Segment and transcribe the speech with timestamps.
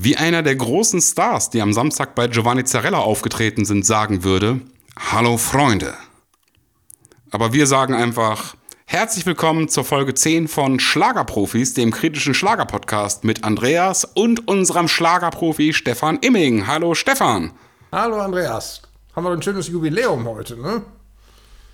[0.00, 4.60] Wie einer der großen Stars, die am Samstag bei Giovanni Zarella aufgetreten sind, sagen würde,
[4.96, 5.92] Hallo Freunde.
[7.32, 8.54] Aber wir sagen einfach,
[8.86, 15.72] herzlich willkommen zur Folge 10 von Schlagerprofis, dem kritischen Schlagerpodcast mit Andreas und unserem Schlagerprofi
[15.72, 16.68] Stefan Imming.
[16.68, 17.50] Hallo Stefan.
[17.90, 18.82] Hallo Andreas.
[19.16, 20.82] Haben wir ein schönes Jubiläum heute, ne?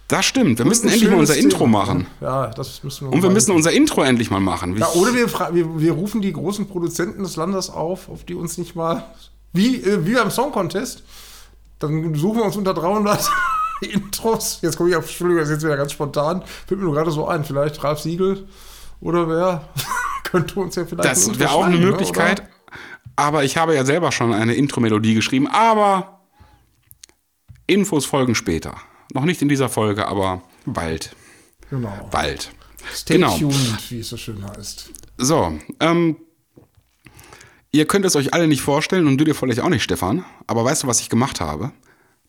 [0.08, 0.58] Das stimmt.
[0.58, 1.44] Wir müssen endlich mal unser Thema.
[1.44, 2.06] Intro machen.
[2.20, 3.12] Ja, das müssen wir.
[3.14, 4.76] Und wir müssen unser Intro endlich mal machen.
[4.76, 8.58] Ja, oder wir, wir, wir, rufen die großen Produzenten des Landes auf, auf die uns
[8.58, 9.04] nicht mal.
[9.52, 11.02] Wie, äh, wie beim Song Contest.
[11.78, 13.30] Dann suchen wir uns unter 300
[13.80, 14.58] Intros.
[14.60, 16.42] Jetzt komme ich auf, Entschuldigung, das ist jetzt wieder ganz spontan.
[16.66, 17.44] Fällt mir nur gerade so ein.
[17.44, 18.46] Vielleicht Ralf Siegel
[19.00, 19.68] oder wer
[20.24, 21.08] könnte uns ja vielleicht.
[21.08, 22.40] Das wäre auch eine ne, Möglichkeit.
[22.40, 22.48] Oder?
[23.16, 25.46] Aber ich habe ja selber schon eine Intro-Melodie geschrieben.
[25.46, 26.20] Aber
[27.66, 28.74] Infos folgen später.
[29.14, 31.14] Noch nicht in dieser Folge, aber bald.
[31.70, 32.08] Genau.
[32.10, 32.50] Bald.
[32.92, 33.38] Stay genau.
[33.38, 34.90] tuned, wie es so schön heißt.
[35.16, 36.16] So, ähm,
[37.70, 40.24] ihr könnt es euch alle nicht vorstellen und du dir vielleicht auch nicht, Stefan.
[40.48, 41.70] Aber weißt du, was ich gemacht habe?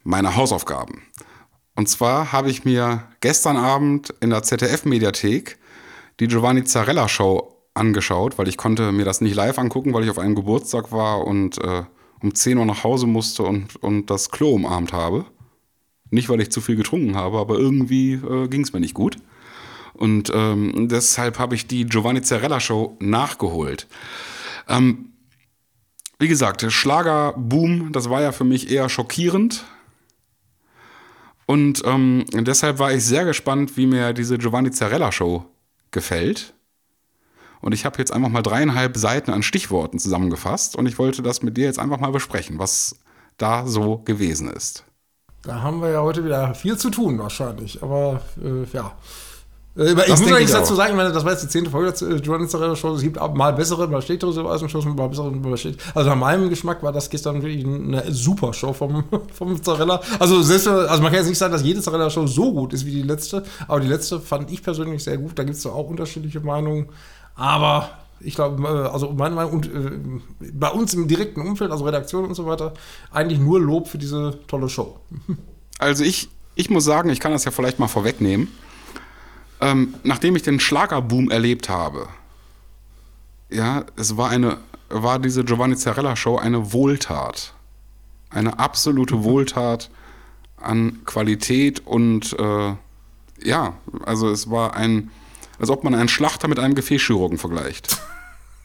[0.04, 1.02] Meine Hausaufgaben.
[1.76, 5.58] Und zwar habe ich mir gestern Abend in der ZDF-Mediathek
[6.20, 10.12] die Giovanni Zarella Show angeschaut, weil ich konnte mir das nicht live angucken, weil ich
[10.12, 11.84] auf einem Geburtstag war und äh,
[12.22, 15.26] um 10 Uhr nach Hause musste und, und das Klo umarmt habe.
[16.12, 19.18] Nicht, weil ich zu viel getrunken habe, aber irgendwie äh, ging es mir nicht gut.
[19.94, 23.88] Und ähm, deshalb habe ich die Giovanni Zarella Show nachgeholt.
[24.68, 25.14] Ähm,
[26.20, 29.66] wie gesagt, Schlagerboom, das war ja für mich eher schockierend.
[31.46, 35.46] Und ähm, deshalb war ich sehr gespannt, wie mir diese Giovanni Zarella Show
[35.92, 36.54] gefällt.
[37.62, 41.42] Und ich habe jetzt einfach mal dreieinhalb Seiten an Stichworten zusammengefasst und ich wollte das
[41.42, 43.00] mit dir jetzt einfach mal besprechen, was
[43.38, 44.86] da so gewesen ist.
[45.46, 48.92] Da haben wir ja heute wieder viel zu tun wahrscheinlich, aber äh, ja.
[49.78, 51.92] Äh, ich das muss eigentlich dazu sagen, ich meine, das war jetzt die zehnte Folge
[51.92, 52.96] der äh, Journalist Show.
[52.96, 55.96] Es gibt mal bessere, mal schlechtere Silbereisen-Shows, mal bessere, mal schlechtere.
[55.96, 60.02] Also nach meinem Geschmack war das gestern wirklich eine super Show vom, vom Zarella.
[60.18, 62.92] Also, selbst, also man kann jetzt nicht sagen, dass jede Zarella-Show so gut ist wie
[62.92, 65.38] die letzte, aber die letzte fand ich persönlich sehr gut.
[65.38, 66.88] Da gibt es auch unterschiedliche Meinungen.
[67.36, 67.90] Aber
[68.20, 72.26] ich glaube, äh, also meine Meinung, und äh, bei uns im direkten Umfeld, also Redaktion
[72.26, 72.74] und so weiter,
[73.12, 75.00] eigentlich nur Lob für diese tolle Show.
[75.78, 78.48] Also ich, ich muss sagen, ich kann das ja vielleicht mal vorwegnehmen.
[79.60, 82.08] Ähm, nachdem ich den Schlagerboom erlebt habe,
[83.50, 87.54] ja, es war eine, war diese Giovanni Zarella Show eine Wohltat.
[88.30, 89.90] Eine absolute Wohltat
[90.58, 92.74] an Qualität und äh,
[93.44, 93.74] ja,
[94.06, 95.12] also es war ein,
[95.60, 97.98] als ob man einen Schlachter mit einem Gefäßchirurgen vergleicht.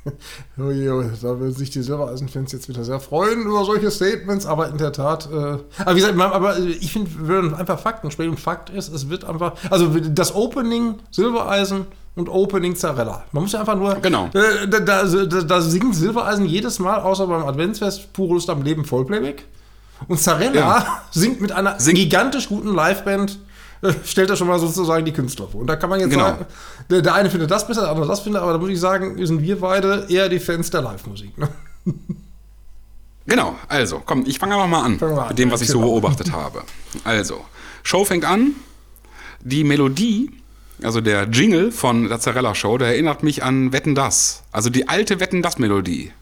[0.58, 4.78] Uiui, da würden sich die Silbereisen-Fans jetzt wieder sehr freuen über solche Statements, aber in
[4.78, 8.36] der Tat, äh, aber wie gesagt, aber ich finde, wir würden einfach Fakten sprechen.
[8.36, 11.86] Fakt ist, es wird einfach, also das Opening Silbereisen
[12.16, 13.24] und Opening Zarella.
[13.32, 14.30] Man muss ja einfach nur, genau.
[14.32, 18.62] Äh, da, da, da, da, singt Silbereisen jedes Mal, außer beim Adventsfest, pure Lust am
[18.62, 19.44] Leben Vollplayback.
[20.08, 21.02] Und Zarella ja.
[21.10, 23.38] singt mit einer Sing gigantisch guten Liveband
[24.04, 25.60] stellt er schon mal sozusagen die Künstler vor.
[25.60, 26.24] Und da kann man jetzt genau.
[26.24, 26.46] sagen,
[26.90, 29.24] der, der, eine findet das besser, der andere das findet, aber da muss ich sagen,
[29.24, 31.36] sind wir beide eher die Fans der Live-Musik.
[31.38, 31.48] Ne?
[33.26, 36.32] Genau, also, komm, ich fange einfach mal an mal mit dem, was ich so beobachtet
[36.32, 36.62] habe.
[37.04, 37.44] Also,
[37.82, 38.54] Show fängt an,
[39.42, 40.30] die Melodie,
[40.82, 44.42] also der Jingle von der Zarella Show, der erinnert mich an Wetten Das.
[44.52, 46.12] Also die alte Wetten Das Melodie.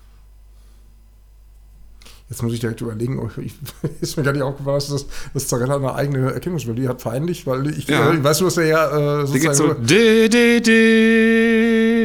[2.31, 3.55] Jetzt muss ich direkt überlegen, oh, ich,
[4.03, 7.69] ist mir gar nicht aufgefallen, dass das, das Zarella eine eigene Erkennungsmelodie hat, peinlich, weil
[7.69, 8.11] ich, ja.
[8.11, 9.55] äh, weißt du, was er ja äh, sozusagen...
[9.55, 12.05] so, di, di, di,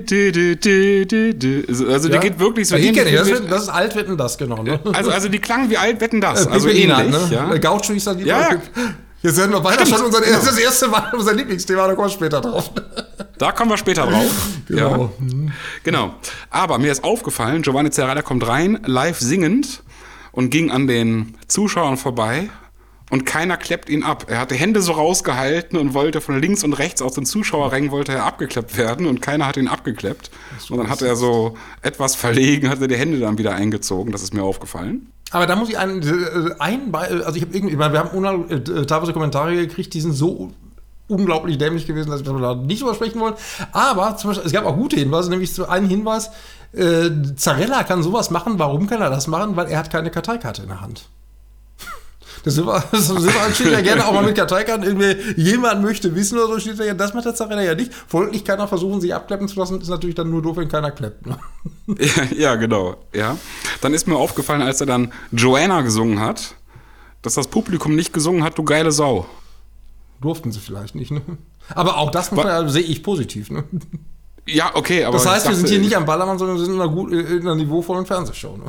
[1.35, 1.65] di.
[1.91, 2.13] Also ja?
[2.13, 4.63] die geht wirklich so ja, die kenne ich, das, ist, das ist Altwetten das, genau.
[4.63, 4.79] Ne?
[4.93, 7.09] Also, also die klangen wie Altwetten das, äh, also ähnlich.
[7.09, 7.27] Ne?
[7.29, 7.57] Ja?
[7.57, 8.61] Gaucho ist dann die ja, ja.
[9.21, 10.37] Jetzt werden wir weiter schon unser, genau.
[10.37, 12.71] das erste Mal unser Lieblingsthema, da kommen wir später drauf.
[13.37, 14.31] Da kommen wir später drauf.
[14.67, 15.11] genau.
[15.19, 15.51] Ja.
[15.83, 16.15] Genau.
[16.49, 19.83] Aber mir ist aufgefallen, Giovanni Zerrada kommt rein, live singend
[20.33, 22.49] und ging an den Zuschauern vorbei
[23.09, 24.25] und keiner kleppt ihn ab.
[24.27, 27.91] Er hat die Hände so rausgehalten und wollte von links und rechts aus den Zuschauerrängen
[27.91, 30.31] wollte er abgeklappt werden und keiner hat ihn abgekleppt.
[30.69, 34.11] Und dann hat er so etwas verlegen, hat er die Hände dann wieder eingezogen.
[34.11, 35.11] Das ist mir aufgefallen.
[35.29, 39.13] Aber da muss ich einen, äh, einen also ich habe irgendwie, wir haben äh, teilweise
[39.13, 40.51] Kommentare gekriegt, die sind so
[41.13, 43.35] unglaublich dämlich gewesen, dass wir da nicht drüber sprechen wollen.
[43.71, 46.31] Aber zum Beispiel, es gab auch gute Hinweise, nämlich zu einem Hinweis,
[46.73, 48.57] äh, Zarella kann sowas machen.
[48.57, 49.55] Warum kann er das machen?
[49.55, 51.05] Weil er hat keine Karteikarte in der Hand.
[52.43, 53.05] Das Silber, das
[53.55, 54.83] steht ja gerne auch mal mit Karteikarten.
[54.83, 56.93] Irgendwie jemand möchte wissen oder so steht ja.
[56.93, 57.93] Das macht der Zarella ja nicht.
[57.93, 59.79] Folglich kann er versuchen, sich abklappen zu lassen.
[59.79, 61.25] Ist natürlich dann nur doof, wenn keiner klappt.
[61.25, 61.37] Ne?
[61.99, 62.97] Ja, ja, genau.
[63.13, 63.37] Ja.
[63.79, 66.55] Dann ist mir aufgefallen, als er dann Joanna gesungen hat,
[67.21, 69.25] dass das Publikum nicht gesungen hat, du geile Sau.
[70.23, 71.21] Durften sie vielleicht nicht, ne?
[71.75, 73.65] Aber auch das ja, sehe ich positiv, ne?
[74.47, 75.17] Ja, okay, aber.
[75.17, 77.41] Das heißt, wir sind hier nicht am Ballermann, sondern wir sind in einer, gut, in
[77.41, 78.55] einer niveauvollen Fernsehshow.
[78.55, 78.63] Ne?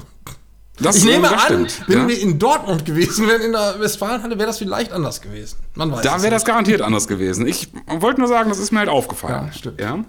[0.81, 2.09] Das, ich nehme das an, stimmt, wenn ja?
[2.09, 5.59] wir in Dortmund gewesen wären, in der Westfalenhalle, wäre das vielleicht anders gewesen.
[5.77, 7.47] Man weiß da wäre das garantiert anders gewesen.
[7.47, 9.47] Ich wollte nur sagen, das ist mir halt aufgefallen.
[9.47, 9.81] Ja, stimmt.
[9.81, 10.05] Ja?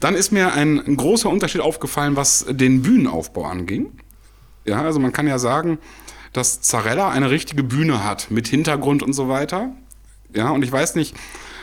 [0.00, 3.92] Dann ist mir ein, ein großer Unterschied aufgefallen, was den Bühnenaufbau anging.
[4.64, 5.78] Ja, also man kann ja sagen,
[6.32, 9.70] dass Zarella eine richtige Bühne hat mit Hintergrund und so weiter.
[10.34, 11.14] Ja, und ich weiß nicht,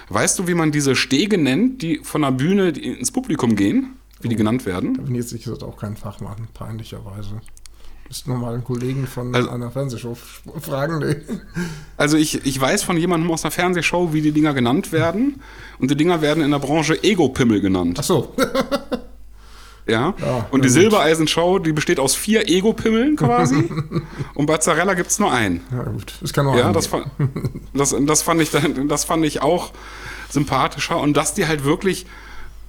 [0.10, 3.96] weißt du, wie man diese Stege nennt, die von der Bühne ins Publikum gehen?
[4.22, 4.96] Wie die genannt werden?
[4.96, 7.42] Da bin ich jetzt gesagt auch kein Fachmann, peinlicherweise.
[8.08, 10.16] Müssten wir mal einen Kollegen von also, einer Fernsehshow
[10.60, 11.00] fragen.
[11.00, 11.16] Nee.
[11.98, 15.42] Also ich, ich weiß von jemandem aus einer Fernsehshow, wie die Dinger genannt werden.
[15.80, 17.98] Und die Dinger werden in der Branche Ego-Pimmel genannt.
[18.00, 18.36] Ach so.
[19.88, 20.14] ja.
[20.20, 20.48] ja.
[20.52, 23.70] Und die Silbereisen-Show, die besteht aus vier Ego-Pimmeln quasi.
[24.34, 25.62] und bei Zarella gibt es nur einen.
[25.72, 26.16] Ja, gut.
[26.22, 26.90] Das kann auch Ja, das,
[27.74, 28.52] das, das, fand ich,
[28.88, 29.72] das fand ich auch
[30.30, 31.00] sympathischer.
[31.00, 32.06] Und dass die halt wirklich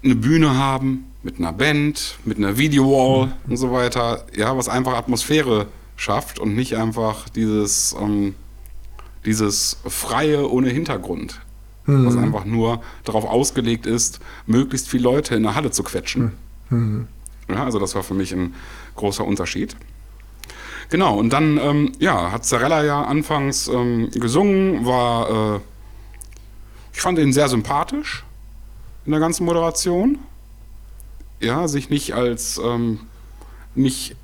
[0.04, 3.32] eine Bühne haben mit einer Band, mit einer Videowall mhm.
[3.50, 5.66] und so weiter, ja, was einfach Atmosphäre
[5.96, 8.34] schafft und nicht einfach dieses, ähm,
[9.24, 11.40] dieses freie ohne Hintergrund,
[11.86, 12.06] mhm.
[12.06, 16.22] was einfach nur darauf ausgelegt ist, möglichst viele Leute in der Halle zu quetschen.
[16.22, 16.32] Mhm.
[16.70, 18.54] Ja, also das war für mich ein
[18.96, 19.76] großer Unterschied.
[20.88, 25.60] Genau, und dann ähm, ja, hat Zarella ja anfangs ähm, gesungen, war, äh,
[26.92, 28.24] ich fand ihn sehr sympathisch
[29.04, 30.18] in der ganzen Moderation.
[31.40, 33.00] Ja, sich nicht als ähm,
[33.74, 34.16] nicht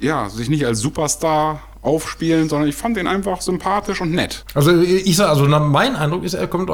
[0.00, 4.44] ja, sich nicht als Superstar aufspielen, sondern ich fand ihn einfach sympathisch und nett.
[4.54, 6.68] Also ich sage, also mein Eindruck ist, er kommt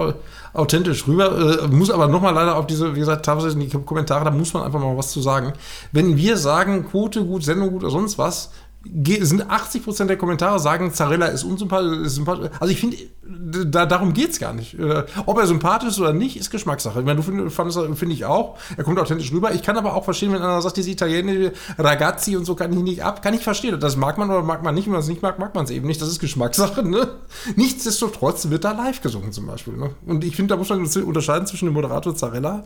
[0.55, 4.25] authentisch rüber, äh, muss aber nochmal leider auf diese, wie gesagt, teilweise in die Kommentare,
[4.25, 5.53] da muss man einfach mal was zu sagen.
[5.93, 8.51] Wenn wir sagen, Quote gut, Sendung gut oder sonst was,
[8.85, 12.19] sind 80% der Kommentare sagen, Zarella ist unsympathisch.
[12.59, 14.79] Also ich finde, da, darum geht es gar nicht.
[14.79, 17.01] Äh, ob er sympathisch ist oder nicht, ist Geschmackssache.
[17.01, 18.59] Ich meine, du fandest, finde ich auch.
[18.77, 19.53] Er kommt authentisch rüber.
[19.53, 22.79] Ich kann aber auch verstehen, wenn einer sagt, diese italienische Ragazzi und so kann ich
[22.81, 23.23] nicht ab.
[23.23, 23.79] Kann ich verstehen.
[23.79, 24.87] Das mag man oder mag man nicht.
[24.87, 26.03] Wenn man es nicht mag, mag man es eben nicht.
[26.03, 26.83] Das ist Geschmackssache.
[26.83, 27.09] Ne?
[27.57, 29.75] Nichtsdestotrotz wird da live gesungen zum Beispiel.
[29.75, 29.91] Ne?
[30.07, 32.65] Und ich finde, da muss man unterscheiden zwischen dem Moderator Zarella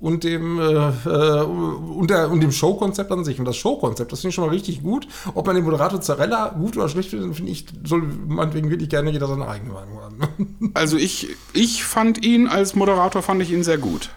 [0.00, 3.38] und dem, äh, äh, und, der, und dem Showkonzept an sich.
[3.38, 5.08] Und das Showkonzept, das finde ich schon mal richtig gut.
[5.34, 9.10] Ob man den Moderator Zarella gut oder schlecht findet, finde ich, soll meinetwegen wirklich gerne
[9.10, 10.18] jeder seine eigene Meinung haben.
[10.74, 14.10] Also ich, ich fand ihn als Moderator, fand ich ihn sehr gut.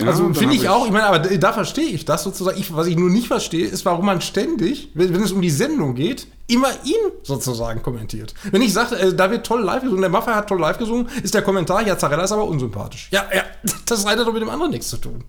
[0.00, 2.58] Ja, also finde ich auch, ich meine, aber da verstehe ich das sozusagen.
[2.58, 5.50] Ich, was ich nur nicht verstehe, ist, warum man ständig, wenn, wenn, es um die
[5.50, 8.34] Sendung geht, immer ihn sozusagen kommentiert.
[8.50, 11.08] Wenn ich sage, äh, da wird toll live gesungen, der Mafia hat toll live gesungen,
[11.22, 13.08] ist der Kommentar, ja, Zarella ist aber unsympathisch.
[13.12, 13.42] Ja, ja,
[13.86, 15.22] das hat doch mit dem anderen nichts zu tun.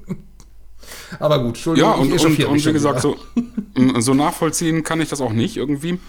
[1.20, 1.92] Aber gut, Entschuldigung.
[1.92, 3.18] Ja, und, und, und wie gesagt, so,
[4.00, 6.00] so nachvollziehen kann ich das auch nicht irgendwie.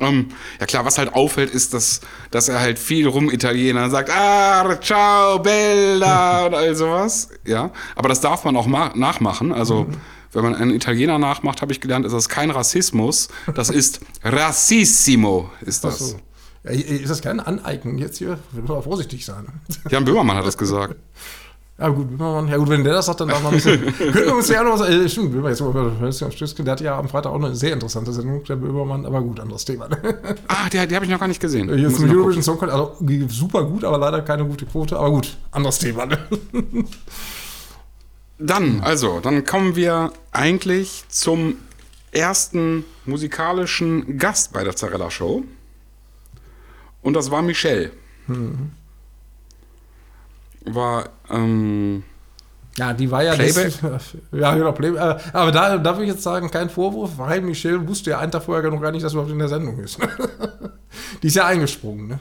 [0.00, 0.28] Um,
[0.60, 2.00] ja klar, was halt auffällt, ist, dass,
[2.30, 7.28] dass er halt viel rum Italiener sagt, ah, ciao, bella und all sowas.
[7.44, 9.52] Ja, aber das darf man auch nachmachen.
[9.52, 9.96] Also, mhm.
[10.32, 13.28] wenn man einen Italiener nachmacht, habe ich gelernt, ist das kein Rassismus.
[13.54, 15.98] Das ist Rassissimo, ist das.
[15.98, 16.16] So.
[16.64, 18.38] Ja, ist das kein Aneignung jetzt hier?
[18.52, 19.46] Wir müssen vorsichtig sein.
[19.90, 20.96] Jan Böhmermann hat das gesagt.
[21.76, 23.80] Ja gut, ja gut, wenn der das sagt, dann darf man ein bisschen.
[23.98, 24.88] Könnten wir uns ja noch was.
[24.88, 29.04] Äh, stimmt, jetzt der hat ja am Freitag auch eine sehr interessante Sendung, der Böhmermann,
[29.04, 29.88] aber gut, anderes Thema.
[30.46, 31.74] Ah, die, die habe ich noch gar nicht gesehen.
[31.74, 32.96] Hier ist ein Eurovision Song also
[33.28, 36.06] super gut, aber leider keine gute Quote, aber gut, anderes Thema.
[38.38, 41.54] Dann, also, dann kommen wir eigentlich zum
[42.10, 45.44] ersten musikalischen Gast bei der Zarella Show.
[47.00, 47.92] Und das war Michelle.
[48.26, 48.72] Mhm
[50.64, 52.02] war ähm,
[52.76, 53.72] ja, die war ja Playback.
[53.80, 55.00] Das, ja, genau, Playback.
[55.00, 58.42] Äh, aber da darf ich jetzt sagen, kein Vorwurf, weil Michelle wusste ja einen Tag
[58.42, 59.98] vorher noch gar nicht, dass überhaupt in der Sendung ist.
[61.22, 62.18] die ist ja eingesprungen, ne?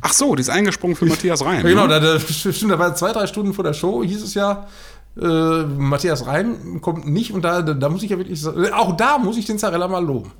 [0.00, 1.64] Ach so, die ist eingesprungen für Matthias Reim.
[1.64, 2.00] Genau, ne?
[2.00, 4.68] da, da, stimmt, da war zwei, drei Stunden vor der Show, hieß es ja,
[5.20, 9.36] äh, Matthias Reim kommt nicht und da, da muss ich ja wirklich auch da muss
[9.36, 10.30] ich den Zarella mal loben.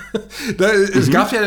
[0.58, 1.10] da, es mhm.
[1.10, 1.40] gab ja,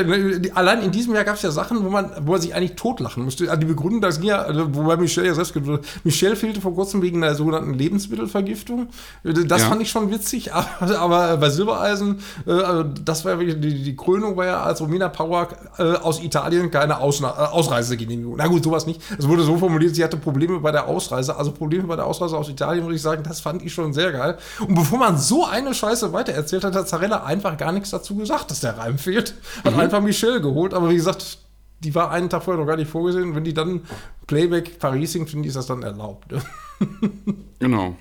[0.53, 3.23] allein in diesem Jahr gab es ja Sachen, wo man, wo man sich eigentlich totlachen
[3.23, 3.49] musste.
[3.49, 5.55] Also die Begründung, das ging ja, also, wobei Michelle ja selbst
[6.03, 8.87] Michelle fehlte vor kurzem wegen einer sogenannten Lebensmittelvergiftung.
[9.23, 9.69] Das ja.
[9.69, 13.83] fand ich schon witzig, aber, aber bei Silbereisen, äh, also das war ja wirklich, die,
[13.83, 15.47] die Krönung war ja als Romina Power
[15.77, 18.35] äh, aus Italien keine Ausna äh, Ausreisegenehmigung.
[18.37, 19.01] Na gut, sowas nicht.
[19.17, 21.35] Es wurde so formuliert, sie hatte Probleme bei der Ausreise.
[21.35, 24.11] Also Probleme bei der Ausreise aus Italien, muss ich sagen, das fand ich schon sehr
[24.11, 24.37] geil.
[24.59, 28.34] Und bevor man so eine Scheiße weitererzählt hat, hat Zarella einfach gar nichts dazu gesagt
[28.35, 29.35] gesagt, dass der Reim fehlt.
[29.63, 29.79] Hat mhm.
[29.79, 31.39] einfach Michelle geholt, aber wie gesagt,
[31.79, 33.35] die war einen Tag vorher noch gar nicht vorgesehen.
[33.35, 33.81] Wenn die dann
[34.27, 36.31] Playback Paris singt, finde ich, ist das dann erlaubt.
[36.31, 36.41] Ne?
[37.59, 37.95] genau.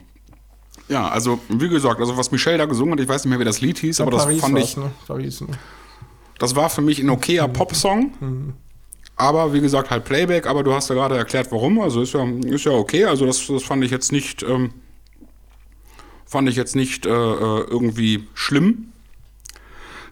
[0.88, 3.44] Ja, also wie gesagt, also was Michelle da gesungen hat, ich weiß nicht mehr, wie
[3.44, 4.76] das Lied hieß, ja, aber Paris das fand ich.
[4.76, 4.90] Ne?
[5.06, 5.48] Paris, ne?
[6.38, 7.52] Das war für mich ein okayer mhm.
[7.52, 8.12] Popsong.
[8.20, 8.52] Mhm.
[9.16, 11.80] Aber wie gesagt, halt Playback, aber du hast ja gerade erklärt, warum.
[11.80, 13.04] Also ist ja, ist ja okay.
[13.04, 14.72] Also das, das fand ich jetzt nicht, ähm,
[16.26, 18.92] fand ich jetzt nicht äh, äh irgendwie schlimm.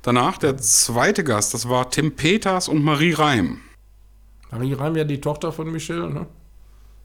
[0.03, 3.61] Danach der zweite Gast, das war Tim Peters und Marie Reim.
[4.51, 6.27] Marie Reim ja die Tochter von Michelle, ne?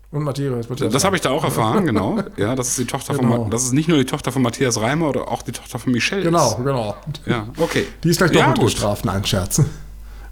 [0.10, 0.70] Und Matthias.
[0.70, 2.20] Matthias das habe ich da auch erfahren, genau.
[2.38, 3.44] Ja, das ist die Tochter genau.
[3.44, 5.92] von das ist nicht nur die Tochter von Matthias Reimer oder auch die Tochter von
[5.92, 6.24] Michelle.
[6.24, 6.96] Genau, genau.
[7.26, 7.88] Ja, okay.
[8.04, 9.62] Die ist gleich doppelt ja, gestraft, nein, Scherz.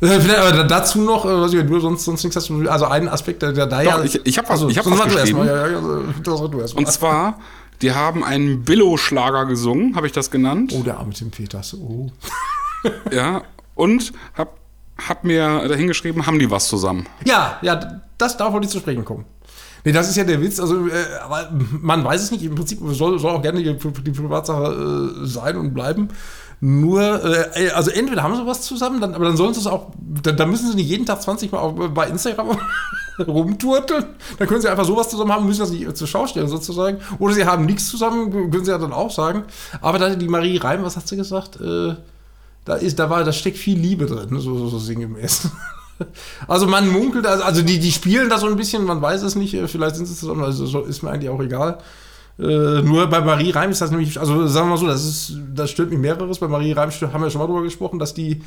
[0.01, 3.07] Äh, vielleicht aber dazu noch, äh, was ich, du sonst, sonst nichts hast, also einen
[3.07, 4.03] Aspekt, der, der da ja.
[4.03, 5.39] Ich, ich habe was, also, ich hab was geschrieben.
[5.39, 5.79] Mal, ja, ja,
[6.21, 6.79] das du erst mal.
[6.79, 7.39] Und zwar,
[7.81, 10.73] die haben einen Billo-Schlager gesungen, habe ich das genannt.
[10.75, 11.75] Oh, der arme Tim Peters.
[11.75, 12.11] Oh.
[13.11, 13.43] ja,
[13.75, 14.57] und hab,
[14.97, 17.05] hab mir dahingeschrieben, haben die was zusammen.
[17.25, 19.25] Ja, ja, das darf wohl nicht zu sprechen kommen.
[19.85, 20.59] Nee, das ist ja der Witz.
[20.59, 20.91] Also, äh,
[21.23, 22.43] aber man weiß es nicht.
[22.43, 26.09] Im Prinzip soll, soll auch gerne die, die Privatsache äh, sein und bleiben.
[26.61, 27.23] Nur,
[27.55, 30.37] äh, also entweder haben sie was zusammen, dann, aber dann sollen sie es auch, dann,
[30.37, 32.57] dann, müssen sie nicht jeden Tag 20 Mal auf, bei Instagram
[33.27, 34.05] rumturteln.
[34.37, 36.99] Dann können sie einfach sowas zusammen haben, müssen das nicht zur Schau stellen sozusagen.
[37.19, 39.43] Oder sie haben nichts zusammen, können sie ja dann auch sagen.
[39.81, 41.59] Aber da die Marie Reim, was hat sie gesagt?
[41.59, 41.95] Äh,
[42.63, 45.49] da ist, da war, da steckt viel Liebe drin, so, so, so sinngemäß.
[46.45, 49.35] Also man munkelt, also, also die, die spielen da so ein bisschen, man weiß es
[49.35, 51.77] nicht, äh, vielleicht sind sie zusammen, also ist mir eigentlich auch egal.
[52.37, 55.39] Äh, nur bei Marie Reim ist das nämlich, also sagen wir mal so, das ist,
[55.53, 56.39] das stört mich mehreres.
[56.39, 58.41] Bei Marie Reim haben wir schon mal drüber gesprochen, dass die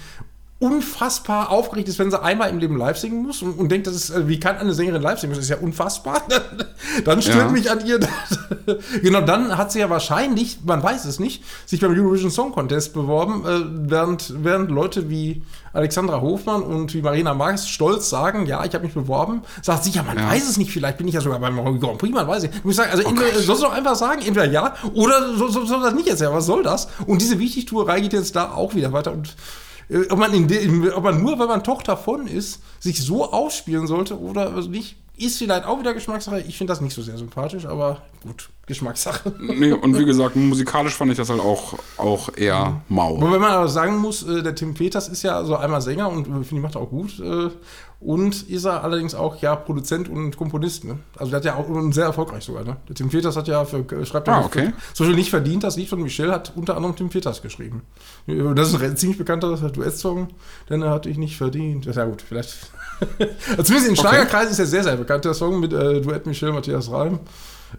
[0.61, 3.95] unfassbar aufgeregt ist, wenn sie einmal im Leben live singen muss und, und denkt, das
[3.95, 5.35] ist, äh, wie kann eine Sängerin live singen?
[5.35, 6.23] Das ist ja unfassbar.
[7.05, 7.49] dann stört ja.
[7.49, 8.00] mich an ihr.
[9.03, 12.93] genau, dann hat sie ja wahrscheinlich, man weiß es nicht, sich beim Eurovision Song Contest
[12.93, 18.65] beworben, äh, während, während Leute wie Alexandra Hofmann und wie Marina Marx stolz sagen, ja,
[18.65, 20.29] ich habe mich beworben, sagt sie, ja, man ja.
[20.29, 22.50] weiß es nicht, vielleicht bin ich ja sogar beim Grand Prix, man weiß es.
[22.57, 25.53] Ich muss sagen, also oh entweder, sollst du doch einfach sagen, entweder ja oder soll,
[25.53, 26.88] soll, soll das nicht jetzt ja, was soll das?
[27.07, 29.37] Und diese Wichtigtuerei geht jetzt da auch wieder weiter und
[30.11, 34.21] ob man, in ob man nur, weil man Tochter von ist, sich so ausspielen sollte
[34.21, 36.40] oder nicht, ist vielleicht auch wieder Geschmackssache.
[36.40, 39.35] Ich finde das nicht so sehr sympathisch, aber gut, Geschmackssache.
[39.40, 43.21] Nee, und wie gesagt, musikalisch fand ich das halt auch, auch eher mau.
[43.21, 46.26] Wobei man aber sagen muss, äh, der Tim Peters ist ja so einmal Sänger und
[46.28, 47.18] äh, finde ich macht auch gut.
[48.00, 50.85] Und ist er allerdings auch ja Produzent und Komponist.
[50.85, 50.99] Ne?
[51.17, 52.62] Also der hat ja auch sehr erfolgreich sogar.
[52.62, 52.76] Ne?
[52.88, 54.73] Der Tim Peters hat ja für, schreibt ja ah, okay.
[54.95, 55.64] so viel nicht verdient.
[55.64, 57.83] Das Lied von Michelle hat unter anderem Tim Peters geschrieben.
[58.26, 60.28] Das ist ein ziemlich bekannter Duettsong,
[60.71, 61.87] denn er hat ich nicht verdient.
[61.87, 62.71] Ja gut, vielleicht.
[63.49, 64.52] Zumindest in Schlagerkreisen okay.
[64.52, 67.19] ist er sehr, sehr bekannt, der Song mit äh, Duett Michelle, Matthias Reim.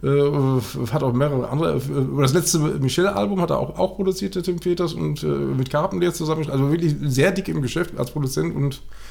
[0.04, 0.62] Äh,
[0.92, 1.78] hat auch mehrere andere.
[1.78, 5.70] Äh, das letzte Michelle-Album hat er auch, auch produziert, der Tim Peters, und äh, mit
[5.70, 6.50] Carpenter zusammen.
[6.50, 9.09] Also wirklich sehr dick im Geschäft als Produzent und äh,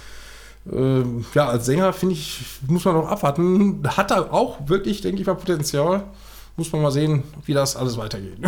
[1.34, 3.82] ja, als Sänger finde ich, muss man noch abwarten.
[3.96, 6.04] Hat er auch wirklich, denke ich mal, Potenzial.
[6.56, 8.38] Muss man mal sehen, wie das alles weitergeht.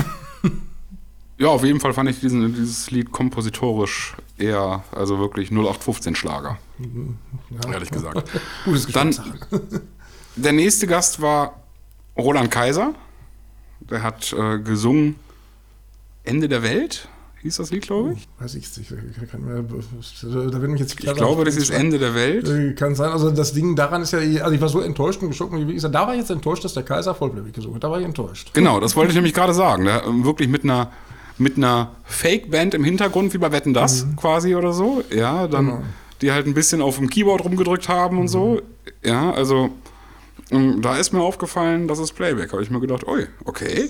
[1.39, 6.59] ja, auf jeden Fall fand ich diesen, dieses Lied kompositorisch eher, also wirklich 0815 Schlager.
[6.79, 7.73] Ja.
[7.73, 8.29] Ehrlich gesagt.
[8.65, 9.15] Gutes Dann
[10.37, 11.63] Der nächste Gast war
[12.17, 12.95] Roland Kaiser.
[13.81, 15.17] Der hat äh, gesungen
[16.25, 17.09] Ende der Welt
[17.43, 18.29] hieß das Lied, glaube ich.
[18.39, 18.91] Weiß ich nicht.
[18.91, 22.49] Da wird mich jetzt ich glaube, das ist Ende der Welt.
[22.49, 23.11] Äh, kann sein.
[23.11, 25.55] Also das Ding daran ist ja, also ich war so enttäuscht und geschockt.
[25.55, 27.85] Wie gesagt, da war ich jetzt enttäuscht, dass der Kaiser Vollblut gesungen hat.
[27.85, 28.53] Da war ich enttäuscht.
[28.53, 29.85] Genau, das wollte ich nämlich gerade sagen.
[29.85, 30.91] Der, ähm, wirklich mit einer
[31.39, 34.17] mit einer Fake-Band im Hintergrund, wie bei Wetten Das mhm.
[34.17, 35.03] quasi oder so.
[35.11, 35.83] Ja, dann genau.
[36.21, 38.29] die halt ein bisschen auf dem Keyboard rumgedrückt haben und mhm.
[38.29, 38.63] so.
[39.03, 39.71] Ja, also
[40.51, 42.53] ähm, da ist mir aufgefallen, das ist Playback.
[42.53, 43.89] Habe ich mir gedacht, oi, okay.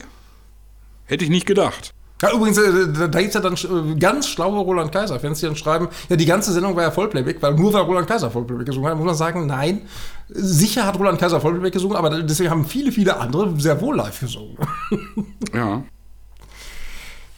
[1.06, 1.92] Hätte ich nicht gedacht.
[2.22, 5.56] Ja, übrigens, äh, da gibt es ja dann äh, ganz schlaue Roland Kaiser-Fans, die dann
[5.56, 8.90] schreiben, ja, die ganze Sendung war ja Vollplayback, weil nur weil Roland Kaiser Vollplayback gesungen
[8.90, 9.82] hat, muss man sagen, nein,
[10.28, 14.20] sicher hat Roland Kaiser Vollplayback gesungen, aber deswegen haben viele, viele andere sehr wohl live
[14.20, 14.56] gesungen.
[15.54, 15.82] Ja.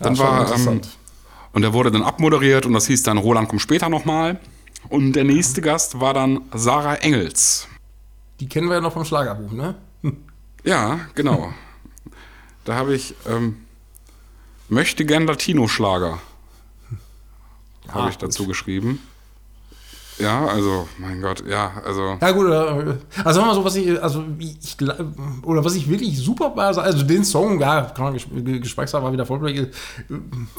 [0.00, 0.80] Dann ja, war, ähm,
[1.52, 4.40] und er wurde dann abmoderiert und das hieß dann, Roland kommt später nochmal.
[4.88, 5.68] Und der nächste ja.
[5.68, 7.68] Gast war dann Sarah Engels.
[8.40, 9.76] Die kennen wir ja noch vom Schlagerbuch, ne?
[10.64, 11.52] Ja, genau.
[12.64, 13.14] da habe ich...
[13.28, 13.58] Ähm,
[14.72, 16.18] Möchte gern Latino-Schlager.
[17.88, 18.52] Ah, Habe ich dazu gut.
[18.52, 19.00] geschrieben.
[20.18, 22.16] Ja, also, mein Gott, ja, also.
[22.18, 24.76] Ja, gut, äh, also sagen wir mal so, was ich, also ich,
[25.42, 29.26] oder was ich wirklich super war, also den Song, ja, kann man Geschmackssache war wieder
[29.26, 29.70] voll,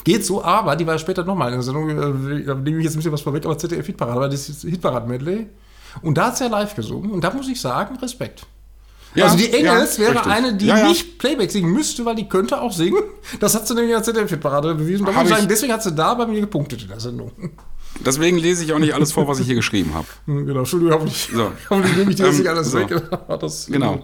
[0.03, 2.93] geht so, aber die war später nochmal in der Sendung, äh, da nehme ich jetzt
[2.93, 5.47] ein bisschen was vorweg, aber ZDF Hitparade, aber das ist Hitparade-Medley.
[6.03, 8.45] Und da hat sie ja live gesungen und da muss ich sagen, Respekt.
[9.15, 10.31] Ja, also die Engels ja, wäre richtig.
[10.31, 13.03] eine, die ja, nicht Playback singen müsste, weil die könnte auch singen.
[13.39, 15.05] Das hat sie nämlich der ZDF-Parade bewiesen.
[15.05, 17.31] Sagen, deswegen hat sie da bei mir gepunktet in der Sendung.
[18.03, 20.07] Deswegen lese ich auch nicht alles vor, was ich hier geschrieben habe.
[20.25, 21.51] Hm, genau, Entschuldigung, hoffentlich, so.
[21.69, 22.79] hoffentlich nehme ich dir das ähm, nicht alles so.
[22.79, 23.01] weg.
[23.39, 24.03] Das, genau.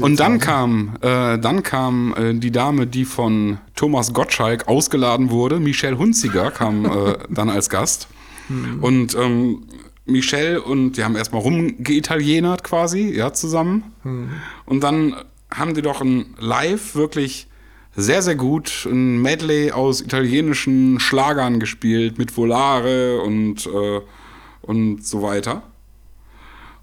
[0.00, 5.60] Und dann kam, äh, dann kam äh, die Dame, die von Thomas Gottschalk ausgeladen wurde,
[5.60, 8.08] Michelle Hunziger, kam äh, dann als Gast.
[8.48, 8.82] Hm.
[8.82, 9.64] Und ähm,
[10.06, 13.94] Michelle und die haben erstmal rumgeitalienert quasi, ja, zusammen.
[14.02, 14.30] Mhm.
[14.66, 15.16] Und dann
[15.52, 17.46] haben die doch ein Live wirklich
[17.96, 18.86] sehr, sehr gut.
[18.86, 24.00] Ein Medley aus italienischen Schlagern gespielt mit Volare und, äh,
[24.62, 25.62] und so weiter.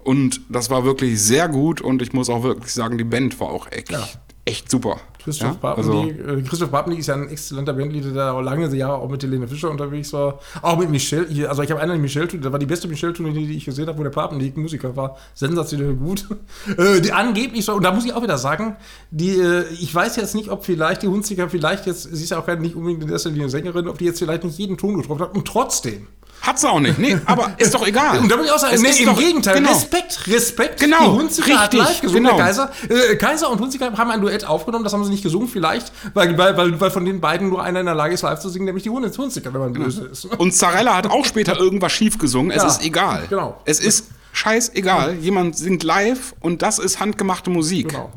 [0.00, 3.50] Und das war wirklich sehr gut und ich muss auch wirklich sagen, die Band war
[3.50, 4.08] auch echt, ja.
[4.44, 5.00] echt super.
[5.24, 8.94] Christoph, ja, also, äh, Christoph Babnik ist ja ein exzellenter Bandleader, der auch lange Jahre
[8.94, 10.40] auch mit Helene Fischer unterwegs war.
[10.62, 11.48] Auch mit Michelle.
[11.48, 13.86] Also ich habe eine Michelle tour das war die beste Michelle tour die ich gesehen
[13.86, 15.16] habe, wo der Pappenlieg Musiker war.
[15.34, 16.26] Sensationell gut.
[16.76, 18.76] äh, die angeblich so, und da muss ich auch wieder sagen,
[19.10, 22.38] die, äh, ich weiß jetzt nicht, ob vielleicht die Hunziker vielleicht jetzt, sie ist ja
[22.38, 25.22] auch nicht unbedingt in erster Linie Sängerin, ob die jetzt vielleicht nicht jeden Ton getroffen
[25.22, 26.08] hat und trotzdem
[26.42, 26.98] hat sie auch nicht.
[26.98, 28.18] Nee, aber ist doch egal.
[28.18, 29.70] Und da muss ich auch sagen, nee, im doch, Gegenteil, genau.
[29.70, 30.80] Respekt, Respekt.
[30.80, 31.12] Genau.
[31.12, 32.36] Die Hunziker hat live gesungen, genau.
[32.36, 32.70] Kaiser.
[32.88, 36.36] Äh, Kaiser und Hunziker haben ein Duett aufgenommen, das haben sie nicht gesungen, vielleicht, weil,
[36.36, 38.64] weil, weil, weil von den beiden nur einer in der Lage ist, live zu singen,
[38.64, 40.24] nämlich die Hunziker, wenn man böse ist.
[40.24, 42.50] Und Zarella hat auch später irgendwas schief gesungen.
[42.50, 43.24] Es ja, ist egal.
[43.28, 43.60] Genau.
[43.64, 45.14] Es ist scheißegal.
[45.20, 47.90] Jemand singt live und das ist handgemachte Musik.
[47.90, 48.10] Genau.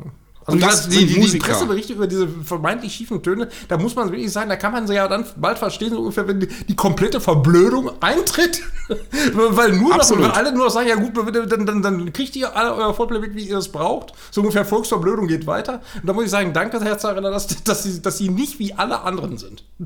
[0.45, 4.11] Also und das, die, die, die Presseberichte über diese vermeintlich schiefen Töne, da muss man
[4.11, 6.75] wirklich sagen, da kann man sie ja dann bald verstehen, so ungefähr, wenn die, die
[6.75, 8.61] komplette Verblödung eintritt.
[9.33, 11.13] weil nur noch, wenn alle nur noch sagen, ja gut,
[11.51, 14.13] dann, dann, dann kriegt ihr alle euer Vollplayback, wie ihr es braucht.
[14.29, 15.81] So ungefähr Volksverblödung geht weiter.
[15.95, 18.73] Und da muss ich sagen, danke, Herr Zarella, dass, dass, sie, dass sie nicht wie
[18.73, 19.63] alle anderen sind.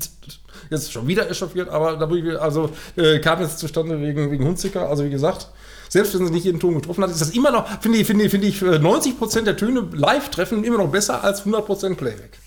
[0.68, 2.08] Jetzt schon wieder echauffiert, aber da
[2.40, 4.88] also, äh, kam jetzt zustande wegen, wegen Hunziker.
[4.88, 5.48] Also wie gesagt,
[5.88, 8.30] selbst wenn sie nicht jeden Ton getroffen hat, ist das immer noch, finde ich, finde,
[8.30, 12.38] finde ich, 90% der Töne live treffen immer noch besser als 100% Playback.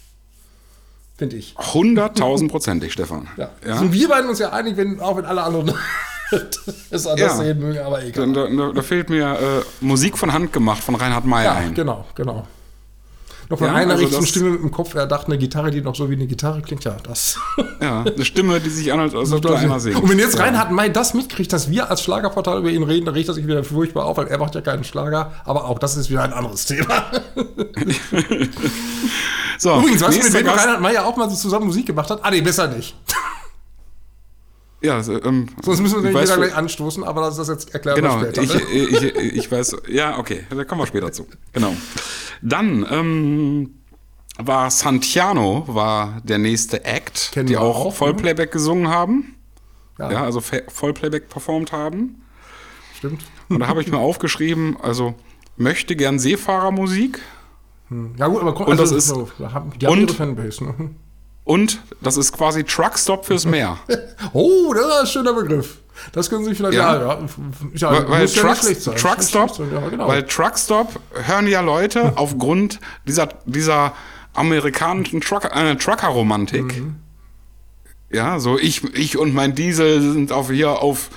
[1.17, 1.55] Finde ich.
[1.57, 3.27] 100.000%ig, Stefan.
[3.37, 3.51] Ja.
[3.65, 3.77] ja.
[3.77, 5.73] Sind wir beiden uns ja einig, wenn, auch wenn alle anderen
[6.89, 7.35] es anders ja.
[7.35, 8.31] sehen mögen, aber egal.
[8.33, 11.73] Da, da, da fehlt mir äh, Musik von Hand gemacht von Reinhard May ja, ein.
[11.73, 12.47] Genau, genau
[13.49, 14.95] noch von ja, einer also richtigen Stimme im Kopf.
[14.95, 17.37] Er dachte, eine Gitarre, die noch so wie eine Gitarre klingt, ja, das.
[17.81, 20.01] Ja, eine Stimme, die sich anhört, als ob einer singt.
[20.01, 20.43] Und wenn jetzt ja.
[20.43, 23.45] Reinhard May das mitkriegt, dass wir als Schlagerportal über ihn reden, dann riecht er sich
[23.45, 25.33] wieder furchtbar auf, weil er macht ja keinen Schlager.
[25.43, 26.85] Aber auch das ist wieder ein anderes Thema.
[29.57, 32.09] so, Übrigens, weißt du, mit wem Reinhard May ja auch mal so zusammen Musik gemacht
[32.09, 32.19] hat?
[32.23, 32.95] Ah, nee, besser nicht.
[34.83, 37.95] Ja, also, ähm, sonst müssen wir den wieder gleich anstoßen, aber das ist jetzt erklärt
[37.95, 38.41] genau, später.
[38.41, 38.61] Ich, ne?
[38.61, 41.25] ich, ich, ich, weiß, ja, okay, da kommen wir später zu.
[41.53, 41.73] Genau.
[42.41, 43.75] Dann ähm,
[44.37, 47.95] war Santiano war der nächste Act, Kennen die auch, auch?
[47.95, 48.51] Vollplayback ne?
[48.51, 49.35] gesungen haben.
[49.99, 52.21] Ja, ja also Vollplayback performt haben.
[52.97, 53.23] Stimmt.
[53.47, 55.15] Und da habe ich mir aufgeschrieben, also
[55.55, 57.21] möchte gern Seefahrermusik.
[57.87, 58.15] Hm.
[58.17, 60.89] Ja gut, aber komm, und also, das ist, die haben und, ihre Fanbase, ne?
[61.43, 63.77] Und das ist quasi Truckstop fürs Meer.
[64.33, 65.79] oh, das ist ein schöner Begriff.
[66.11, 67.19] Das können Sie vielleicht ja, ja,
[67.73, 70.07] ja weil, weil Trucks, ja Truckstop, ja, genau.
[70.07, 73.93] weil Truckstop hören ja Leute aufgrund dieser, dieser
[74.33, 76.77] amerikanischen Trucker, äh, Trucker-Romantik.
[76.77, 76.95] Mhm.
[78.11, 81.09] Ja, so ich, ich und mein Diesel sind auf hier auf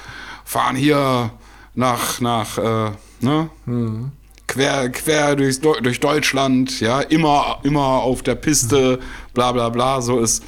[0.44, 1.30] fahren hier
[1.74, 3.50] nach nach äh, ne?
[3.64, 4.12] Mhm
[4.56, 8.98] quer, quer durchs, durch Deutschland, ja, immer, immer auf der Piste,
[9.34, 10.00] bla bla bla.
[10.00, 10.42] So ist,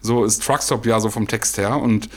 [0.00, 2.08] so ist Truckstop ja so vom Text her und,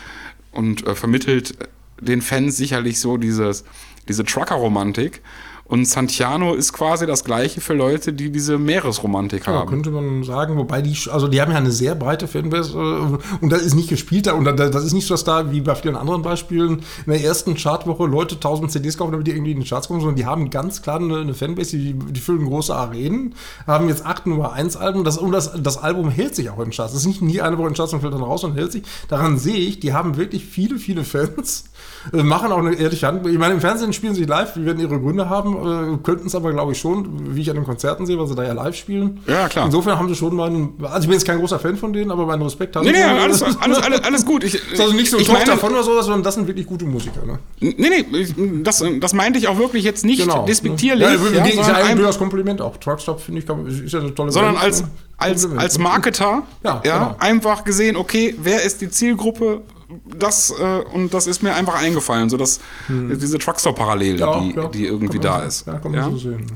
[0.51, 1.57] und äh, vermittelt
[1.99, 3.63] den Fans sicherlich so dieses,
[4.07, 5.21] diese Trucker-Romantik.
[5.65, 9.69] Und Santiano ist quasi das gleiche für Leute, die diese Meeresromantik ja, haben.
[9.69, 13.49] könnte man sagen, wobei die, also die haben ja eine sehr breite Fanbase äh, und
[13.49, 16.21] das ist nicht gespielt und das ist nicht so, dass da wie bei vielen anderen
[16.21, 19.87] Beispielen in der ersten Chartwoche Leute 1000 CDs kaufen, damit die irgendwie in die Charts
[19.87, 23.33] kommen, sondern die haben ganz klar eine, eine Fanbase, die, die füllen große Arenen,
[23.65, 26.65] haben jetzt acht Nummer 1 Alben das, und das, das Album hält sich auch in
[26.65, 26.91] den Charts.
[26.91, 28.73] Das ist nicht nie eine Woche in den Charts und fällt dann raus und hält
[28.73, 28.83] sich.
[29.07, 31.65] Daran sehe ich, die haben wirklich viele, viele Fans,
[32.11, 33.25] machen auch eine ehrliche Hand.
[33.27, 36.35] Ich meine, im Fernsehen spielen sie live, die werden ihre Gründe haben äh, könnten es
[36.35, 38.75] aber, glaube ich, schon, wie ich an den Konzerten sehe, weil sie da ja live
[38.75, 39.19] spielen.
[39.27, 39.65] Ja, klar.
[39.65, 42.25] Insofern haben sie schon meinen, also ich bin jetzt kein großer Fan von denen, aber
[42.25, 42.99] meinen Respekt haben nee, sie.
[42.99, 44.43] Nee, alles, alles, alles, alles gut.
[44.43, 46.85] Ich, ist also nicht so ein Tochter davon oder so, sondern das sind wirklich gute
[46.85, 47.25] Musiker.
[47.25, 47.39] Ne?
[47.59, 50.45] Nee, nee, das, das meinte ich auch wirklich jetzt nicht genau.
[50.45, 51.07] despektierlich.
[51.07, 52.77] Ja, ja, ja, ist ja ein durchaus Kompliment auch.
[52.77, 54.87] Truckstop, finde ich, ist ja eine tolle Sondern Band, als, ne?
[55.17, 57.15] als, als Marketer ja, ja genau.
[57.19, 59.61] einfach gesehen, okay, wer ist die Zielgruppe,
[60.05, 63.17] das äh, und das ist mir einfach eingefallen, so dass hm.
[63.19, 65.67] diese Truckstop-Parallele, ja, die, ja, die irgendwie da so, ist.
[65.67, 66.09] Ja, kann man ja?
[66.09, 66.51] so sehen.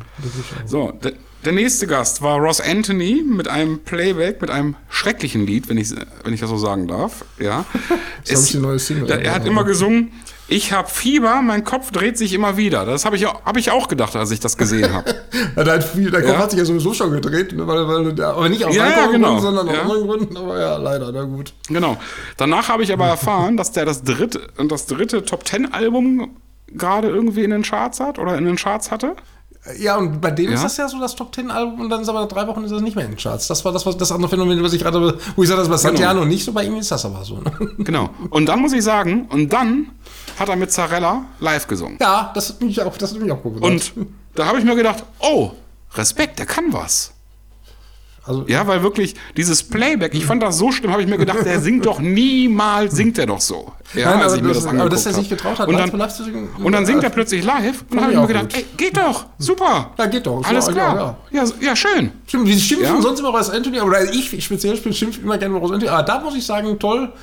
[0.65, 1.13] So, der,
[1.45, 5.93] der, nächste Gast war Ross Anthony mit einem Playback, mit einem schrecklichen Lied, wenn ich,
[6.23, 7.25] wenn ich das so sagen darf.
[7.39, 7.65] Ja.
[8.27, 9.09] das ich die neue Single.
[9.09, 10.11] er hat immer gesungen,
[10.47, 12.85] ich habe Fieber, mein Kopf dreht sich immer wieder.
[12.85, 15.15] Das habe ich, hab ich auch gedacht, als ich das gesehen habe.
[15.55, 16.37] dein, dein Kopf ja.
[16.37, 19.39] hat sich ja sowieso schon gedreht, ne, weil, weil, aber nicht aus ja, ja, genau.
[19.39, 20.37] sondern aus anderen Gründen.
[20.37, 21.53] Aber ja, leider, na gut.
[21.67, 21.97] Genau.
[22.37, 27.09] Danach habe ich aber erfahren, dass der das dritte, das dritte Top Ten Album gerade
[27.09, 29.15] irgendwie in den Charts hat oder in den Charts hatte.
[29.79, 30.55] Ja, und bei dem ja.
[30.55, 32.63] ist das ja so das Top Ten Album und dann ist aber nach drei Wochen
[32.63, 33.47] ist das nicht mehr in den Charts.
[33.47, 35.77] Das war das, was, das andere Phänomen, was ich gerade, wo ich sage, das war
[35.77, 36.31] Santiano genau.
[36.31, 37.37] nicht so, bei ihm ist das aber so.
[37.37, 37.51] Ne?
[37.79, 38.09] Genau.
[38.29, 39.91] Und dann muss ich sagen, und dann
[40.39, 41.97] hat er mit Zarella live gesungen.
[41.99, 43.93] Ja, das hat mich auch, das hat mich auch gewundert.
[43.95, 45.51] Und da habe ich mir gedacht, oh,
[45.95, 47.13] Respekt, der kann was.
[48.27, 51.45] Also, ja, weil wirklich dieses Playback, ich fand das so schlimm, habe ich mir gedacht,
[51.45, 53.71] der singt doch niemals, singt er doch so.
[53.93, 55.89] Ja, Nein, als ich mir das, das aber dass er sich getraut hat, und dann,
[55.91, 56.49] live zu singen.
[56.61, 59.27] Und dann singt er plötzlich live und dann habe ich mir gedacht, ey, geht doch,
[59.37, 59.91] super.
[59.97, 60.43] Ja, geht doch.
[60.43, 61.17] Alles klar.
[61.31, 62.11] Ja, ja, ja schön.
[62.27, 63.01] Stimmt, die schimpfen ja?
[63.01, 66.35] sonst immer Ross Anthony, oder ich speziell schimpfe immer gerne Ross Anthony, aber da muss
[66.35, 67.13] ich sagen, toll,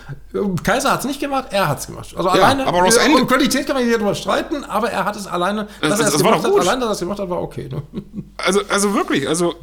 [0.62, 2.14] Kaiser hat es nicht gemacht, er hat es gemacht.
[2.16, 5.26] Also alleine, aber Ross Anthony, Qualität kann man hier drüber streiten, aber er hat es
[5.26, 7.68] alleine, dass er es gemacht hat, alleine, dass er es gemacht hat, war okay.
[7.70, 7.82] Ne?
[8.38, 9.54] Also, also wirklich, also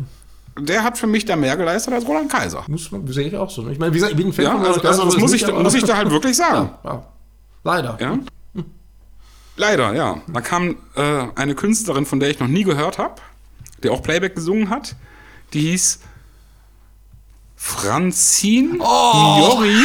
[0.59, 2.63] der hat für mich da mehr geleistet als Roland Kaiser.
[2.67, 3.67] Muss man, sehe ich auch so.
[3.69, 5.33] Ich meine, wie gesagt, ich bin ein Fan ja, von Roland also, also das muss
[5.33, 6.71] ich, muss ich da halt wirklich sagen.
[6.83, 7.07] Ja, ja.
[7.63, 7.97] Leider.
[7.99, 8.19] Ja?
[9.55, 10.21] Leider, ja.
[10.27, 13.21] Da kam äh, eine Künstlerin, von der ich noch nie gehört habe,
[13.83, 14.95] die auch Playback gesungen hat.
[15.53, 15.99] Die hieß
[17.55, 19.37] Franzin oh.
[19.39, 19.77] Jori.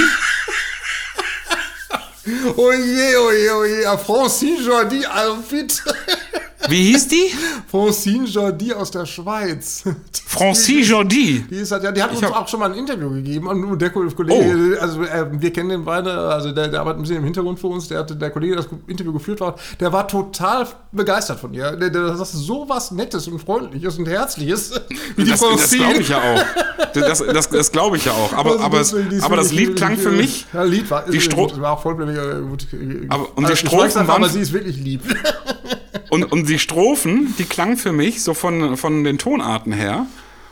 [2.57, 3.99] oh je, oh je, oh je.
[3.99, 5.83] Francine Jordi, also bitte.
[6.69, 7.33] Wie hieß die?
[7.67, 9.85] Francine Jordi aus der Schweiz.
[10.27, 11.45] Francine Jordi?
[11.51, 13.47] Die, ist, ja, die hat uns auch schon mal ein Interview gegeben.
[13.47, 14.81] Und der Kollege, oh.
[14.81, 17.69] also äh, wir kennen den beide, also der, der arbeitet ein bisschen im Hintergrund für
[17.69, 17.89] uns.
[17.89, 21.73] Der, hatte, der Kollege, der das Interview geführt hat, der war total begeistert von ihr.
[21.73, 24.73] Der, der, das ist so was Nettes und Freundliches und Herzliches.
[25.17, 26.45] Wie die das, das glaube ich ja auch.
[26.93, 28.33] Das, das, das glaube ich ja auch.
[28.33, 28.83] Aber, aber,
[29.23, 30.47] aber das Lied klang für mich.
[30.53, 32.67] Ja, Lied war, die Stro war auch voll gut.
[33.09, 34.11] Aber, und die Strophen waren.
[34.11, 35.03] Aber sie ist wirklich lieb.
[36.11, 40.07] Und, und die Strophen, die klangen für mich so von, von den Tonarten her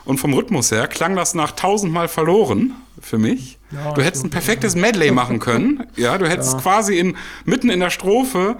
[0.05, 3.57] und vom Rhythmus her, klang das nach tausendmal verloren für mich.
[3.71, 5.83] Ja, du hättest ein perfektes Medley machen können.
[5.95, 6.59] Ja, du hättest ja.
[6.59, 8.57] quasi in, mitten in der Strophe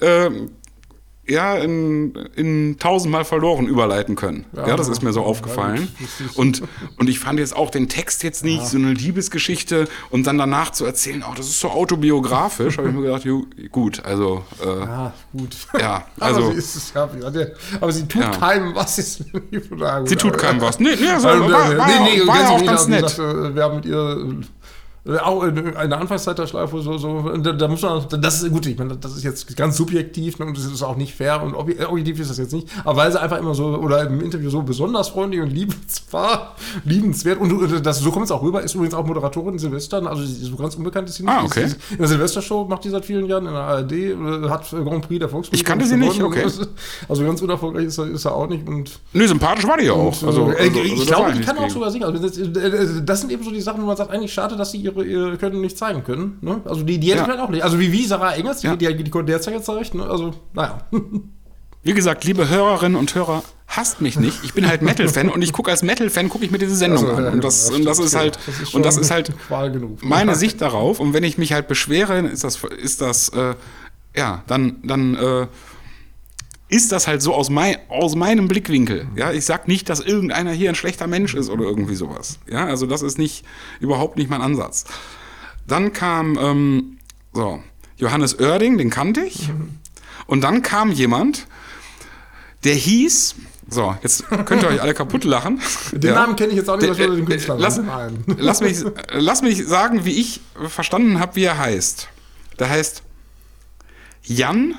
[0.00, 0.30] äh,
[1.26, 4.44] ja, in, in tausendmal verloren überleiten können.
[4.56, 5.88] Ja, ja das ist mir so aufgefallen.
[6.34, 6.62] Und,
[6.98, 8.66] und ich fand jetzt auch den Text jetzt nicht, ja.
[8.66, 12.94] so eine Liebesgeschichte und dann danach zu erzählen, oh, das ist so autobiografisch, habe ich
[12.94, 13.26] mir gedacht,
[13.70, 14.44] gut, also.
[14.62, 15.56] Äh, ja, gut.
[15.78, 16.44] Ja, also.
[16.44, 17.08] aber, sie, ist, ja,
[17.80, 19.24] aber sie tut keinem was, ist
[20.04, 20.80] Sie tut keinem was.
[20.80, 23.02] Nee, nee, also, war, war, nee, nee, war ja auch ganz nett.
[23.02, 24.44] Gesagt, wir haben mit ihr äh,
[25.20, 28.66] auch in der Anfangszeit der Schleife, so, so da, da, muss man, das ist gut,
[28.66, 31.54] ich meine, das ist jetzt ganz subjektiv ne, und das ist auch nicht fair und
[31.54, 34.62] objektiv ist das jetzt nicht, aber weil sie einfach immer so, oder im Interview so
[34.62, 36.52] besonders freundlich und liebenswert,
[36.84, 40.22] liebenswert und das, so kommt es auch rüber, ist übrigens auch Moderatorin in Silvestern, also
[40.24, 41.32] so ganz unbekannt ist sie nicht.
[41.32, 41.66] Ah, okay.
[41.90, 45.18] in der Silvestershow macht die seit vielen Jahren in der ARD, äh, hat Grand Prix
[45.18, 45.54] der Volksmusik.
[45.60, 46.46] Ich kannte sie nicht, okay.
[47.08, 48.66] Also ganz unerfolgreich ist er, ist er auch nicht.
[48.66, 50.22] Und nee, sympathisch war die auch.
[50.22, 52.04] Und, also, also, also, ich glaube, die kann auch sogar singen.
[52.04, 54.78] Also das, das, sind eben so die Sachen, wo man sagt, eigentlich schade, dass sie
[54.78, 56.38] ihre ihre, ihre Können nicht zeigen können.
[56.40, 56.60] Ne?
[56.64, 57.24] Also die, die hätte ja.
[57.24, 57.64] ich halt auch nicht.
[57.64, 58.76] Also wie, wie Sarah Engels, die, ja.
[58.76, 59.94] die, die, die konnte derzeit gezeigt.
[59.94, 60.04] Ne?
[60.04, 60.78] Also, naja.
[61.84, 64.44] Wie gesagt, liebe Hörerinnen und Hörer, hasst mich nicht.
[64.44, 67.16] Ich bin halt Metal-Fan und ich gucke als Metal-Fan gucke ich mir diese Sendung also,
[67.16, 67.32] an.
[67.32, 69.32] Und das, ja, und das ist halt das ist und das ist halt
[70.02, 71.00] meine Sicht darauf.
[71.00, 73.54] Und wenn ich mich halt beschwere, ist das ist das äh,
[74.16, 75.46] ja dann dann äh,
[76.72, 79.06] ist das halt so aus, mein, aus meinem Blickwinkel.
[79.14, 82.38] Ja, ich sag nicht, dass irgendeiner hier ein schlechter Mensch ist oder irgendwie sowas.
[82.50, 83.44] Ja, also das ist nicht
[83.78, 84.84] überhaupt nicht mein Ansatz.
[85.66, 86.98] Dann kam ähm,
[87.34, 87.62] so
[87.96, 89.50] Johannes Oerding, den kannte ich.
[90.26, 91.46] Und dann kam jemand,
[92.64, 93.34] der hieß
[93.68, 95.60] so, jetzt könnt ihr euch alle kaputt lachen.
[95.92, 96.14] Den ja.
[96.14, 97.80] Namen kenne ich jetzt auch nicht, was den Künstler lass,
[98.36, 98.78] lass, mich,
[99.12, 102.08] lass mich sagen, wie ich verstanden habe, wie er heißt.
[102.58, 103.02] Der heißt
[104.24, 104.74] Jan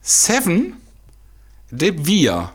[0.00, 0.74] Seven
[1.70, 2.52] De Via.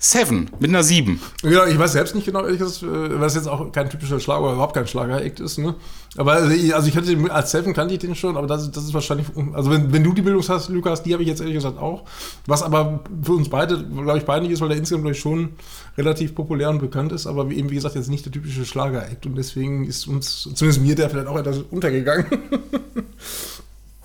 [0.00, 1.20] Seven mit einer Sieben.
[1.42, 4.44] Ja, ich weiß selbst nicht genau, ehrlich gesagt, äh, was jetzt auch kein typischer Schlager
[4.44, 5.58] oder überhaupt kein Schlager-Act ist.
[5.58, 5.74] Ne?
[6.16, 8.70] Aber also ich, also ich hatte den, als Seven kannte ich den schon, aber das,
[8.70, 11.40] das ist wahrscheinlich, also wenn, wenn du die Bildung hast, Lukas, die habe ich jetzt
[11.40, 12.04] ehrlich gesagt auch.
[12.46, 15.54] Was aber für uns beide, glaube ich, peinlich ist, weil der insgesamt, glaube ich, schon
[15.96, 19.34] relativ populär und bekannt ist, aber eben, wie gesagt, jetzt nicht der typische Schlager-Act und
[19.34, 22.26] deswegen ist uns, zumindest mir, der vielleicht auch etwas untergegangen.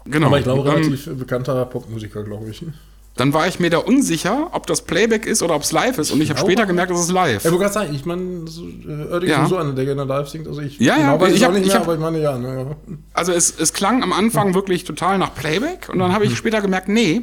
[0.05, 0.25] genau.
[0.25, 2.65] Aber ich glaube, relativ ähm, bekannter Popmusiker, glaube ich.
[3.15, 6.09] Dann war ich mir da unsicher, ob das Playback ist oder ob es live ist.
[6.09, 7.43] Und ich habe später gemerkt, dass es live.
[7.43, 9.45] Ja, ich wollte gerade sagen, ich meine, so, äh, ja.
[9.45, 10.47] so einer, der gerne live singt.
[10.47, 12.35] Also ich ja, ja, genau, ich, ich habe nicht mehr, hab, aber ich meine, ja.
[12.37, 12.75] Ne,
[13.13, 15.89] Also es, es klang am Anfang wirklich total nach Playback.
[15.93, 17.21] Und dann habe ich später gemerkt, nee,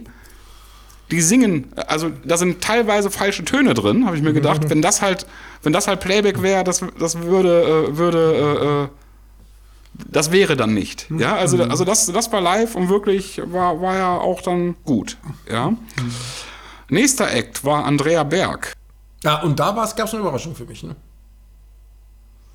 [1.10, 4.70] die singen, also da sind teilweise falsche Töne drin, habe ich mir gedacht.
[4.70, 5.26] wenn das halt,
[5.64, 8.88] wenn das halt Playback wäre, das, das würde, äh, würde äh, äh
[10.08, 11.06] das wäre dann nicht.
[11.10, 11.70] Ja, also, mhm.
[11.70, 15.16] also das, das war live und wirklich war, war ja auch dann gut.
[15.50, 15.70] Ja.
[15.70, 15.78] Mhm.
[16.88, 18.72] Nächster Act war Andrea Berg.
[19.22, 20.96] Ja, und da gab es eine Überraschung für mich, ne?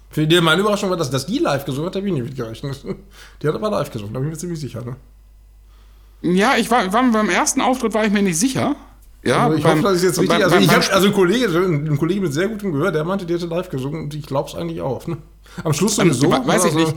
[0.10, 2.86] Für die, meine Überraschung war, dass, dass die live gesungen hat, habe ich nicht mitgerechnet.
[3.42, 4.96] Die hat aber live gesungen, da bin ich mir ziemlich sicher, ne?
[6.22, 8.76] Ja, ich war, war beim ersten Auftritt war ich mir nicht sicher.
[9.24, 10.40] Ja, also ich beim, hoffe, das ist jetzt richtig.
[10.40, 13.26] Beim, also, ich hab, also ein Kollege, ein Kollege mit sehr gutem Gehör, der meinte,
[13.26, 15.06] der hätte live gesungen und ich glaube es eigentlich auch.
[15.08, 15.18] Ne?
[15.64, 16.32] Am Schluss sowieso.
[16.32, 16.94] Ähm, weiß ich nicht.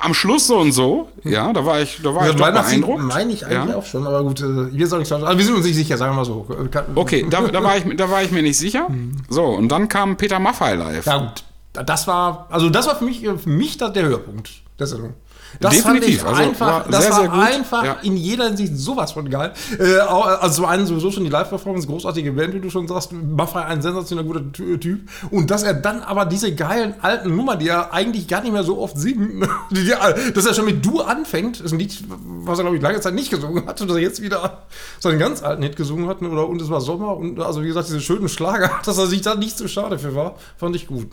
[0.00, 3.02] Am Schluss so und so, ja, da war ich, da war ja, ich doch beeindruckt.
[3.02, 3.76] meine ich eigentlich ja.
[3.76, 6.16] auch schon, aber gut, äh, wir, sagen, also wir sind uns nicht sicher, sagen wir
[6.16, 6.46] mal so.
[6.94, 8.88] Okay, da, da, war, ich, da war ich mir nicht sicher.
[8.88, 9.16] Hm.
[9.28, 11.06] So, und dann kam Peter Maffay live.
[11.06, 11.44] Ja, gut.
[11.86, 15.14] das war, also das war für mich, für mich der Höhepunkt der Sendung.
[15.60, 16.22] Das Definitiv.
[16.22, 17.96] fand ich einfach, also war das sehr, war sehr einfach ja.
[18.02, 19.52] in jeder Hinsicht sowas von geil.
[19.78, 23.64] Äh, also zum einen sowieso schon die Live-Performance, großartige Band, wie du schon sagst, Maffei
[23.64, 25.08] ein sensationell guter Typ.
[25.30, 28.64] Und dass er dann aber diese geilen alten Nummern, die er eigentlich gar nicht mehr
[28.64, 29.42] so oft singt,
[30.34, 33.14] dass er schon mit Du anfängt, ist ein Lied, was er glaube ich lange Zeit
[33.14, 34.62] nicht gesungen hat und dass er jetzt wieder
[35.00, 37.88] seinen ganz alten Hit gesungen hat, oder Und es war Sommer und also wie gesagt,
[37.88, 41.08] diese schönen Schlager, dass er sich da nicht so schade für war, fand ich gut.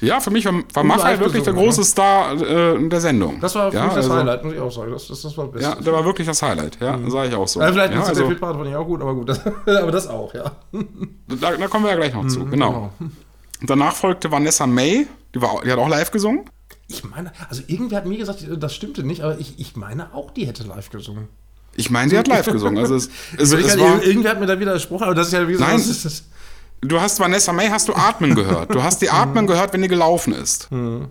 [0.00, 1.86] Ja, für mich war, war Maffei wirklich der große ne?
[1.86, 3.40] Star äh, der Sendung.
[3.40, 4.92] Das war für ja, mich das also, Highlight, muss ich auch sagen.
[4.92, 5.68] Das, das, das war das Beste.
[5.70, 7.10] Ja, der war wirklich das Highlight, ja, mhm.
[7.10, 7.60] sage ich auch so.
[7.60, 9.28] Ja, vielleicht ja, also, der Fitpart fand ich auch gut, aber gut.
[9.28, 10.52] Das, aber das auch, ja.
[11.40, 12.92] Da, da, kommen wir ja gleich noch zu, mhm, genau.
[12.98, 13.10] genau.
[13.62, 16.44] Danach folgte Vanessa May, die, war, die hat auch live gesungen.
[16.88, 20.30] Ich meine, also irgendwer hat mir gesagt, das stimmte nicht, aber ich, ich meine auch,
[20.30, 21.28] die hätte live gesungen.
[21.74, 22.78] Ich meine, die hat live gesungen.
[22.78, 25.54] Also es, es, es war, irgendwer hat mir da widersprochen, aber das ist ja wie
[25.54, 25.64] so.
[25.64, 26.24] Nein, das, das,
[26.86, 28.74] Du hast Vanessa May, hast du Atmen gehört.
[28.74, 30.70] Du hast die Atmen gehört, wenn die gelaufen ist.
[30.70, 31.06] Mhm.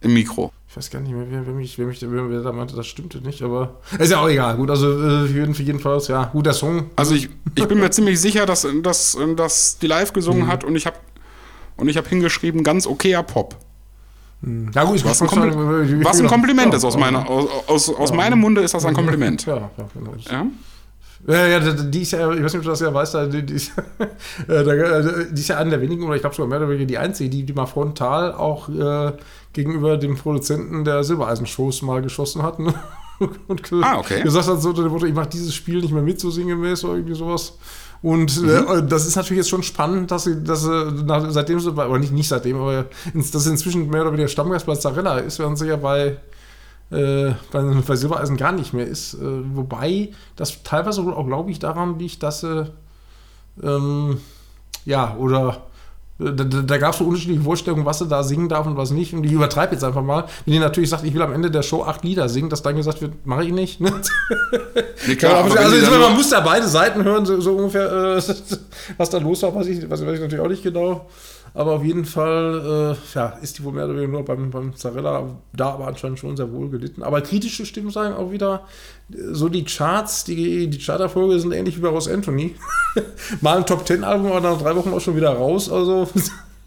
[0.00, 0.52] Im Mikro.
[0.68, 3.18] Ich weiß gar nicht mehr, wer, wer, mich, wer, mich, wer, da meinte, das stimmte
[3.18, 4.56] nicht, aber ist ja auch egal.
[4.56, 6.90] Gut, also äh, für jeden, für jedenfalls, ja, guter Song.
[6.96, 10.48] Also ich, ich bin mir ziemlich sicher, dass, dass, dass die live gesungen mhm.
[10.48, 10.96] hat und ich habe
[11.76, 13.56] und ich habe hingeschrieben, ganz okayer Pop.
[14.42, 14.70] Mhm.
[14.74, 18.10] Ja, gut, ich was, ein, Kompli was ein Kompliment ist aus, meiner, aus, aus, aus
[18.10, 18.16] ja.
[18.16, 19.46] meinem Munde ist das ein Kompliment.
[19.46, 20.14] Ja, ja, genau.
[20.30, 20.46] Ja?
[21.28, 23.54] Ja, ja, die ist ja, ich weiß nicht, ob du das ja weißt, die, die,
[23.54, 23.72] ist,
[24.48, 26.98] äh, die ist ja eine der wenigen, oder ich glaube sogar mehr oder weniger die
[26.98, 29.12] einzige, die, die mal frontal auch äh,
[29.52, 32.60] gegenüber dem Produzenten der Silbereisen-Shows mal geschossen hat.
[32.60, 32.72] Ne?
[33.48, 34.22] Und ah, okay.
[34.22, 34.72] gesagt hat, so,
[35.04, 37.54] ich mache dieses Spiel nicht mehr mit, so sinngemäß oder irgendwie sowas.
[38.02, 38.48] Und mhm.
[38.48, 41.98] äh, das ist natürlich jetzt schon spannend, dass sie, dass sie nach, seitdem sie, aber
[41.98, 42.84] nicht, nicht seitdem, aber
[43.14, 46.18] dass sie inzwischen mehr oder weniger Stammgast bei Zarella ist, während sie ja bei
[46.90, 49.14] äh, bei, bei Silbereisen gar nicht mehr ist.
[49.14, 49.18] Äh,
[49.54, 52.70] wobei das teilweise wohl auch, glaube ich, daran liegt, dass sie,
[53.62, 54.20] ähm,
[54.84, 55.62] ja, oder
[56.20, 58.90] äh, da, da gab es so unterschiedliche Vorstellungen, was sie da singen darf und was
[58.90, 59.14] nicht.
[59.14, 60.26] Und ich übertreibe jetzt einfach mal.
[60.44, 62.76] Wenn die natürlich sagt, ich will am Ende der Show acht Lieder singen, dass dann
[62.76, 63.80] gesagt wird, mache ich nicht.
[63.80, 63.92] Ne?
[65.06, 68.22] Nee, klar, also, also man muss da beide Seiten hören, so, so ungefähr, äh,
[68.96, 71.06] was da los war, weiß ich, weiß, weiß ich natürlich auch nicht genau.
[71.56, 74.76] Aber auf jeden Fall äh, ja, ist die wohl mehr oder weniger nur beim, beim
[74.76, 77.02] Zarella da aber anscheinend schon sehr wohl gelitten.
[77.02, 78.66] Aber kritische Stimmen sagen auch wieder,
[79.08, 82.56] so die Charts, die, die Charterfolge sind ähnlich wie bei Ross Anthony.
[83.40, 85.72] Mal ein Top Ten Album, aber nach drei Wochen auch schon wieder raus.
[85.72, 86.06] Also.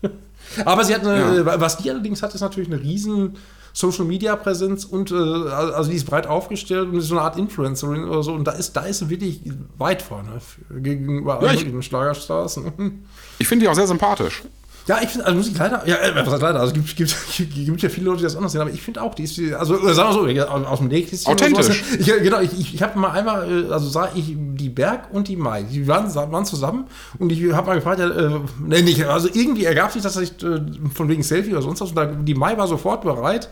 [0.65, 1.61] aber sie hat eine, ja.
[1.61, 3.35] was die allerdings hat, ist natürlich eine riesen
[3.73, 7.37] Social Media Präsenz und äh, also die ist breit aufgestellt und ist so eine Art
[7.37, 9.41] Influencerin oder so und da ist da ist sie wirklich
[9.77, 12.59] weit vorne gegenüber ja, anderen Schlagerstars.
[13.41, 14.43] Ich finde die auch sehr sympathisch.
[14.87, 17.15] Ja, ich finde, also muss ich leider, ja, äh, was heißt leider, also gibt, gibt,
[17.37, 19.75] gibt ja viele Leute, die das anders sehen, aber ich finde auch, die ist, also
[19.93, 21.31] sagen wir so, aus dem Nähkästchen.
[21.31, 21.83] Authentisch.
[21.99, 25.35] Ich, genau, ich, ich, habe mal einmal, äh, also sah ich die Berg und die
[25.35, 26.85] Mai, die waren, waren zusammen
[27.19, 30.23] und ich habe mal gefragt, ja, äh, nee, nicht, also irgendwie ergab sich das, dass
[30.23, 30.59] ich, äh,
[30.93, 33.49] von wegen Selfie oder sonst was, und da, die Mai war sofort bereit,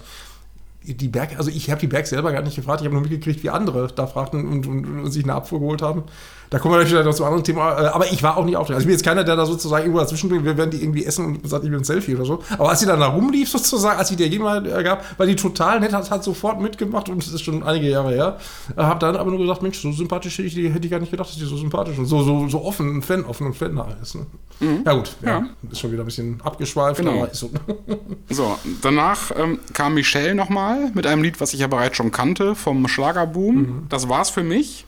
[0.93, 3.43] die Berg, also ich habe die Berg selber gar nicht gefragt, ich habe nur mitgekriegt,
[3.43, 6.03] wie andere da fragten und, und, und, sich eine Abfuhr geholt haben.
[6.49, 7.81] Da kommen wir natürlich noch zu einem anderen Thema.
[7.81, 8.77] Äh, aber ich war auch nicht aufgeregt.
[8.77, 11.05] Also ich bin jetzt keiner, der da sozusagen irgendwo dazwischen bringt, wir werden die irgendwie
[11.05, 12.43] essen und sagt, ich will ein Selfie oder so.
[12.57, 15.79] Aber als sie dann da rumlief sozusagen, als sie dir jemand gab, war die total
[15.79, 18.37] nett, hat, hat sofort mitgemacht und das ist schon einige Jahre her.
[18.75, 21.11] Äh, hab dann aber nur gesagt, Mensch, so sympathisch hätte ich, hätte ich gar nicht
[21.11, 23.87] gedacht, dass die so sympathisch und so, so, so offen und fan, offen und fannah
[24.01, 24.15] ist.
[24.15, 24.25] Ne?
[24.59, 24.83] Mhm.
[24.85, 25.45] Ja gut, ja, ja.
[25.71, 27.17] ist schon wieder ein bisschen abgeschweift, genau.
[27.17, 27.49] aber ist so.
[28.29, 32.55] so, danach ähm, kam Michelle nochmal mit einem Lied, was ich ja bereits schon kannte,
[32.55, 33.55] vom Schlagerboom.
[33.55, 33.85] Mhm.
[33.89, 34.85] Das war's für mich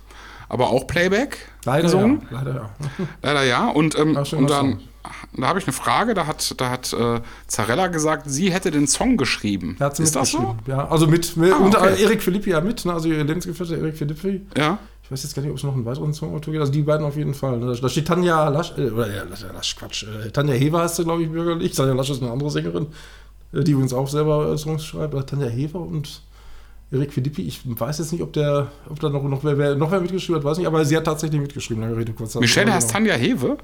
[0.50, 2.22] aber auch Playback leider gesungen.
[2.32, 2.70] Ja, leider ja.
[3.22, 3.68] Leider ja.
[3.70, 4.80] Und, ähm, und dann
[5.34, 8.88] da habe ich eine Frage, da hat, da hat äh, Zarella gesagt, sie hätte den
[8.88, 9.78] Song geschrieben.
[9.80, 10.56] Ja, Ist das so?
[10.68, 12.04] Ja, also mit, mit ah, okay.
[12.04, 12.94] Erik Philippi ja mit, ne?
[12.94, 14.42] also ihr Lebensgefährte Erik Philippi.
[14.58, 14.80] Ja.
[15.04, 16.62] Ich weiß jetzt gar nicht, ob es noch einen weiteren Songautor gibt.
[16.62, 17.58] Also die beiden auf jeden Fall.
[17.58, 17.76] Ne?
[17.76, 20.04] Da steht Tanja Lasch, äh, oder ja, Lasch, Quatsch.
[20.04, 21.74] Äh, Tanja Hever heißt sie, glaube ich, bürgerlich.
[21.74, 22.88] Tanja Lasch ist eine andere Sängerin,
[23.54, 25.30] äh, die übrigens auch selber äh, Songs schreibt.
[25.30, 26.22] Tanja Hever und
[26.92, 30.02] Erik Philippi, ich weiß jetzt nicht, ob der, ob da noch, noch, wer, noch wer
[30.02, 32.34] mitgeschrieben hat, weiß nicht, aber sie hat tatsächlich mitgeschrieben, lange Rede, kurz.
[32.36, 33.58] Michelle heißt Tanja Hewe?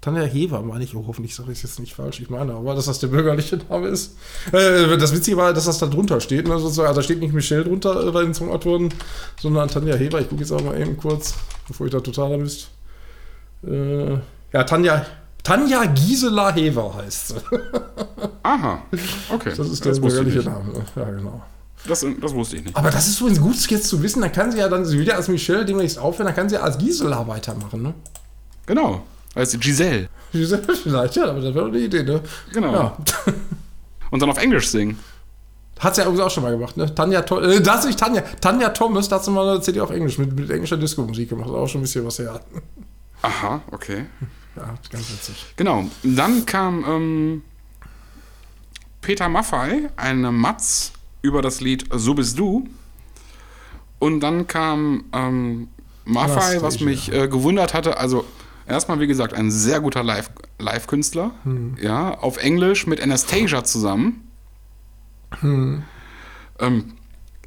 [0.00, 2.74] Tanja Hever, meine ich, oh, hoffentlich sage ich es jetzt nicht falsch, ich meine, aber
[2.74, 4.16] dass das der bürgerliche Name ist.
[4.50, 7.62] Äh, das Witzige war, dass das da drunter steht, ne, also da steht nicht Michelle
[7.62, 8.92] drunter äh, bei den Songautoren,
[9.40, 10.20] sondern Tanja Hever.
[10.20, 11.34] Ich gucke jetzt auch mal eben kurz,
[11.68, 12.70] bevor ich da total Mist.
[13.64, 14.14] Äh,
[14.52, 15.06] ja, Tanja,
[15.44, 17.34] Tanja Gisela Hever heißt sie.
[18.42, 18.82] Aha,
[19.32, 19.52] okay.
[19.56, 21.42] Das ist der das bürgerliche Name, ja, genau.
[21.86, 22.76] Das, das wusste ich nicht.
[22.76, 25.28] Aber das ist so gut jetzt zu wissen, dann kann sie ja dann wieder als
[25.28, 27.94] Michelle demnächst aufhören, dann kann sie ja als Gisela weitermachen, ne?
[28.66, 29.02] Genau,
[29.34, 30.08] als Giselle.
[30.30, 32.20] Giselle vielleicht, ja, aber das wäre eine Idee, ne?
[32.52, 32.72] Genau.
[32.72, 32.96] Ja.
[34.10, 34.98] Und dann auf Englisch singen.
[35.80, 36.94] Hat sie ja übrigens auch schon mal gemacht, ne?
[36.94, 40.18] Tanja, äh, da sich Tanja, Tanja Thomas, da hat sie mal eine CD auf Englisch
[40.18, 41.48] mit, mit englischer Disco-Musik gemacht.
[41.48, 42.40] Das ist auch schon ein bisschen was her.
[43.22, 44.06] Aha, okay.
[44.54, 45.46] Ja, ganz witzig.
[45.56, 45.84] Genau.
[46.02, 47.42] Dann kam ähm,
[49.00, 52.68] Peter Maffei eine Matz über das Lied So bist du.
[53.98, 55.68] Und dann kam ähm,
[56.04, 57.98] Maffei, was mich äh, gewundert hatte.
[57.98, 58.24] Also
[58.66, 61.30] erstmal, wie gesagt, ein sehr guter Live-Künstler.
[61.44, 61.76] Hm.
[61.80, 64.28] Ja, auf Englisch mit Anastasia zusammen.
[65.40, 65.84] Hm.
[66.58, 66.94] Ähm,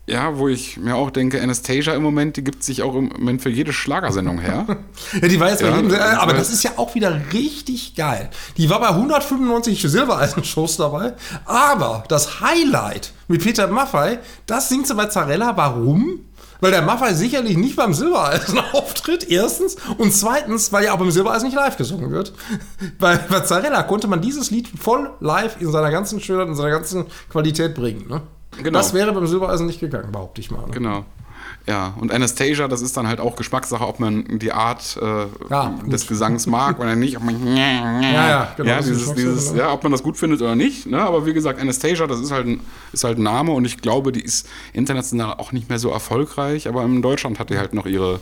[0.07, 3.41] ja, wo ich mir auch denke, Anastasia im Moment, die gibt sich auch im Moment
[3.41, 4.65] für jede Schlagersendung her.
[5.21, 8.29] ja, die war jetzt bei ja, jedem, aber das ist ja auch wieder richtig geil.
[8.57, 11.13] Die war bei 195 Silbereisen-Shows dabei,
[11.45, 15.57] aber das Highlight mit Peter Maffei, das singt sie bei Zarella.
[15.57, 16.19] Warum?
[16.61, 19.75] Weil der Maffei sicherlich nicht beim Silbereisen auftritt, erstens.
[19.97, 22.33] Und zweitens, weil ja auch beim Silbereisen nicht live gesungen wird.
[22.99, 26.69] Bei, bei Zarella konnte man dieses Lied voll live in seiner ganzen Schönheit, in seiner
[26.69, 28.07] ganzen Qualität bringen.
[28.07, 28.21] Ne?
[28.63, 28.77] Genau.
[28.79, 30.65] Das wäre beim Silbereisen nicht gegangen, behaupte ich mal.
[30.65, 30.71] Ne?
[30.71, 31.05] Genau.
[31.67, 35.73] Ja, und Anastasia, das ist dann halt auch Geschmackssache, ob man die Art äh, ja,
[35.87, 37.17] des Gesangs mag oder nicht.
[37.17, 40.55] Ob man ja, ja, genau, ja, dieses, dieses, ja, ob man das gut findet oder
[40.55, 40.85] nicht.
[40.85, 41.01] Ne?
[41.01, 42.59] Aber wie gesagt, Anastasia, das ist halt, ein,
[42.93, 46.67] ist halt ein Name und ich glaube, die ist international auch nicht mehr so erfolgreich,
[46.67, 48.19] aber in Deutschland hat die halt noch ihre,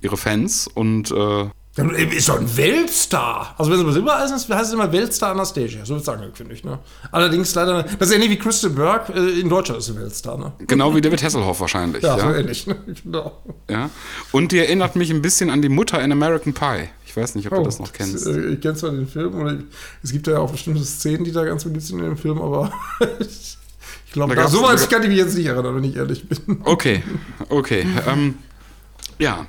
[0.00, 1.44] ihre Fans und äh,
[1.76, 3.54] ist doch ein Weltstar.
[3.56, 5.84] Also, wenn es über Silbereisen ist, heißt es immer Weltstar Anastasia.
[5.84, 6.64] So wird es angekündigt, ich.
[6.64, 6.78] Ne?
[7.10, 10.38] Allerdings leider, das ist ähnlich wie Kristen Burke äh, in Deutschland ist ein Weltstar.
[10.38, 10.52] Ne?
[10.66, 12.02] Genau wie David Hasselhoff wahrscheinlich.
[12.02, 12.24] Ja, ja?
[12.24, 12.66] so ähnlich.
[12.66, 12.76] Ne?
[13.02, 13.42] Genau.
[13.68, 13.90] Ja.
[14.32, 16.88] Und die erinnert mich ein bisschen an die Mutter in American Pie.
[17.06, 18.14] Ich weiß nicht, ob oh, du das noch kennst.
[18.14, 19.58] Das, äh, ich kenne zwar den Film, oder
[20.02, 22.72] es gibt ja auch bestimmte Szenen, die da ganz beliebt sind in dem Film, aber
[23.20, 26.60] ich glaube, so weit kann ich mich jetzt nicht erinnern, wenn ich ehrlich bin.
[26.64, 27.02] Okay,
[27.48, 27.86] okay.
[28.06, 28.36] ähm,
[29.18, 29.46] ja.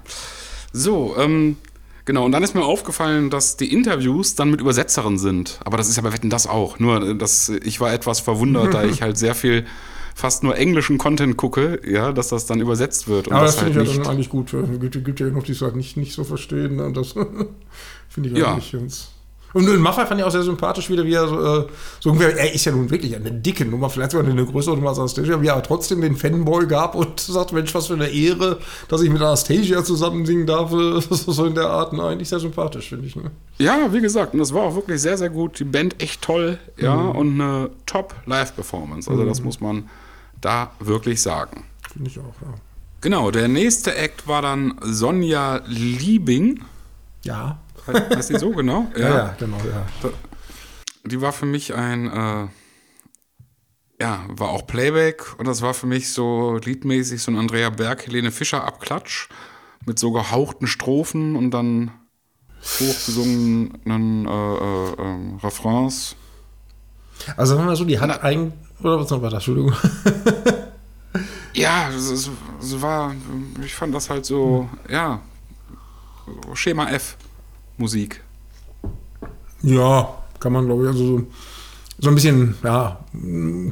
[0.74, 1.58] So, ähm,
[2.06, 5.60] Genau, und dann ist mir aufgefallen, dass die Interviews dann mit Übersetzerinnen sind.
[5.64, 6.80] Aber das ist ja bei Wetten das auch.
[6.80, 9.66] Nur, äh, dass ich war etwas verwundert, da ich halt sehr viel
[10.16, 13.28] fast nur englischen Content gucke, ja, dass das dann übersetzt wird.
[13.28, 14.54] Und Aber das, das finde halt ich ja dann eigentlich gut.
[14.54, 16.80] Es gibt, gibt ja genug, die es halt nicht, nicht so verstehen.
[16.80, 17.14] Und das
[18.10, 18.54] finde ich ja.
[18.54, 19.10] eigentlich ganz.
[19.54, 21.68] Und den Maffei fand ich auch sehr sympathisch wieder, wie er so, äh,
[22.00, 24.90] so ungefähr, er ist ja nun wirklich eine dicke Nummer, vielleicht sogar eine größere Nummer
[24.90, 28.60] als Anastasia, wie er trotzdem den Fanboy gab und sagt, Mensch, was für eine Ehre,
[28.88, 30.72] dass ich mit Anastasia zusammen singen darf,
[31.10, 31.94] so in der Art.
[31.94, 33.16] Nein, eigentlich sehr sympathisch, finde ich.
[33.16, 33.32] Ne?
[33.58, 35.60] Ja, wie gesagt, und das war auch wirklich sehr, sehr gut.
[35.60, 37.12] Die Band echt toll, ja, mhm.
[37.12, 39.10] und eine Top-Live-Performance.
[39.10, 39.28] Also mhm.
[39.28, 39.90] das muss man
[40.40, 41.66] da wirklich sagen.
[41.92, 42.54] Finde ich auch, ja.
[43.02, 46.62] Genau, der nächste Act war dann Sonja Liebing.
[47.24, 47.58] Ja.
[47.88, 48.88] Heißt die so genau?
[48.96, 50.12] Ja, ja, ja genau, ja.
[51.04, 52.48] Die war für mich ein, äh,
[54.02, 58.06] ja, war auch Playback und das war für mich so liedmäßig so ein Andrea Berg,
[58.06, 59.30] Helene Fischer Abklatsch
[59.86, 61.92] mit so gehauchten Strophen und dann
[62.80, 66.16] hochgesungenen äh, äh, äh, Refrains.
[67.38, 69.74] Also sagen wir mal so, die hat eigentlich, oder was noch weiter, Entschuldigung.
[71.54, 73.14] ja, es, es, es, war,
[73.64, 74.94] ich fand das halt so, hm.
[74.94, 75.22] ja,
[76.54, 77.18] Schema F.
[77.78, 78.24] Musik.
[79.64, 81.28] Ja, kann man glaube ich, also so,
[82.00, 83.00] so ein bisschen, ja,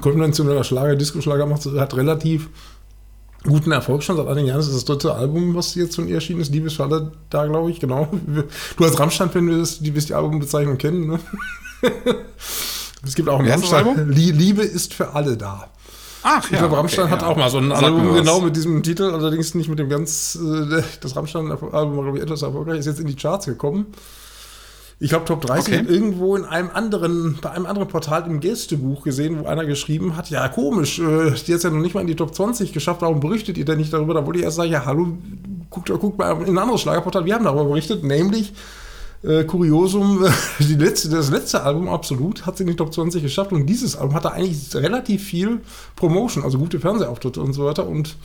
[0.01, 2.49] konventioneller Schlager, Disco-Schlager macht, hat relativ
[3.43, 4.59] guten Erfolg schon seit einigen Jahren.
[4.59, 6.51] Das ist das dritte Album, was jetzt von ihr erschienen ist.
[6.51, 8.07] Liebe ist für alle da, glaube ich, genau.
[8.77, 11.19] Du als Rammstein-Fan wirst die, die Albumbezeichnung kennen, ne?
[13.03, 14.09] es gibt auch ein Rammstein.
[14.09, 15.69] Liebe ist für alle da.
[16.23, 17.27] Ach, ich ja, glaube, Rammstein okay, hat ja.
[17.27, 20.37] auch mal so ein Album genau mit diesem Titel, allerdings nicht mit dem ganz.
[20.41, 23.87] Äh, das Rammstein-Album war, glaube ich, etwas erfolgreich, ist jetzt in die Charts gekommen.
[25.01, 25.85] Ich glaube, Top 30 okay.
[25.87, 30.29] irgendwo in einem anderen, bei einem anderen Portal im Gästebuch gesehen, wo einer geschrieben hat,
[30.29, 33.21] ja, komisch, äh, die hat ja noch nicht mal in die Top 20 geschafft, warum
[33.21, 34.13] berichtet ihr denn nicht darüber?
[34.13, 35.17] Da wollte ich erst sagen, ja, hallo,
[35.69, 38.51] guckt, guckt mal in ein anderes Schlagerportal, wir haben darüber berichtet, nämlich
[39.23, 40.25] äh, Kuriosum,
[40.59, 43.95] die letzte, das letzte Album absolut hat sie in die Top 20 geschafft und dieses
[43.95, 45.61] Album hatte eigentlich relativ viel
[45.95, 48.17] Promotion, also gute Fernsehauftritte und so weiter und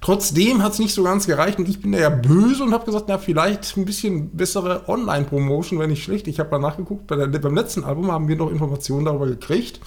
[0.00, 2.84] Trotzdem hat es nicht so ganz gereicht und ich bin da ja böse und habe
[2.84, 6.28] gesagt, na, vielleicht ein bisschen bessere Online-Promotion wäre nicht schlecht.
[6.28, 9.80] Ich habe mal nachgeguckt, bei der, beim letzten Album haben wir noch Informationen darüber gekriegt.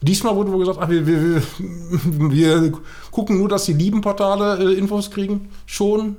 [0.00, 1.42] Diesmal wurde wohl gesagt, ach, wir, wir,
[2.30, 2.72] wir
[3.10, 5.50] gucken nur, dass die lieben Portale äh, Infos kriegen.
[5.66, 6.16] Schon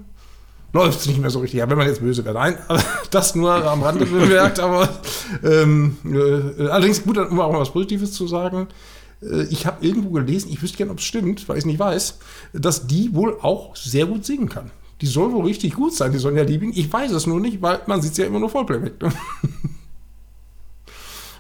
[0.74, 1.60] läuft es nicht mehr so richtig.
[1.60, 2.34] Ja, wenn man jetzt böse wäre.
[2.34, 2.58] Nein,
[3.12, 4.90] das nur am Rande bemerkt, aber
[5.44, 8.68] ähm, äh, allerdings gut, um auch mal was Positives zu sagen.
[9.22, 11.80] Äh, ich habe irgendwo gelesen, ich wüsste gerne, ob es stimmt, weil ich es nicht
[11.80, 12.20] weiß,
[12.54, 14.72] dass die wohl auch sehr gut singen kann.
[15.02, 16.74] Die soll wohl richtig gut sein, die Sonja Liebing.
[16.76, 19.02] Ich weiß es nur nicht, weil man sieht sie ja immer nur Vollplayback.
[19.02, 19.08] Ne?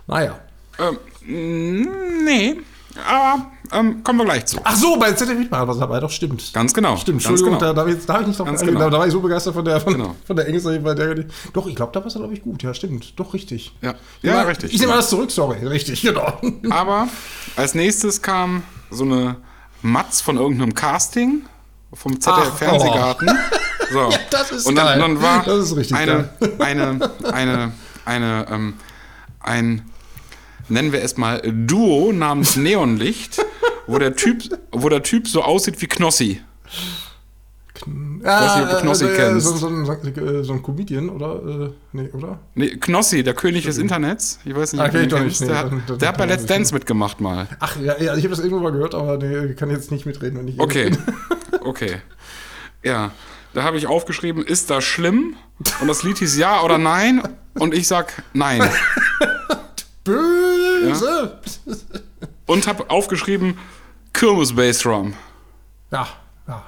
[0.08, 0.40] naja.
[0.80, 1.88] Ähm,
[2.26, 2.58] nee.
[2.96, 4.60] Aber ähm, kommen wir gleich zu.
[4.64, 6.54] Ach so, bei ZDF Mitmacharbeit, doch stimmt.
[6.54, 6.96] Ganz genau.
[6.96, 7.74] Stimmt, Entschuldigung, genau.
[7.74, 8.80] da, da, da habe ich nicht drauf genau.
[8.80, 10.16] da, da, war ich so begeistert von der, von, genau.
[10.26, 11.26] von der Engelsserie bei der.
[11.54, 12.62] Doch, ich glaube, da war es, glaube ich, gut.
[12.62, 13.20] Ja, stimmt.
[13.20, 13.74] Doch, richtig.
[13.82, 14.74] Ja, ja, ja richtig.
[14.74, 15.66] Ich nehme alles zurück, sorry.
[15.66, 16.40] Richtig, genau.
[16.70, 17.08] Aber
[17.56, 19.38] als nächstes kam so eine
[19.82, 21.44] Matz von irgendeinem Casting
[21.94, 23.30] vom ZDF-Fernsehgarten.
[23.30, 23.94] Oh.
[23.94, 24.00] So.
[24.12, 26.30] ja, das ist Und dann, dann war das ist richtig eine,
[26.60, 27.72] eine, eine, eine,
[28.06, 28.74] eine, ähm,
[29.40, 29.93] ein
[30.70, 33.44] nennen wir es mal, Duo namens Neonlicht,
[33.88, 36.42] wo der Typ, wo der Typ so aussieht wie Knossi.
[38.24, 39.46] Ja, weiß nicht, ob du Knossi äh, kennst.
[39.46, 41.66] So, so, so, so, ein Comedian, oder?
[41.66, 42.40] Äh, nee, oder?
[42.56, 44.40] Nee, Knossi, der König des Internets.
[44.46, 47.48] Ich weiß nicht, ah, okay, nicht der, hat, der hat bei Let's Dance mitgemacht mal.
[47.60, 50.40] Ach, ja, ja ich habe das irgendwo mal gehört, aber nee, kann jetzt nicht mitreden,
[50.40, 50.92] wenn ich Okay,
[51.62, 51.98] okay.
[52.84, 53.12] Ja,
[53.54, 55.36] da habe ich aufgeschrieben, ist das schlimm?
[55.82, 57.22] Und das Lied hieß Ja oder Nein.
[57.56, 58.62] Und ich sag Nein.
[60.04, 61.40] Böse!
[61.66, 61.76] Ja?
[62.46, 63.58] Und habe aufgeschrieben,
[64.12, 65.14] Kirmes Bassdrum.
[65.92, 66.08] Ja,
[66.48, 66.64] ja.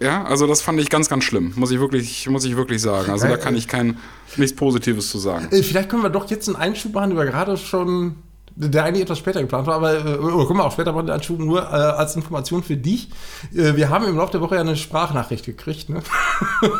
[0.00, 3.10] Ja, also das fand ich ganz, ganz schlimm, muss ich wirklich, muss ich wirklich sagen.
[3.10, 3.98] Also da kann ich kein
[4.36, 5.48] nichts Positives zu sagen.
[5.52, 8.16] Äh, vielleicht können wir doch jetzt einen Einschub machen, über gerade schon
[8.56, 11.16] der eigentlich etwas später geplant war, aber äh, oder können wir auch später machen, der
[11.16, 13.08] Anschub nur äh, als Information für dich.
[13.54, 15.88] Äh, wir haben im Laufe der Woche ja eine Sprachnachricht gekriegt.
[15.88, 16.02] Ne?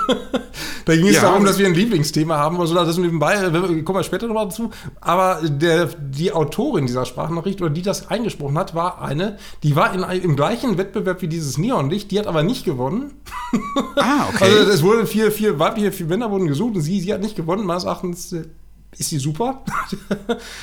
[0.84, 3.98] da ging es ja, darum, dass wir ein Lieblingsthema haben, also das nebenbei, äh, kommen
[3.98, 4.70] wir später nochmal dazu.
[5.00, 9.94] Aber der, die Autorin dieser Sprachnachricht oder die das eingesprochen hat, war eine, die war
[9.94, 13.12] in, im gleichen Wettbewerb wie dieses Neonlicht, die hat aber nicht gewonnen.
[13.96, 14.44] ah, okay.
[14.62, 17.36] Also es wurden vier, vier weibliche, vier Männer wurden gesucht und sie, sie hat nicht
[17.36, 18.44] gewonnen, meines Erachtens äh,
[18.99, 19.62] ist sie super.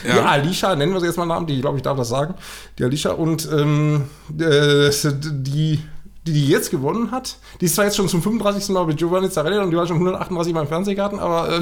[0.08, 0.14] Ja.
[0.14, 2.36] Die Alicia, nennen wir sie jetzt mal Namen, die, glaube ich, darf das sagen.
[2.78, 4.06] Die Alicia und ähm,
[4.40, 5.80] äh, die,
[6.26, 8.70] die, die jetzt gewonnen hat, die ist zwar jetzt schon zum 35.
[8.70, 11.62] Mal mit Giovanni Zarelli und die war schon 138 Mal im Fernsehgarten, aber äh,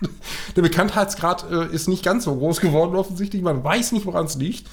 [0.56, 3.42] der Bekanntheitsgrad äh, ist nicht ganz so groß geworden offensichtlich.
[3.42, 4.68] Man weiß nicht, woran es liegt.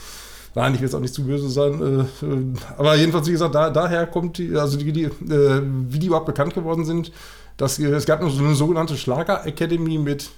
[0.55, 2.07] Nein, ich will jetzt auch nicht zu böse sein.
[2.21, 5.99] Äh, äh, aber jedenfalls, wie gesagt, da, daher kommt die, also die, die äh, wie
[5.99, 7.11] die überhaupt bekannt geworden sind,
[7.57, 10.29] dass es gab noch so eine sogenannte Schlager Academy mit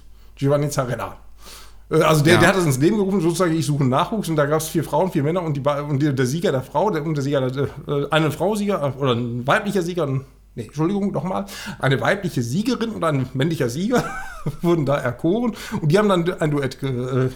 [0.42, 1.16] Giovanni Zarella.
[1.90, 2.40] Äh, also der, ja.
[2.40, 4.82] der hat das ins Leben gerufen, sozusagen, ich suche Nachwuchs und da gab es vier
[4.82, 7.68] Frauen, vier Männer und, die, und der Sieger der Frau, der, und der Sieger, der,
[7.86, 10.24] äh, eine Frau Sieger äh, oder ein weiblicher Sieger, ein,
[10.56, 11.46] nee, Entschuldigung, nochmal,
[11.78, 14.04] eine weibliche Siegerin und ein männlicher Sieger
[14.62, 17.30] wurden da erkoren und die haben dann ein Duett ge,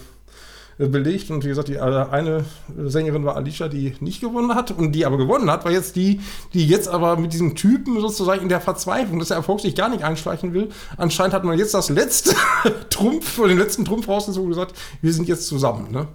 [0.78, 1.30] belegt.
[1.30, 2.44] Und wie gesagt, die eine
[2.76, 4.70] Sängerin war Alicia, die nicht gewonnen hat.
[4.70, 6.20] Und die aber gewonnen hat, war jetzt die,
[6.52, 9.88] die jetzt aber mit diesem Typen sozusagen in der Verzweiflung, dass der Erfolg sich gar
[9.88, 10.68] nicht einschleichen will.
[10.96, 12.34] Anscheinend hat man jetzt das letzte
[12.90, 15.90] Trumpf, den letzten Trumpf rausgezogen und gesagt, wir sind jetzt zusammen.
[15.90, 16.08] Ne?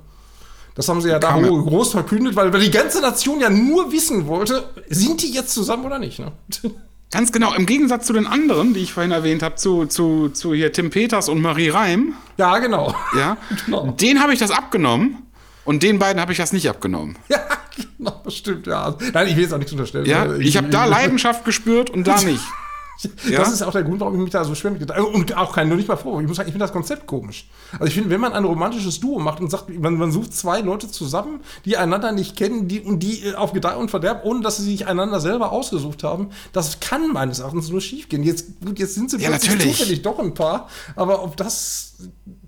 [0.76, 4.28] Das haben sie ja da groß verkündet, weil, weil die ganze Nation ja nur wissen
[4.28, 6.20] wollte, sind die jetzt zusammen oder nicht.
[6.20, 6.32] Ne?
[7.12, 10.53] Ganz genau, im Gegensatz zu den anderen, die ich vorhin erwähnt habe, zu, zu, zu
[10.53, 12.14] hier Tim Peters und Marie Reim.
[12.38, 12.95] Ja, genau.
[13.18, 13.36] Ja,
[13.66, 13.91] genau.
[13.91, 15.18] Den habe ich das abgenommen
[15.66, 17.18] und den beiden habe ich das nicht abgenommen.
[17.28, 17.39] Ja,
[17.97, 18.95] genau, stimmt, ja.
[19.12, 20.05] Nein, ich will jetzt auch nichts unterstellen.
[20.05, 22.43] Ja, ich, ich habe da Leidenschaft gespürt und da nicht.
[23.04, 23.41] Das ja?
[23.43, 25.78] ist auch der Grund, warum ich mich da so schwer mit Und auch kein, nur
[25.78, 26.20] nicht mal froh.
[26.20, 27.49] Ich muss sagen, ich finde das Konzept komisch.
[27.74, 30.62] Also ich finde, wenn man ein romantisches Duo macht und sagt, man, man sucht zwei
[30.62, 34.41] Leute zusammen, die einander nicht kennen, die, und die äh, auf Gedeih und Verderb, ohne
[34.41, 38.24] dass sie sich einander selber ausgesucht haben, das kann meines Erachtens nur schief gehen.
[38.24, 41.95] Jetzt, gut, jetzt sind sie ja, plötzlich zufällig doch ein Paar, aber ob das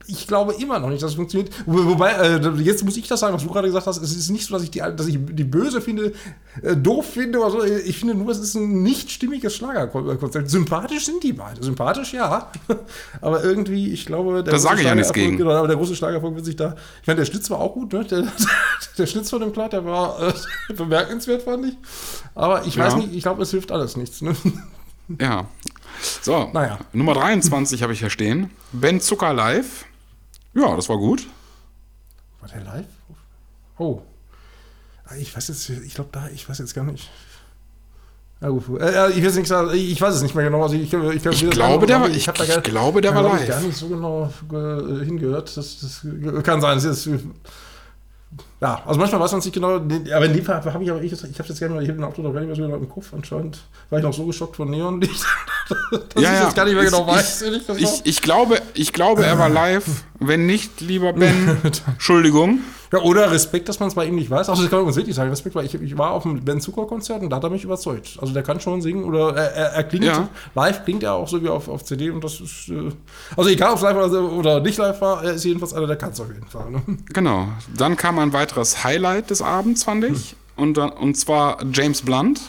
[0.07, 1.53] ich glaube immer noch nicht, dass es funktioniert.
[1.65, 3.97] Wobei, äh, jetzt muss ich das sagen, was du gerade gesagt hast.
[3.97, 6.13] Es ist nicht so, dass ich die, dass ich die Böse finde,
[6.61, 7.63] äh, doof finde oder so.
[7.63, 10.49] Ich finde nur, es ist ein nicht stimmiges Schlagerkonzept.
[10.49, 11.63] Sympathisch sind die beiden.
[11.63, 12.51] Sympathisch, ja.
[13.21, 15.37] aber irgendwie, ich glaube, der da sage ich ja nichts gegen.
[15.37, 16.75] Genau, aber der große Schlagerfolg wird sich da.
[17.01, 18.03] Ich meine, der Schlitz war auch gut, ne?
[18.03, 18.27] Der,
[18.97, 20.33] der Schlitz von dem Kleid, der war äh,
[20.73, 21.77] bemerkenswert, fand ich.
[22.35, 22.85] Aber ich ja.
[22.85, 24.21] weiß nicht, ich glaube, es hilft alles nichts.
[24.21, 24.35] Ne?
[25.19, 25.47] Ja.
[26.21, 26.79] So, naja.
[26.91, 28.49] Nummer 23 habe ich hier stehen.
[28.71, 29.85] Ben Zucker live.
[30.53, 31.27] Ja, das war gut.
[32.39, 32.85] War der live?
[33.77, 34.01] Oh.
[35.05, 37.09] Ah, ich weiß jetzt, ich glaube da, ich weiß jetzt gar nicht.
[38.41, 38.81] Ja, gut.
[38.81, 40.63] Äh, ich, weiß nicht, ich weiß es nicht mehr genau.
[40.63, 43.41] Also ich, ich, ich glaube, der, war, ich, ich, ich glaube, der war live.
[43.41, 45.55] Ich gar nicht so genau äh, hingehört.
[45.55, 46.05] Das, das
[46.43, 46.75] kann sein.
[46.75, 47.09] Das ist,
[48.63, 51.01] ja, also manchmal weiß man es nicht genau, aber in dem Fall habe ich aber,
[51.01, 52.63] ich, ich habe jetzt gerne mal, ich habe den Auto noch gar nicht mehr so
[52.63, 53.59] im Kopf, anscheinend
[53.89, 55.21] war ich noch so geschockt von Neonlicht,
[56.15, 57.41] dass ja, ich jetzt gar nicht mehr genau ich, weiß.
[57.41, 61.57] Ich, ich, ich, glaube, ich glaube, er war live, wenn nicht, lieber Ben,
[61.87, 62.61] Entschuldigung.
[62.93, 64.49] Ja, oder Respekt, dass man es bei ihm nicht weiß.
[64.49, 65.31] Also, das kann man wirklich sagen.
[65.31, 68.19] Respekt, weil ich, ich war auf dem Ben Zucker-Konzert und da hat er mich überzeugt.
[68.21, 70.29] Also, der kann schon singen oder er, er, er klingt ja.
[70.53, 72.69] live, klingt er auch so wie auf, auf CD und das ist.
[72.69, 72.91] Äh,
[73.35, 75.95] also, egal ob es live oder, oder nicht live war, er ist jedenfalls einer, der
[75.95, 76.69] kann es auf jeden Fall.
[76.69, 76.83] Ne?
[77.11, 77.47] Genau.
[77.75, 80.35] Dann kam ein weiteres Highlight des Abends, fand ich.
[80.55, 80.63] Hm.
[80.63, 82.41] Und, und zwar James Blunt,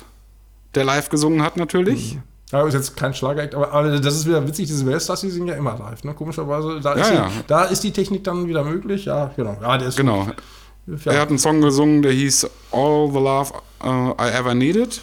[0.74, 2.12] der live gesungen hat, natürlich.
[2.12, 2.22] Hm.
[2.54, 5.48] Ja, ist jetzt kein Schlager, aber, aber das ist wieder witzig, diese Weltstars, die sind
[5.48, 6.14] ja immer live, ne?
[6.14, 6.80] Komischerweise.
[6.80, 7.26] Da, ja, ist ja.
[7.26, 9.56] Die, da ist die Technik dann wieder möglich, ja, genau.
[9.60, 10.28] Ja, der ist genau.
[10.86, 11.12] Ja.
[11.12, 15.02] Er hat einen Song gesungen, der hieß All the Love uh, I Ever Needed.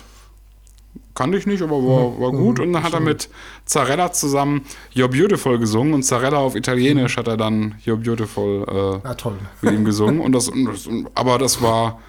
[1.13, 2.21] Kannte ich nicht, aber war, mhm.
[2.21, 2.61] war gut.
[2.61, 3.27] Und dann hat er mit
[3.65, 4.61] Zarella zusammen
[4.95, 8.65] You're Beautiful gesungen und Zarella auf Italienisch hat er dann You're Beautiful
[9.03, 9.35] äh, ja, toll.
[9.61, 10.21] mit ihm gesungen.
[10.21, 10.49] Und das,
[11.15, 11.99] aber das war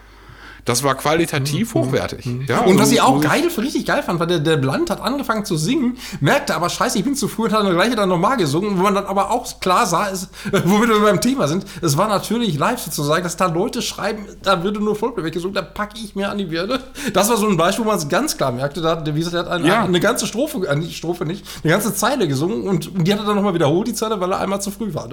[0.64, 1.78] das war qualitativ mhm.
[1.78, 2.26] hochwertig.
[2.26, 2.46] Mhm.
[2.48, 5.44] Ja, und was ich auch geil, richtig geil fand, weil der, der Blunt hat angefangen
[5.44, 8.36] zu singen, merkte aber, scheiße, ich bin zu früh und hat dann gleich dann nochmal
[8.36, 10.28] gesungen, wo man dann aber auch klar sah, ist,
[10.64, 14.62] womit wir beim Thema sind, es war natürlich live sozusagen, dass da Leute schreiben, da
[14.62, 16.80] würde nur Vollplayback gesungen, da packe ich mir an die Birne.
[17.12, 19.40] Das war so ein Beispiel, wo man es ganz klar merkte, da, wie gesagt, er
[19.40, 19.82] hat eine, ja.
[19.82, 23.20] eine ganze Strophe, äh, nicht Strophe nicht, eine ganze Zeile gesungen und, und die hat
[23.20, 25.08] er dann nochmal wiederholt, die Zeile, weil er einmal zu früh war.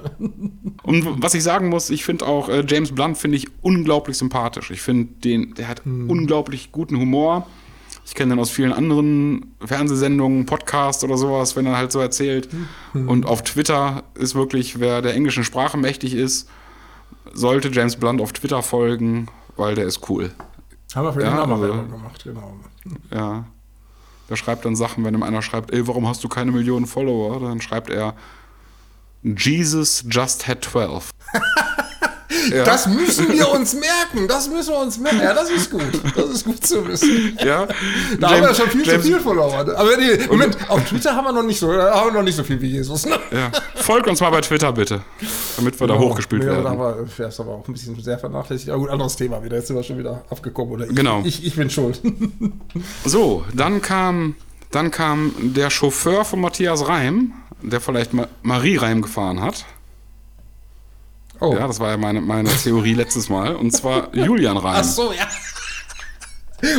[0.82, 4.70] Und was ich sagen muss, ich finde auch äh, James Blunt finde ich unglaublich sympathisch.
[4.70, 6.08] Ich finde den, der hat hm.
[6.08, 7.46] unglaublich guten Humor.
[8.06, 12.48] Ich kenne den aus vielen anderen Fernsehsendungen, Podcasts oder sowas, wenn er halt so erzählt.
[12.92, 13.08] Hm.
[13.08, 16.48] Und auf Twitter ist wirklich, wer der englischen Sprache mächtig ist,
[17.32, 20.32] sollte James Blunt auf Twitter folgen, weil der ist cool.
[20.94, 22.54] Haben wir für ja, auch also, gemacht, genau.
[23.10, 23.44] Ja.
[24.28, 27.40] Der schreibt dann Sachen, wenn ihm einer schreibt, ey, warum hast du keine Millionen Follower?
[27.40, 28.14] Dann schreibt er,
[29.22, 31.10] Jesus just had 12.
[32.50, 32.64] Ja.
[32.64, 34.28] Das müssen wir uns merken.
[34.28, 35.20] Das müssen wir uns merken.
[35.20, 35.82] Ja, das ist gut.
[36.16, 37.36] Das ist gut zu wissen.
[37.44, 37.66] Ja.
[37.66, 39.70] Da James, haben wir schon viel James, zu viel verloren.
[39.70, 42.44] Aber nee, Moment, auf Twitter haben wir noch nicht so, haben wir noch nicht so
[42.44, 43.06] viel wie Jesus.
[43.06, 43.18] Ne?
[43.30, 43.50] Ja.
[43.76, 45.02] Folgt uns mal bei Twitter bitte,
[45.56, 45.98] damit wir genau.
[45.98, 46.64] da hochgespielt nee, werden.
[46.64, 46.96] Da war,
[47.28, 48.70] ist aber auch ein bisschen sehr vernachlässigt.
[48.70, 49.56] Aber gut, anderes Thema wieder.
[49.56, 50.72] Jetzt sind wir schon wieder abgekommen.
[50.74, 51.22] Oder ich, genau.
[51.24, 52.00] Ich, ich bin schuld.
[53.04, 54.36] so, dann kam,
[54.70, 57.32] dann kam der Chauffeur von Matthias Reim,
[57.62, 59.64] der vielleicht Marie Reim gefahren hat.
[61.40, 61.54] Oh.
[61.54, 63.56] Ja, das war ja meine, meine Theorie letztes Mal.
[63.56, 64.76] Und zwar Julian Reim.
[64.76, 65.26] Ach so, ja.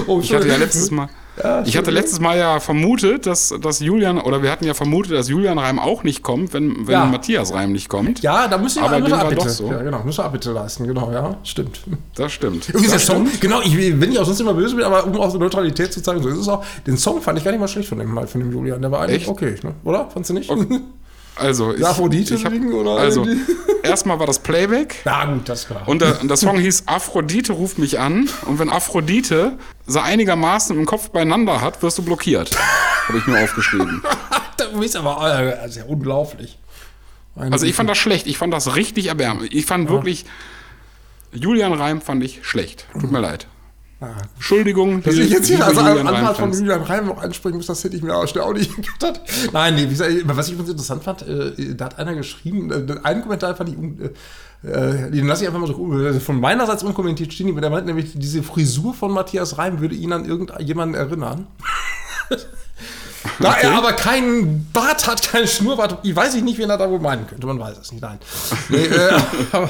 [0.05, 1.09] Oh, ich hatte ja letztes Mal.
[1.41, 5.13] Ja, ich hatte letztes Mal ja vermutet, dass, dass Julian, oder wir hatten ja vermutet,
[5.13, 7.05] dass Julian Reim auch nicht kommt, wenn, wenn ja.
[7.05, 8.21] Matthias Reim nicht kommt.
[8.21, 9.49] Ja, da müssen wir aber müssen Abbitte.
[9.49, 9.71] So.
[9.71, 11.82] Ja, genau, müssen wir Abbitte leisten, genau, ja, stimmt.
[12.15, 12.67] Das stimmt.
[12.69, 15.15] Übrigens, das der Song, genau, ich, wenn ich auch sonst immer böse bin, aber um
[15.19, 16.65] auch so Neutralität zu zeigen, so ist es auch.
[16.86, 19.01] Den Song fand ich gar nicht mal schlecht von dem, von dem Julian, der war
[19.01, 19.29] eigentlich Echt?
[19.29, 19.73] okay, ne?
[19.84, 20.09] oder?
[20.09, 20.49] Fandst du nicht?
[20.49, 20.82] Okay.
[21.36, 22.91] Also, ich, Aphrodite ich hab, oder?
[22.91, 23.25] Also,
[23.84, 25.01] erstmal war das Playback.
[25.05, 25.88] Ja, gut, das klar.
[25.88, 28.29] Und der, der, Song hieß Aphrodite ruft mich an.
[28.45, 29.57] Und wenn Aphrodite
[29.88, 32.51] so einigermaßen im Kopf beieinander hat, wirst du blockiert.
[33.07, 34.03] Habe ich mir aufgeschrieben.
[34.57, 36.57] das ist aber äh, sehr unglaublich.
[37.36, 38.27] Eine also, ich fand das schlecht.
[38.27, 39.53] Ich fand das richtig erbärmlich.
[39.55, 39.95] Ich fand ja.
[39.95, 40.25] wirklich.
[41.34, 42.88] Julian Reim fand ich schlecht.
[42.99, 43.47] Tut mir leid.
[44.04, 45.04] Ah, Entschuldigung.
[45.04, 48.02] Dass ich jetzt hier als Anwalt von Julian Reim noch einspringen muss, das hätte ich
[48.02, 49.22] mir auch schnell auch nicht gedacht.
[49.54, 49.88] Nein, nee,
[50.26, 53.76] was ich ganz interessant fand, äh, da hat einer geschrieben, äh, einen Kommentar fand ich,
[54.68, 58.14] äh, den lasse ich einfach mal so also von meinerseits unkommentiert stehen, der meint nämlich,
[58.16, 61.45] diese Frisur von Matthias Reim würde ihn an irgendjemanden erinnern.
[63.39, 63.67] Da okay.
[63.67, 66.99] er aber keinen Bart hat, keinen Schnurrbart, ich weiß ich nicht, wen er da wohl
[66.99, 67.45] meinen könnte.
[67.45, 68.01] Man weiß es nicht.
[68.01, 68.19] Nein.
[68.69, 69.11] nee, äh,
[69.51, 69.69] aber,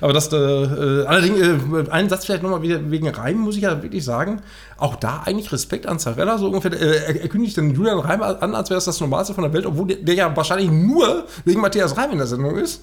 [0.00, 3.82] aber, das, äh, äh allerdings, äh, einen Satz vielleicht nochmal wegen Reim, muss ich ja
[3.82, 4.42] wirklich sagen.
[4.82, 6.72] Auch da eigentlich Respekt an Zarella, so ungefähr.
[6.72, 9.64] Äh, er, kündigt den Julian Reim an, als wäre es das Normalste von der Welt,
[9.64, 12.80] obwohl der, der, ja wahrscheinlich nur wegen Matthias Reim in der Sendung ist.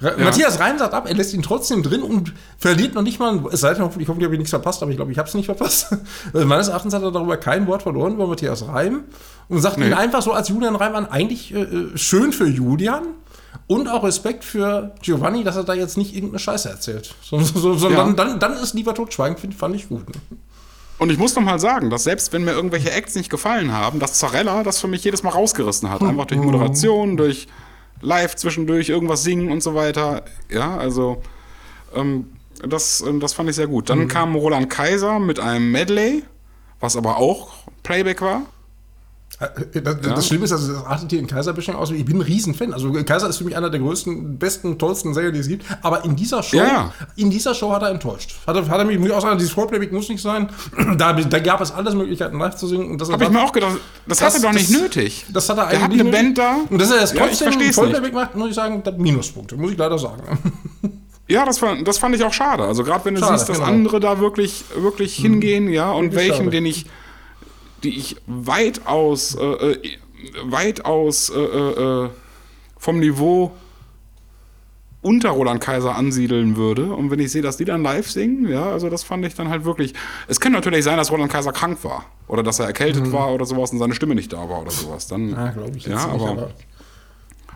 [0.00, 0.12] Ja.
[0.16, 3.62] Matthias Reim sagt ab, er lässt ihn trotzdem drin und verliert noch nicht mal, es
[3.62, 5.46] sei denn, ich hoffe, ich habe nichts verpasst, aber ich glaube, ich habe es nicht
[5.46, 5.88] verpasst.
[6.32, 9.02] Meines Erachtens hat er darüber kein Wort verloren über Matthias Reim
[9.48, 9.88] und sagt nee.
[9.88, 13.02] ihn einfach so als Julian Reim an, eigentlich äh, äh, schön für Julian.
[13.66, 17.14] Und auch Respekt für Giovanni, dass er da jetzt nicht irgendeine Scheiße erzählt.
[17.22, 18.12] Sondern so, ja.
[18.12, 20.02] dann, dann, ist lieber totschweigen, find, fand ich gut.
[20.98, 23.98] Und ich muss noch mal sagen, dass selbst wenn mir irgendwelche Acts nicht gefallen haben,
[23.98, 26.02] dass Zarella das für mich jedes Mal rausgerissen hat.
[26.02, 27.48] Einfach durch Moderation, durch
[28.00, 30.24] live zwischendurch irgendwas singen und so weiter.
[30.50, 31.22] Ja, also
[31.94, 32.26] ähm,
[32.62, 33.90] das, ähm, das fand ich sehr gut.
[33.90, 34.08] Dann mhm.
[34.08, 36.22] kam Roland Kaiser mit einem Medley,
[36.80, 38.42] was aber auch Playback war.
[39.40, 40.14] Äh, das, ja.
[40.14, 41.90] das Schlimme ist, also das artet hier in Kaiser aus.
[41.90, 42.72] Ich bin ein Riesenfan.
[42.72, 45.64] Also Kaiser ist für mich einer der größten, besten, tollsten Sänger, die es gibt.
[45.82, 46.92] Aber in dieser Show, ja.
[47.16, 48.36] in dieser Show hat er enttäuscht.
[48.46, 50.48] Hat er, hat er mich, auch sagen, dieses Vollplayback muss nicht sein.
[50.96, 53.00] Da, da, gab es alles Möglichkeiten, live zu singen.
[53.00, 55.26] Habe ich mir auch gedacht, das, das hat er doch nicht das, nötig.
[55.32, 55.80] Das hat er eigentlich.
[55.80, 56.56] Er hat eine Band da.
[56.68, 59.98] Und dass er das trotzdem ja, Vollplayback macht, muss ich sagen, Minuspunkte, muss ich leider
[59.98, 60.22] sagen.
[61.26, 62.64] Ja, das, war, das fand ich auch schade.
[62.64, 63.70] Also gerade wenn du schade, siehst, dass genau.
[63.70, 65.22] andere da wirklich, wirklich mhm.
[65.22, 66.50] hingehen, ja, und welchen, schade.
[66.50, 66.84] den ich
[67.84, 69.78] die ich weitaus, äh, äh
[70.44, 72.10] weitaus äh, äh, äh,
[72.78, 73.52] vom Niveau
[75.02, 76.94] unter Roland Kaiser ansiedeln würde.
[76.94, 79.50] Und wenn ich sehe, dass die dann live singen, ja, also das fand ich dann
[79.50, 79.92] halt wirklich.
[80.28, 83.12] Es könnte natürlich sein, dass Roland Kaiser krank war oder dass er erkältet mhm.
[83.12, 85.06] war oder sowas und seine Stimme nicht da war oder sowas.
[85.06, 85.84] Dann, ja, glaube ich.
[85.84, 86.50] Ja, aber, aber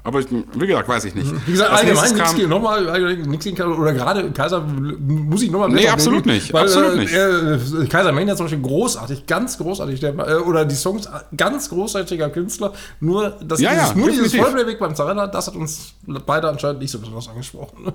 [0.09, 1.31] aber wie gesagt, weiß ich nicht.
[1.47, 5.69] Wie gesagt, Als allgemein nichts gegen nochmal, nichts gegen oder gerade Kaiser muss ich nochmal
[5.69, 6.53] Nee, absolut nehmen, nicht.
[6.53, 7.13] Weil, absolut nicht.
[7.13, 10.01] Äh, Kaiser Mania zum Beispiel großartig, ganz großartig.
[10.01, 12.73] Der, äh, oder die Songs, ganz großartiger Künstler.
[13.01, 15.95] Nur, das, ja, dieses, ja, nur dieses Vollplayback beim Zarella, das hat uns
[16.27, 17.93] beide anscheinend nicht so besonders angesprochen.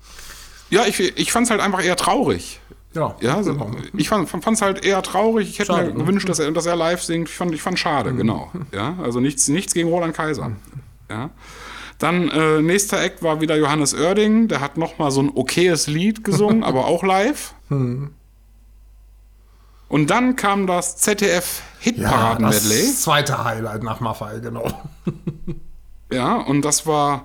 [0.70, 2.60] ja, ich, ich fand es halt einfach eher traurig.
[2.94, 3.70] Ja, ja so, genau.
[3.96, 5.48] ich fand es halt eher traurig.
[5.48, 6.04] Ich hätte schade, mir ne?
[6.04, 7.28] gewünscht, dass er, dass er live singt.
[7.28, 8.16] Ich fand, ich fand schade, mhm.
[8.16, 8.50] genau.
[8.72, 10.52] Ja, also nichts, nichts gegen Roland Kaiser.
[11.10, 11.30] Ja.
[11.98, 16.24] Dann äh, nächster Act war wieder Johannes Oerding, der hat nochmal so ein okayes Lied
[16.24, 17.54] gesungen, aber auch live.
[17.68, 18.14] Hm.
[19.88, 22.80] Und dann kam das ZDF Hitparaden-Medley.
[22.80, 24.70] Ja, das zweite Highlight nach Maffei, genau.
[26.12, 27.24] ja, und das war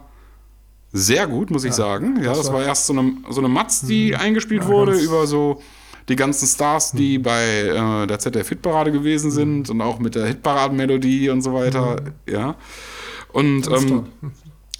[0.91, 2.17] sehr gut, muss ich ja, sagen.
[2.17, 4.19] Ja, das, das war, war, erst so eine, so eine Matz, die mhm.
[4.19, 5.61] eingespielt ja, wurde über so
[6.09, 7.23] die ganzen Stars, die mhm.
[7.23, 9.75] bei äh, der ZDF Hitparade gewesen sind mhm.
[9.75, 11.97] und auch mit der Hitparaden-Melodie und so weiter.
[12.01, 12.33] Mhm.
[12.33, 12.55] Ja.
[13.35, 14.05] Und ähm,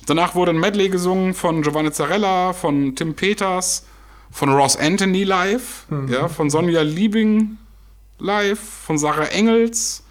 [0.06, 3.86] danach wurde ein Medley gesungen von Giovanni Zarella, von Tim Peters,
[4.32, 6.08] von Ross Anthony live, mhm.
[6.08, 7.58] ja, von Sonja Liebing
[8.18, 10.06] live, von Sarah Engels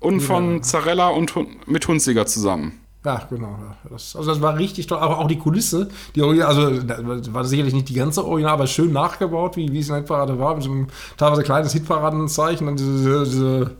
[0.00, 0.26] und ja.
[0.26, 1.32] von Zarella und
[1.68, 2.72] mit Hunziger zusammen.
[3.04, 3.56] Ja, genau.
[3.88, 4.98] Das, also das war richtig toll.
[4.98, 8.92] Aber auch die Kulisse, die also das war sicherlich nicht die ganze Original, aber schön
[8.92, 12.80] nachgebaut, wie, wie es in der Hitparade war, mit so einem teilweise kleines Hitparadenzeichen und
[12.80, 13.76] diese, diese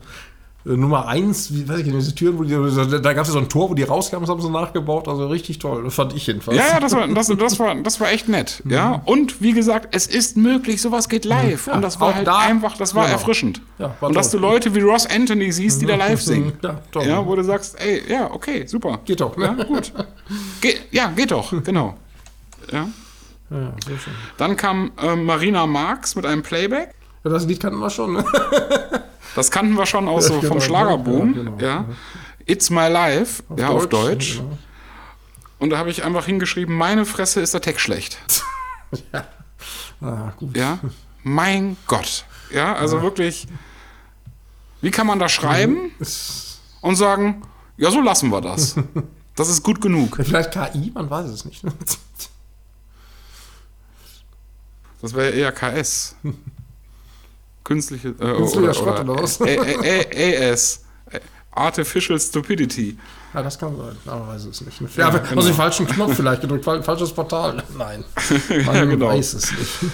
[0.75, 3.39] Nummer 1, wie weiß ich nicht, diese Türen, wo die, da gab es ja so
[3.39, 6.27] ein Tor, wo die rauskamen, das haben sie nachgebaut, also richtig toll, das fand ich
[6.27, 6.57] jedenfalls.
[6.57, 8.71] Ja, ja, das war, das, das war, das war echt nett, mhm.
[8.71, 9.01] ja.
[9.05, 11.67] Und wie gesagt, es ist möglich, sowas geht live.
[11.67, 13.15] Ja, und das war halt da, einfach, das war genau.
[13.15, 13.61] erfrischend.
[13.79, 16.53] Ja, war und dass du Leute wie Ross Anthony siehst, die da live singen.
[16.63, 17.05] Ja, toll.
[17.05, 18.99] ja, wo du sagst, ey, ja, okay, super.
[19.05, 19.55] Geht doch, ne?
[19.57, 19.93] Ja, gut.
[20.61, 21.95] Ge ja, geht doch, genau.
[22.71, 22.87] Ja.
[23.49, 23.73] Ja.
[24.37, 26.93] Dann kam äh, Marina Marx mit einem Playback.
[27.23, 28.25] Ja, das Lied kannten wir schon, ne?
[29.37, 31.35] Das kannten wir schon aus so vom genau, Schlagerboom.
[31.35, 31.57] Ja, genau.
[31.59, 31.85] ja.
[32.47, 34.37] It's My Life, auf ja, Deutsch, auf Deutsch.
[34.37, 34.57] Genau.
[35.59, 38.17] Und da habe ich einfach hingeschrieben, meine Fresse ist der Text schlecht.
[39.13, 39.27] ja.
[40.01, 40.57] Ah, gut.
[40.57, 40.79] Ja,
[41.21, 42.25] mein Gott.
[42.51, 43.03] Ja, also ja.
[43.03, 43.47] wirklich,
[44.81, 46.05] wie kann man da schreiben mhm.
[46.81, 47.43] und sagen,
[47.77, 48.75] ja, so lassen wir das.
[49.35, 50.15] Das ist gut genug.
[50.19, 51.61] Vielleicht KI, man weiß es nicht.
[54.99, 56.15] Das wäre eher KS.
[57.67, 59.41] Künstliche, äh, Künstlicher Schrott oder, was?
[59.41, 60.85] AS.
[61.51, 62.97] Artificial Stupidity.
[63.33, 64.79] Ja, das kann sein, aber weiß es nicht.
[64.95, 65.35] Ja, ja genau.
[65.35, 67.61] Also den falschen Knopf vielleicht gedrückt, falsches Portal.
[67.77, 68.05] Nein,
[68.65, 69.07] man ja, genau.
[69.07, 69.91] weiß es nicht.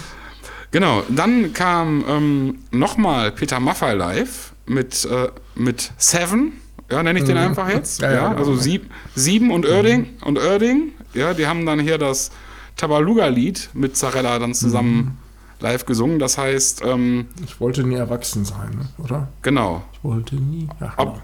[0.69, 6.53] Genau, dann kam ähm, nochmal Peter Maffay live mit, äh, mit Seven,
[6.91, 7.43] ja, nenne ich den mhm.
[7.43, 8.01] einfach jetzt.
[8.01, 8.38] Ja, ja, genau.
[8.38, 10.28] also sieb, Sieben und Oerding, mhm.
[10.28, 12.30] und Oerding, ja, die haben dann hier das
[12.76, 15.22] Tabaluga-Lied mit Zarella dann zusammen mhm
[15.64, 16.20] live gesungen.
[16.20, 16.84] Das heißt.
[16.86, 19.03] Ähm, ich wollte nie erwachsen sein, ne?
[19.03, 19.30] oder?
[19.41, 19.82] Genau.
[19.93, 20.68] Ich wollte nie.
[20.80, 21.11] Ja, genau.
[21.11, 21.22] Ob,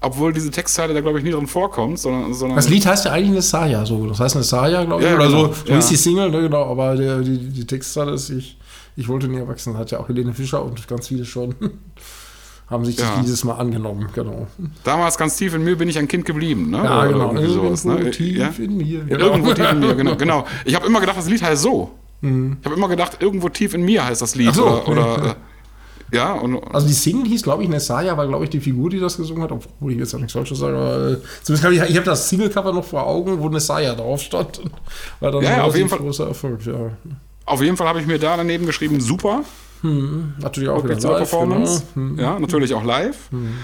[0.00, 2.56] obwohl diese Textzeile da, glaube ich, nie drin vorkommt, sondern, sondern.
[2.56, 4.06] Das Lied heißt ja eigentlich Nesaya, so.
[4.06, 5.46] Das heißt Nesaya, glaube ich, ja, oder genau.
[5.46, 5.52] so.
[5.52, 5.78] So ja.
[5.78, 6.64] ist die Single, ne, genau.
[6.70, 8.58] Aber der, die, die Textzeile ist, ich,
[8.96, 9.80] ich wollte nie erwachsen sein.
[9.80, 11.54] Hat ja auch Helene Fischer und ganz viele schon.
[12.66, 13.20] haben sich ja.
[13.22, 14.46] dieses Mal angenommen, genau.
[14.84, 16.78] Damals ganz tief in mir bin ich ein Kind geblieben, ne?
[16.78, 17.34] Ja, genau.
[17.34, 18.10] Irgendwo sowas, ne?
[18.10, 18.52] tief ja?
[18.56, 19.04] in mir.
[19.04, 19.26] Genau.
[19.26, 20.16] Irgendwo tief in mir, genau.
[20.16, 20.46] genau.
[20.64, 21.90] Ich habe immer gedacht, das Lied heißt so.
[22.24, 22.56] Mhm.
[22.60, 24.54] Ich habe immer gedacht, irgendwo tief in mir heißt das Lied.
[24.54, 25.34] So, oder, oder äh,
[26.14, 29.00] ja, und, also die Single hieß, glaube ich, Nessaya, war, glaube ich, die Figur, die
[29.00, 31.82] das gesungen hat, obwohl ich jetzt ja nichts Falsches sage, aber äh, zumindest habe ich,
[31.82, 34.60] ich habe das Single-Cover noch vor Augen, wo Nessaya drauf stand.
[35.20, 35.98] War dann ja, auf jeden Fall.
[35.98, 36.90] großer Erfolg, ja.
[37.46, 39.44] Auf jeden Fall habe ich mir da daneben geschrieben, super.
[39.82, 41.82] Hm, natürlich auch wieder live, Performance.
[41.94, 42.08] Genau.
[42.08, 42.18] Hm.
[42.18, 43.30] Ja, natürlich auch live.
[43.30, 43.54] Hm.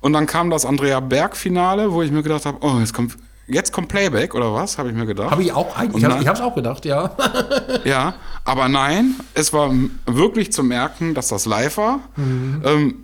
[0.00, 3.16] Und dann kam das Andrea Berg-Finale, wo ich mir gedacht habe, oh, jetzt kommt
[3.48, 5.30] jetzt kommt Playback oder was, habe ich mir gedacht.
[5.30, 7.10] Habe ich auch eigentlich, ich habe es auch gedacht, ja.
[7.84, 9.72] ja, aber nein, es war
[10.06, 12.00] wirklich zu merken, dass das live war.
[12.16, 12.62] Mhm.
[12.64, 12.94] Ähm,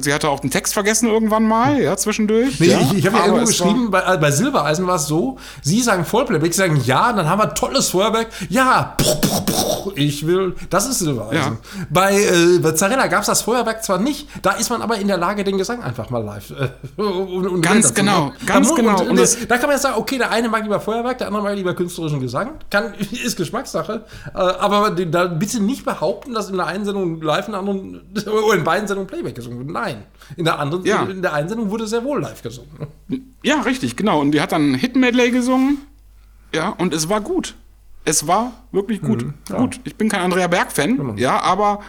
[0.00, 2.60] Sie hatte auch den Text vergessen irgendwann mal, ja, zwischendurch.
[2.60, 5.38] Nee, ja, ich, ich habe ja irgendwo geschrieben, bei, äh, bei, Silbereisen war es so,
[5.62, 8.28] Sie sagen Vollplayback, Sie sagen ja, dann haben wir tolles Feuerwerk.
[8.48, 8.96] Ja,
[9.94, 11.58] ich will, das ist Silbereisen.
[11.62, 11.86] Ja.
[11.90, 15.08] Bei, äh, bei Zarella gab es das Feuerwerk zwar nicht, da ist man aber in
[15.08, 16.68] der Lage, den Gesang einfach mal live äh,
[17.02, 19.00] und, und Ganz genau, ganz da, genau.
[19.00, 21.28] Und, und das, da kann man jetzt sagen, okay, der eine mag lieber Feuerwerk, der
[21.28, 22.52] andere mag lieber künstlerischen Gesang.
[22.70, 24.04] Kann, ist Geschmackssache.
[24.34, 28.02] Äh, aber da bitte nicht behaupten, dass in der einen Sendung live, in der anderen,
[28.26, 29.70] oder in beiden Sendungen Playback gesungen wird.
[29.70, 29.81] Nein.
[30.36, 31.02] In der anderen, ja.
[31.04, 32.70] in der Einsendung wurde sehr wohl live gesungen.
[33.42, 34.20] Ja, richtig, genau.
[34.20, 35.78] Und die hat dann Hit-Medley gesungen.
[36.54, 37.54] Ja, und es war gut.
[38.04, 39.24] Es war wirklich gut.
[39.24, 39.56] Mhm, ja.
[39.56, 39.80] Gut.
[39.84, 41.14] Ich bin kein Andrea Berg-Fan, genau.
[41.14, 41.80] ja, aber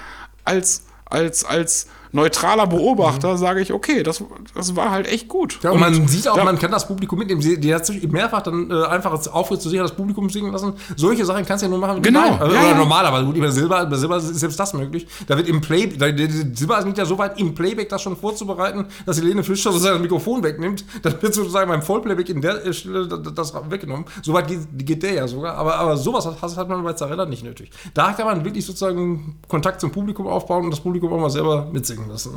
[0.43, 3.37] als, als, als neutraler Beobachter mhm.
[3.37, 5.59] sage ich, okay, das, das war halt echt gut.
[5.63, 7.41] Ja, und, und man sieht auch, da, man kann das Publikum mitnehmen.
[7.41, 10.73] Die hat sich mehrfach dann äh, einfach Auftritt zu sicher das Publikum singen lassen.
[10.95, 12.01] Solche Sachen kannst du ja nur machen.
[12.01, 12.21] Genau.
[12.21, 12.39] Nein.
[12.39, 13.25] Also, ja, oder normalerweise.
[13.25, 15.07] Gut, bei Silber, bei Silber ist selbst das möglich.
[15.27, 16.05] Da wird im Play, da,
[16.53, 19.95] Silber ist nicht ja so weit, im Playback das schon vorzubereiten, dass Helene Fischer sozusagen
[19.95, 20.85] das Mikrofon wegnimmt.
[21.01, 24.05] Dann wird sozusagen beim Vollplayback in der Stelle das weggenommen.
[24.21, 25.55] So weit geht, geht der ja sogar.
[25.55, 27.71] Aber, aber sowas hat, hat man bei Zarella nicht nötig.
[27.95, 31.67] Da kann man wirklich sozusagen Kontakt zum Publikum aufbauen und das Publikum auch mal selber
[31.71, 32.31] mitsingen lassen.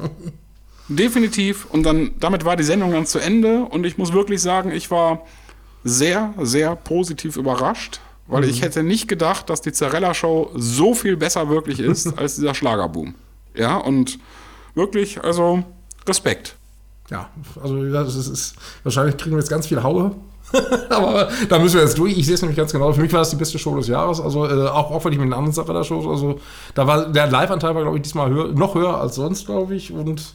[0.88, 1.66] Definitiv.
[1.66, 3.62] Und dann, damit war die Sendung dann zu Ende.
[3.62, 5.22] Und ich muss wirklich sagen, ich war
[5.84, 8.50] sehr, sehr positiv überrascht, weil mhm.
[8.50, 13.14] ich hätte nicht gedacht, dass die Zarella-Show so viel besser wirklich ist als dieser Schlagerboom.
[13.54, 14.18] Ja, und
[14.74, 15.64] wirklich, also
[16.06, 16.56] Respekt.
[17.10, 17.30] Ja,
[17.62, 20.16] also das ist, ist wahrscheinlich kriegen wir jetzt ganz viel Haue
[20.90, 22.16] aber da müssen wir jetzt durch.
[22.16, 22.92] Ich sehe es nämlich ganz genau.
[22.92, 24.20] Für mich war das die beste Show des Jahres.
[24.20, 26.38] Also äh, auch, auch wenn ich mit den anderen Sarella-Shows, also
[26.74, 29.92] da war der Live-Anteil war, glaube ich, diesmal höher, noch höher als sonst, glaube ich.
[29.92, 30.34] Und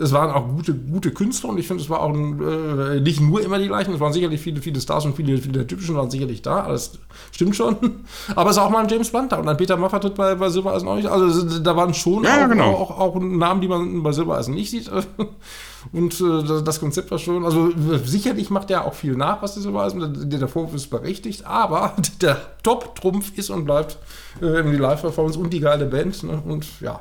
[0.00, 3.40] es waren auch gute, gute Künstler und ich finde, es war auch äh, nicht nur
[3.42, 6.10] immer die gleichen, es waren sicherlich viele, viele Stars und viele, viele der typischen waren
[6.10, 6.98] sicherlich da, alles
[7.32, 7.76] stimmt schon.
[8.36, 10.34] Aber es ist auch mal ein James Blunt da und ein Peter Maffay tritt bei,
[10.36, 11.08] bei Silbereisen auch nicht.
[11.08, 12.74] Also da waren schon ja, auch, genau.
[12.74, 14.90] auch, auch, Namen, die man bei Silbereisen nicht sieht.
[15.92, 17.70] Und äh, das Konzept war schon, also
[18.04, 21.94] sicherlich macht er auch viel nach, was die Silbereisen, der, der Vorwurf ist berechtigt, aber
[22.20, 23.98] der Top-Trumpf ist und bleibt
[24.40, 26.22] äh, die Live-Performance und die geile Band.
[26.22, 26.42] Ne?
[26.44, 27.00] Und ja.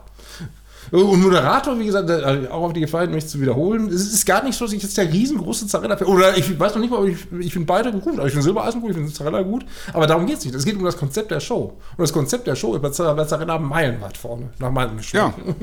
[0.92, 2.10] Und Moderator, wie gesagt,
[2.50, 3.88] auch auf die Gefahr, mich zu wiederholen.
[3.88, 6.82] Es ist gar nicht so, dass ich jetzt der riesengroße Zarella Oder ich weiß noch
[6.82, 8.14] nicht mal, ich, ich finde beide gut.
[8.14, 9.66] Also ich finde Silbereisen gut, ich finde Zarella gut.
[9.94, 10.56] Aber darum geht es nicht.
[10.56, 11.78] Es geht um das Konzept der Show.
[11.98, 15.34] Und das Konzept der Show ist bei Zarella meilenweit vorne, nach meinem Geschmack.
[15.38, 15.54] Ja,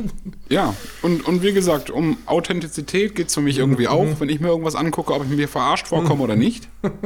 [0.65, 0.75] ja.
[1.03, 4.49] Und, und wie gesagt, um Authentizität geht es für mich irgendwie auch, wenn ich mir
[4.49, 6.69] irgendwas angucke, ob ich mir verarscht vorkomme oder nicht.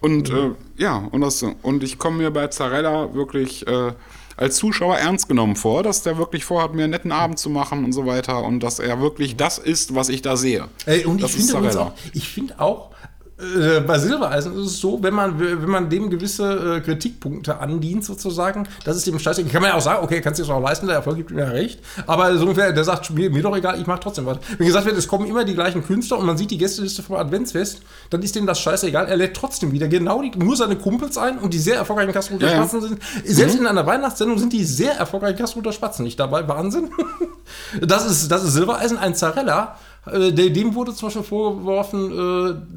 [0.00, 3.92] Und äh, ja, und, das, und ich komme mir bei Zarella wirklich äh,
[4.40, 7.84] als Zuschauer ernst genommen vor, dass der wirklich vorhat, mir einen netten Abend zu machen
[7.84, 10.68] und so weiter und dass er wirklich das ist, was ich da sehe.
[10.86, 12.90] Ey, und das ich finde auch, ich finde auch,
[13.40, 18.04] äh, bei Silbereisen ist es so, wenn man, wenn man dem gewisse äh, Kritikpunkte andient,
[18.04, 19.44] sozusagen, das ist dem scheiße.
[19.44, 21.38] Kann man ja auch sagen, okay, kannst du es auch leisten, der Erfolg gibt ihm
[21.38, 21.80] ja recht.
[22.06, 24.38] Aber so ungefähr, der sagt, mir, mir doch egal, ich mache trotzdem was.
[24.58, 27.16] Wenn gesagt wird, es kommen immer die gleichen Künstler und man sieht die Gästeliste vom
[27.16, 27.80] Adventsfest,
[28.10, 29.06] dann ist dem das scheißegal.
[29.06, 32.48] Er lädt trotzdem wieder genau die, nur seine Kumpels ein und die sehr erfolgreichen Kassenruder
[32.48, 32.98] ja, Spatzen sind.
[33.24, 33.62] Selbst mhm.
[33.62, 36.46] in einer Weihnachtssendung sind die sehr erfolgreichen Kassenruder Spatzen nicht dabei.
[36.48, 36.90] Wahnsinn.
[37.80, 39.76] das ist, das ist Silbereisen, ein Zarella
[40.06, 42.10] äh, dem wurde zum Beispiel vorgeworfen,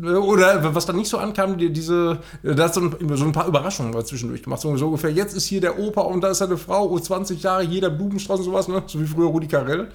[0.04, 2.82] äh, oder was dann nicht so ankam, die, diese, da hat so
[3.14, 4.62] so ein paar Überraschungen zwischendurch gemacht.
[4.62, 7.64] So, ungefähr, jetzt ist hier der Opa und da ist eine Frau, oh, 20 Jahre,
[7.64, 8.84] jeder Blumenstrauß und sowas, ne?
[8.88, 9.90] so wie früher Rudi Carell.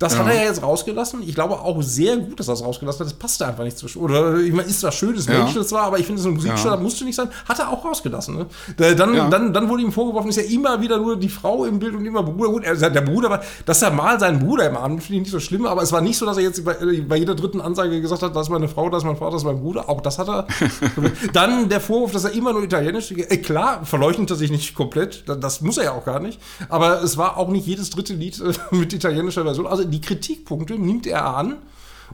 [0.00, 0.20] Das ja.
[0.20, 1.22] hat er ja jetzt rausgelassen.
[1.22, 3.12] Ich glaube auch sehr gut, dass er das rausgelassen hat.
[3.12, 4.00] Das passte einfach nicht zwischen.
[4.00, 5.36] Oder ich meine, ist zwar schön, ist ja.
[5.36, 6.76] Menschen zwar, aber ich finde, so ein Musikstück ja.
[6.78, 7.28] musste nicht sein.
[7.46, 8.34] Hat er auch rausgelassen.
[8.34, 8.46] Ne?
[8.94, 9.28] Dann, ja.
[9.28, 12.06] dann, dann wurde ihm vorgeworfen, ist ja immer wieder nur die Frau im Bild und
[12.06, 12.48] immer Bruder.
[12.50, 15.32] Gut, er, der Bruder war, dass er mal seinen Bruder im Arm, finde ich nicht
[15.32, 16.76] so schlimm, aber es war nicht so, dass er jetzt bei,
[17.06, 19.42] bei, jeder dritten Ansage gesagt hat, das ist meine Frau, das ist mein Vater, das
[19.42, 19.90] ist mein Bruder.
[19.90, 20.46] Auch das hat er.
[21.34, 23.12] dann der Vorwurf, dass er immer nur Italienisch.
[23.12, 25.24] Äh, klar, verleuchtet er sich nicht komplett.
[25.26, 26.40] Das muss er ja auch gar nicht.
[26.70, 29.66] Aber es war auch nicht jedes dritte Lied äh, mit italienischer Version.
[29.66, 31.56] Also die Kritikpunkte Punkte nimmt er an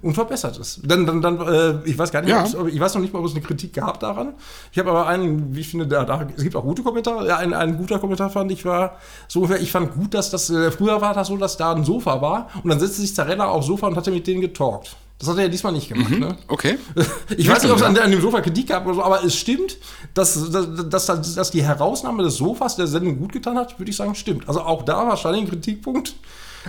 [0.03, 0.81] und verbessert es.
[0.83, 2.45] Dann, dann, dann äh, ich weiß gar nicht, ja.
[2.45, 4.35] ich weiß noch nicht mal, ob es eine Kritik gab daran.
[4.72, 7.27] Ich habe aber einen, wie ich finde, da, da, es gibt auch gute Kommentare.
[7.27, 8.99] Ja, ein, ein guter Kommentar fand ich war
[9.29, 11.85] so ungefähr, ich fand gut, dass das, äh, früher war das so, dass da ein
[11.85, 14.97] Sofa war und dann setzte sich Zarella aufs Sofa und hatte mit denen getalkt.
[15.18, 16.11] Das hat er ja diesmal nicht gemacht.
[16.11, 16.37] Mhm, ne?
[16.47, 16.79] Okay.
[17.39, 19.35] Ich weiß nicht, ob es an, an, dem Sofa Kritik gab oder so, aber es
[19.35, 19.79] stimmt,
[20.12, 23.97] dass, dass, dass, dass die Herausnahme des Sofas der Sendung gut getan hat, würde ich
[23.97, 24.47] sagen, stimmt.
[24.47, 26.14] Also auch da wahrscheinlich ein Kritikpunkt.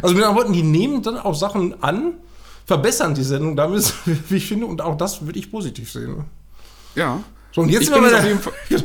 [0.01, 2.13] Also mit anderen Worten, die nehmen dann auch Sachen an,
[2.65, 3.93] verbessern die Sendung damit,
[4.29, 6.25] wie ich finde, und auch das würde ich positiv sehen.
[6.95, 7.21] Ja.
[7.51, 8.53] So, und jetzt ich, bin jetzt, Fall,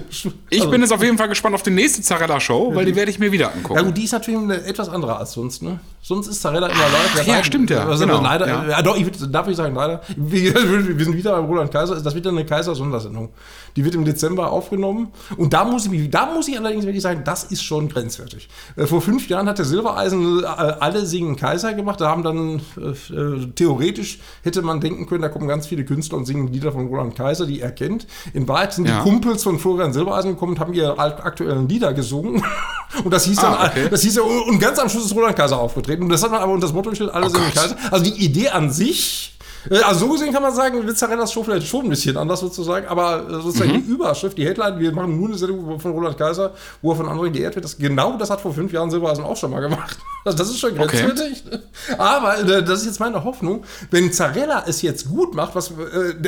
[0.50, 3.10] ich also, bin jetzt auf jeden Fall gespannt auf die nächste Zarella-Show, weil die werde
[3.10, 3.74] ich mir wieder angucken.
[3.74, 5.80] Ja gut, die ist natürlich eine etwas andere als sonst, ne?
[6.04, 7.24] Sonst ist Zarella immer live.
[7.24, 7.86] Ja, ja, stimmt ja.
[7.86, 8.68] Also genau, leider, ja.
[8.68, 8.82] ja.
[8.82, 10.00] doch, ich darf ich sagen, leider.
[10.16, 10.52] Wir,
[10.98, 11.94] wir sind wieder beim Roland Kaiser.
[12.00, 13.28] Das wird dann eine Kaiser-Sondersendung.
[13.76, 15.12] Die wird im Dezember aufgenommen.
[15.36, 18.48] Und da muss ich, da muss ich allerdings wirklich sagen, das ist schon grenzwertig.
[18.74, 22.00] Äh, vor fünf Jahren hat der Silbereisen äh, alle singen Kaiser gemacht.
[22.00, 26.18] Da haben dann äh, äh, theoretisch hätte man denken können, da kommen ganz viele Künstler
[26.18, 28.08] und singen Lieder von Roland Kaiser, die er kennt.
[28.34, 28.98] In Wahrheit sind ja.
[28.98, 32.42] die Kumpels von Florian Silbereisen gekommen und haben ihre aktuellen Lieder gesungen.
[33.04, 33.86] und das hieß dann, ah, okay.
[33.88, 35.91] das hieß ja, und ganz am Schluss ist Roland Kaiser aufgetreten.
[36.00, 37.76] Und das hat man aber unter das Motto gestellt, alle oh singen Kaiser.
[37.90, 39.34] Also die Idee an sich
[39.70, 43.28] also so gesehen kann man sagen, Vizzarellas Show vielleicht schon ein bisschen anders sozusagen, aber
[43.28, 43.86] äh, sozusagen mhm.
[43.86, 47.08] die Überschrift, die Headline, wir machen nur eine Sendung von Roland Kaiser, wo er von
[47.08, 49.96] anderen geehrt wird, das, genau das hat vor fünf Jahren Silbereisen auch schon mal gemacht.
[50.24, 51.42] Also das ist schon grenzwertig.
[51.44, 51.58] Okay.
[51.98, 55.72] Aber äh, das ist jetzt meine Hoffnung, wenn Zarella es jetzt gut macht, was,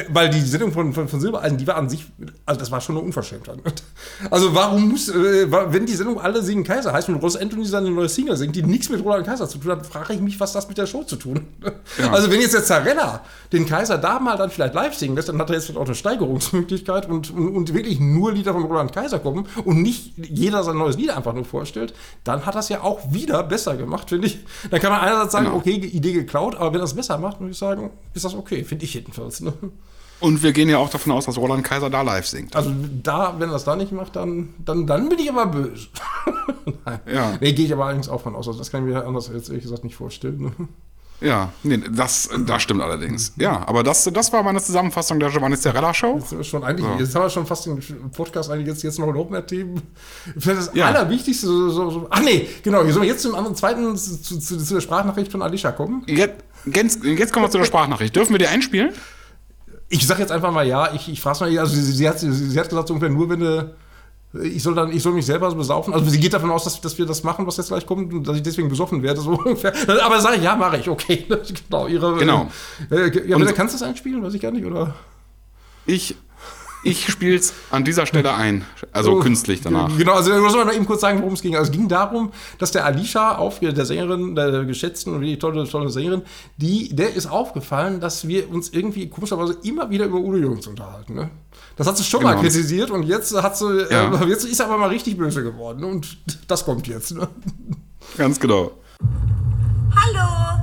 [0.09, 2.05] weil die Sendung von, von, von Silbereisen, die war an sich,
[2.45, 3.59] also das war schon eine Unverschämtheit.
[4.33, 8.09] Also warum muss, wenn die Sendung alle singen Kaiser heißt und Ross Anthony seine neue
[8.09, 10.69] Single singt, die nichts mit Roland Kaiser zu tun hat, frage ich mich, was das
[10.69, 11.47] mit der Show zu tun.
[11.99, 12.11] Ja.
[12.11, 15.39] Also wenn jetzt der Zarella den Kaiser da mal dann vielleicht live singen lässt, dann
[15.39, 19.19] hat er jetzt auch eine Steigerungsmöglichkeit und, und, und, wirklich nur Lieder von Roland Kaiser
[19.19, 21.95] kommen und nicht jeder sein neues Lied einfach nur vorstellt,
[22.25, 24.39] dann hat das ja auch wieder besser gemacht, finde ich.
[24.71, 25.57] Dann kann man einerseits sagen, genau.
[25.57, 28.65] okay, Idee geklaut, aber wenn er es besser macht, muss ich sagen, ist das okay,
[28.65, 29.41] finde ich jedenfalls.
[29.41, 29.53] Ne?
[30.21, 32.57] Und wir gehen ja auch davon aus, dass Roland Kaiser da live singt.
[32.57, 32.73] Also
[33.03, 35.89] da, wenn er es da nicht macht, dann, dann, dann bin ich aber böse.
[36.87, 37.01] Nein.
[37.13, 37.37] Ja.
[37.41, 38.47] Nee, gehe ich aber allerdings auch von aus.
[38.47, 40.69] Also das kann ich mir anders jetzt ehrlich gesagt nicht vorstellen.
[41.21, 43.33] Ja, nee, das, das stimmt allerdings.
[43.37, 46.21] Ja, aber das, das war meine Zusammenfassung der Giovanni Cerella Show.
[46.31, 46.99] Jetzt, schon eigentlich, so.
[46.99, 49.81] jetzt haben wir schon fast den Podcast eigentlich jetzt, jetzt noch überhaupt mehr Themen.
[50.39, 50.87] Vielleicht das ja.
[50.87, 54.39] Allerwichtigste, so, so, so, ach nee, genau, sollen wir jetzt zum anderen, zweiten, zu, zu,
[54.39, 56.03] zu, der Sprachnachricht von Alicia kommen?
[56.07, 56.35] Jetzt,
[57.05, 58.15] jetzt, kommen wir zu der Sprachnachricht.
[58.15, 58.93] Dürfen wir die einspielen?
[59.89, 62.33] ich sag jetzt einfach mal ja, ich, ich frage mal, also sie, sie, hat, sie,
[62.33, 63.75] sie hat gesagt, so ungefähr nur wenn du
[64.43, 65.95] ich soll dann, ich soll mich selber besaufen.
[65.95, 68.27] Also sie geht davon aus, dass, dass wir das machen, was jetzt gleich kommt, und
[68.27, 69.73] dass ich deswegen besoffen werde, so ungefähr.
[70.03, 71.27] Aber sage ich, ja, mache ich, okay.
[71.69, 72.17] genau, ihre.
[72.17, 72.51] Genau.
[72.91, 74.95] Äh, ja, und, kannst du das einspielen, weiß ich gar nicht, oder?
[75.87, 76.17] Ich
[76.85, 79.97] ich spiele es an dieser Stelle ein, also oh, künstlich danach.
[79.97, 81.57] Genau, also muss mal eben kurz sagen, worum es ging.
[81.57, 85.67] Also es ging darum, dass der Alicia, auf, der Sängerin, der geschätzten und die tolle,
[85.67, 86.23] tolle Sängerin,
[86.59, 91.15] die, der ist aufgefallen, dass wir uns irgendwie komischerweise immer wieder über Udo Jürgens unterhalten.
[91.15, 91.31] Ne?
[91.77, 92.35] Das hat sie schon genau.
[92.35, 94.15] mal kritisiert und jetzt hat sie, ja.
[94.15, 96.19] äh, jetzt ist er aber mal richtig böse geworden und
[96.49, 97.13] das kommt jetzt.
[97.13, 97.29] Ne?
[98.17, 98.73] Ganz genau.
[99.97, 100.63] Hallo,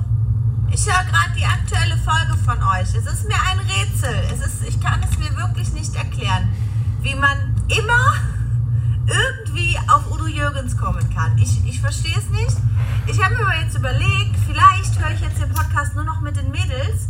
[0.72, 2.94] ich höre gerade die aktuelle Folge von euch.
[2.94, 4.14] Es ist mir ein Rätsel.
[4.32, 6.48] Es ist, ich kann es mir wirklich nicht erklären,
[7.02, 8.14] wie man immer
[9.06, 11.36] irgendwie auf Udo Jürgens kommen kann.
[11.36, 12.56] Ich, ich verstehe es nicht.
[13.06, 16.50] Ich habe mir jetzt überlegt, vielleicht höre ich jetzt den Podcast nur noch mit den
[16.50, 17.08] Mädels.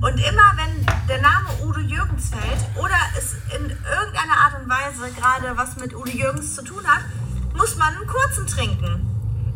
[0.00, 5.10] Und immer wenn der Name Udo Jürgens fällt oder es in irgendeiner Art und Weise
[5.14, 7.04] gerade was mit Udo Jürgens zu tun hat,
[7.56, 9.08] muss man einen kurzen trinken.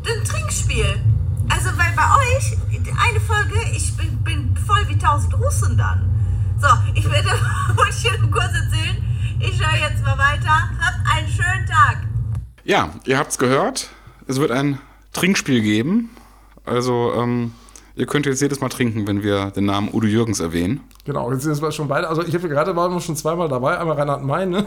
[0.06, 1.00] Ein Trinkspiel.
[1.50, 2.56] Also, weil bei euch,
[3.08, 6.08] eine Folge, ich bin, bin voll wie tausend Russen dann.
[6.60, 7.30] So, ich werde
[7.76, 9.04] euch hier kurz erzählen.
[9.40, 10.70] Ich höre jetzt mal weiter.
[10.80, 11.98] Habt einen schönen Tag.
[12.64, 13.90] Ja, ihr habt's gehört.
[14.26, 14.78] Es wird ein
[15.12, 16.10] Trinkspiel geben.
[16.64, 17.52] Also, ähm,
[17.98, 20.82] Ihr könnt jetzt jedes Mal trinken, wenn wir den Namen Udo Jürgens erwähnen.
[21.04, 22.08] Genau, jetzt sind wir schon beide.
[22.08, 24.66] Also ich habe gerade waren wir schon zweimal dabei, einmal Reinhard Mein, ne?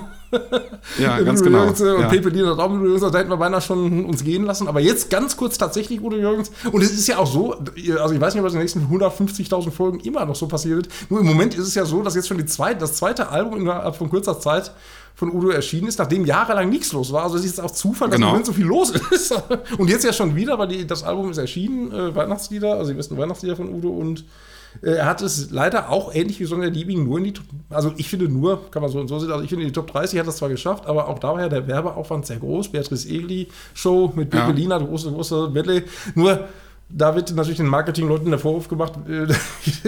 [0.99, 1.59] Ja, ganz genau.
[1.59, 2.09] Jürgens, und ja.
[2.09, 4.67] Pepe Lien hat auch Udo Jürgens, da hätten wir beinahe schon uns gehen lassen.
[4.67, 6.51] Aber jetzt ganz kurz tatsächlich Udo Jürgens.
[6.73, 9.71] Und es ist ja auch so, also ich weiß nicht, was in den nächsten 150.000
[9.71, 10.89] Folgen immer noch so passiert.
[11.07, 13.61] Nur im Moment ist es ja so, dass jetzt schon die zweite, das zweite Album
[13.61, 14.73] innerhalb von kurzer Zeit
[15.15, 17.23] von Udo erschienen ist, nachdem jahrelang nichts los war.
[17.23, 18.27] Also es ist jetzt auch Zufall, dass genau.
[18.27, 19.33] im Moment so viel los ist.
[19.77, 22.97] und jetzt ja schon wieder, weil die, das Album ist erschienen, äh, Weihnachtslieder, also die
[22.97, 24.25] besten Weihnachtslieder von Udo und
[24.81, 27.33] äh, er hat es leider auch ähnlich wie Sonja Liebing nur in die,
[27.69, 29.91] also ich finde nur, kann man so und so sehen, also ich finde die Top
[29.91, 32.69] 30 hat das zwar geschafft, aber auch da war ja der Werbeaufwand sehr groß.
[32.69, 34.49] Beatrice Egli Show mit ja.
[34.51, 35.83] Große, große Medley.
[36.15, 36.47] Nur
[36.89, 39.27] da wird natürlich den Marketingleuten der Vorwurf gemacht, äh,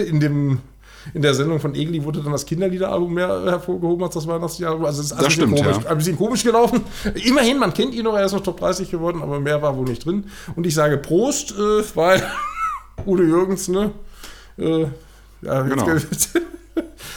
[0.02, 0.60] in dem
[1.12, 4.86] in der Sendung von Egli wurde dann das Kinderliederalbum mehr hervorgehoben als das Weihnachtsliederalbum.
[4.86, 5.90] Also es ist das stimmt, komisch, ja.
[5.90, 6.82] ein bisschen komisch gelaufen.
[7.26, 9.84] Immerhin, man kennt ihn noch, er ist noch Top 30 geworden, aber mehr war wohl
[9.84, 10.24] nicht drin.
[10.56, 12.22] Und ich sage Prost, äh, weil
[13.06, 13.90] Udo Jürgens, ne?
[14.58, 14.86] Äh,
[15.42, 15.86] ja, genau.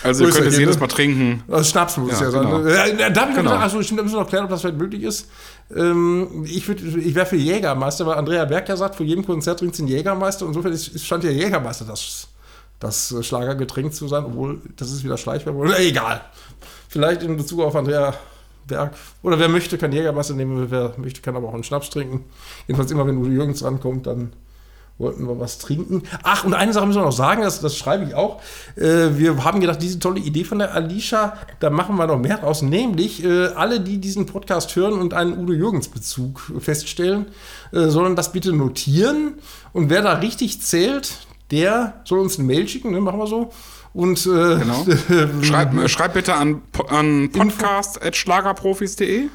[0.03, 1.43] Also ihr könnt es jedes Mal trinken.
[1.47, 2.63] Also Schnaps muss ja, es ja genau.
[2.63, 2.99] sein.
[2.99, 3.41] Ja, da genau.
[3.41, 5.27] gedacht, achso, stimmt, da müssen wir noch klären, ob das vielleicht möglich ist.
[5.75, 9.75] Ähm, ich ich wäre für Jägermeister, weil Andrea Berg ja sagt, vor jedem Konzert trinkt
[9.75, 10.45] sie einen Jägermeister.
[10.45, 12.26] Insofern ist, stand ja Jägermeister das
[12.79, 15.71] das Schlagergetränk zu sein, obwohl das ist wieder Schleichwerbung.
[15.77, 16.21] Egal.
[16.89, 18.13] Vielleicht in Bezug auf Andrea
[18.67, 18.93] Berg.
[19.23, 22.25] Oder wer möchte, kann Jägermeister nehmen, wer möchte, kann aber auch einen Schnaps trinken.
[22.67, 24.33] Jedenfalls immer, wenn Udo Jürgens rankommt, dann
[24.97, 26.03] wollten wir was trinken.
[26.23, 28.41] Ach, und eine Sache müssen wir noch sagen, das, das schreibe ich auch.
[28.75, 32.37] Äh, wir haben gedacht, diese tolle Idee von der Alicia, da machen wir noch mehr
[32.37, 32.63] draus.
[32.63, 37.27] Nämlich, äh, alle, die diesen Podcast hören und einen Udo Jürgens-Bezug feststellen,
[37.71, 39.35] äh, sollen das bitte notieren.
[39.71, 43.01] Und wer da richtig zählt, der soll uns eine Mail schicken, ne?
[43.01, 43.51] machen wir so.
[43.93, 44.85] Und äh, genau.
[45.41, 49.29] schreib, äh, schreib bitte an, an podcast.schlagerprofis.de.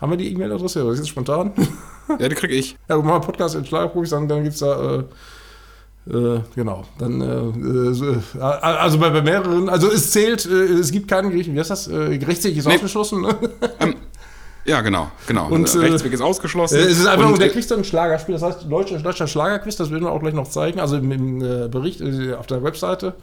[0.00, 0.84] Haben wir die E-Mail-Adresse?
[0.84, 1.52] Das ist jetzt spontan.
[2.18, 2.76] ja, die kriege ich.
[2.88, 4.98] Ja, machen wir podcast.schlagerprofis, dann, dann gibt es da.
[4.98, 5.04] Äh,
[6.10, 11.06] äh, genau, dann äh, äh, also bei, bei, mehreren, also es zählt, äh, es gibt
[11.06, 11.86] keinen Gericht, wie heißt das?
[11.86, 12.74] Äh, rechtssicher ist nee.
[12.76, 13.22] ausgeschlossen.
[13.22, 13.38] Ne?
[13.80, 13.94] Ähm,
[14.64, 15.48] ja, genau, genau.
[15.48, 16.76] Und, äh, Rechtsweg ist ausgeschlossen.
[16.76, 19.76] Äh, es ist einfach, und, der kriegt dann ein Schlagerspiel, das heißt Deutscher, Deutscher Schlagerquiz,
[19.76, 22.62] das werden wir auch gleich noch zeigen, also im, im äh, Bericht äh, auf der
[22.62, 23.14] Webseite.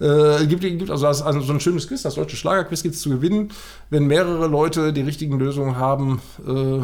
[0.00, 3.10] Äh, gibt, gibt also, also, so ein schönes Quiz, das deutsche Schlagerquiz gibt es zu
[3.10, 3.52] gewinnen,
[3.90, 6.20] wenn mehrere Leute die richtigen Lösungen haben.
[6.46, 6.82] Äh,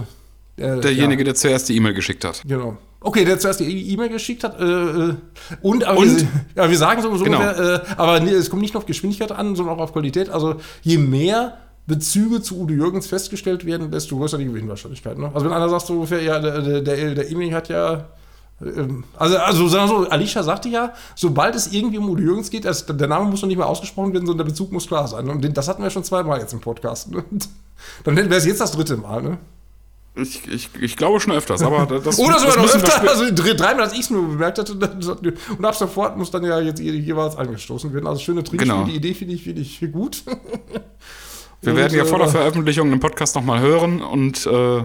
[0.56, 1.24] Derjenige, ja.
[1.24, 2.42] der zuerst die E-Mail geschickt hat.
[2.46, 2.76] Genau.
[3.00, 4.60] Okay, der zuerst die E-Mail geschickt hat.
[4.60, 5.14] Äh,
[5.62, 6.20] und, aber und?
[6.20, 7.40] Wir, ja, wir sagen so, so genau.
[7.40, 10.28] ungefähr, äh, aber es kommt nicht nur auf Geschwindigkeit an, sondern auch auf Qualität.
[10.28, 11.56] Also je mehr
[11.90, 15.18] Bezüge zu Udo Jürgens festgestellt werden, desto größer die Gewinnwahrscheinlichkeit.
[15.18, 15.30] Ne?
[15.34, 18.06] Also wenn einer sagt so ungefähr, ja, der, der, der, Emil hat ja
[18.62, 22.50] ähm, also, also sagen wir so, Alicia sagte ja, sobald es irgendwie um Udo Jürgens
[22.50, 25.08] geht, also der Name muss noch nicht mehr ausgesprochen werden, sondern der Bezug muss klar
[25.08, 25.28] sein.
[25.28, 27.10] Und das hatten wir schon zweimal jetzt im Podcast.
[27.10, 27.24] Ne?
[28.04, 29.38] Dann wäre es jetzt das dritte Mal, ne?
[30.16, 33.92] Ich, ich, ich glaube schon öfters, aber das Oder sogar noch öfter, also dreimal, als
[33.92, 34.72] ich es nur bemerkt hatte.
[34.74, 38.06] Und ab sofort muss dann ja jetzt jeweils angestoßen werden.
[38.06, 38.84] Also schöne Trinkspiel, genau.
[38.84, 40.22] die Idee finde ich, find ich gut.
[41.62, 44.82] Wir und, werden ja vor der Veröffentlichung den Podcast nochmal hören und äh,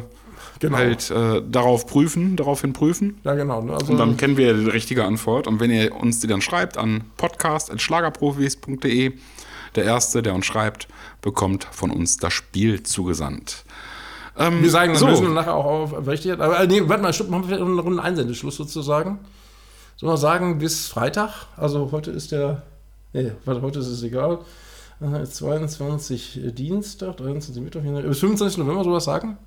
[0.60, 0.78] genau.
[0.78, 3.20] halt äh, darauf prüfen, daraufhin prüfen.
[3.24, 3.62] Ja, genau.
[3.62, 3.74] Ne?
[3.74, 5.48] Also, und dann kennen wir die richtige Antwort.
[5.48, 9.14] Und wenn ihr uns die dann schreibt an podcast.schlagerprofis.de,
[9.76, 10.88] der Erste, der uns schreibt,
[11.22, 13.66] bekommt von uns das Spiel zugesandt.
[14.38, 15.08] Ähm, wir sagen, so.
[15.08, 16.34] müssen wir nachher auch auf richtig.
[16.34, 19.20] Aber äh, nee, warte mal, stopp, machen wir einen Runden Einsendeschluss sozusagen.
[19.96, 21.48] Sollen wir sagen, bis Freitag?
[21.56, 22.64] Also heute ist der
[23.16, 24.40] Nee, warte, heute ist es egal.
[25.00, 28.58] 22 Dienstag, 23 Mittwoch, bis 25.
[28.60, 29.38] November sowas sagen?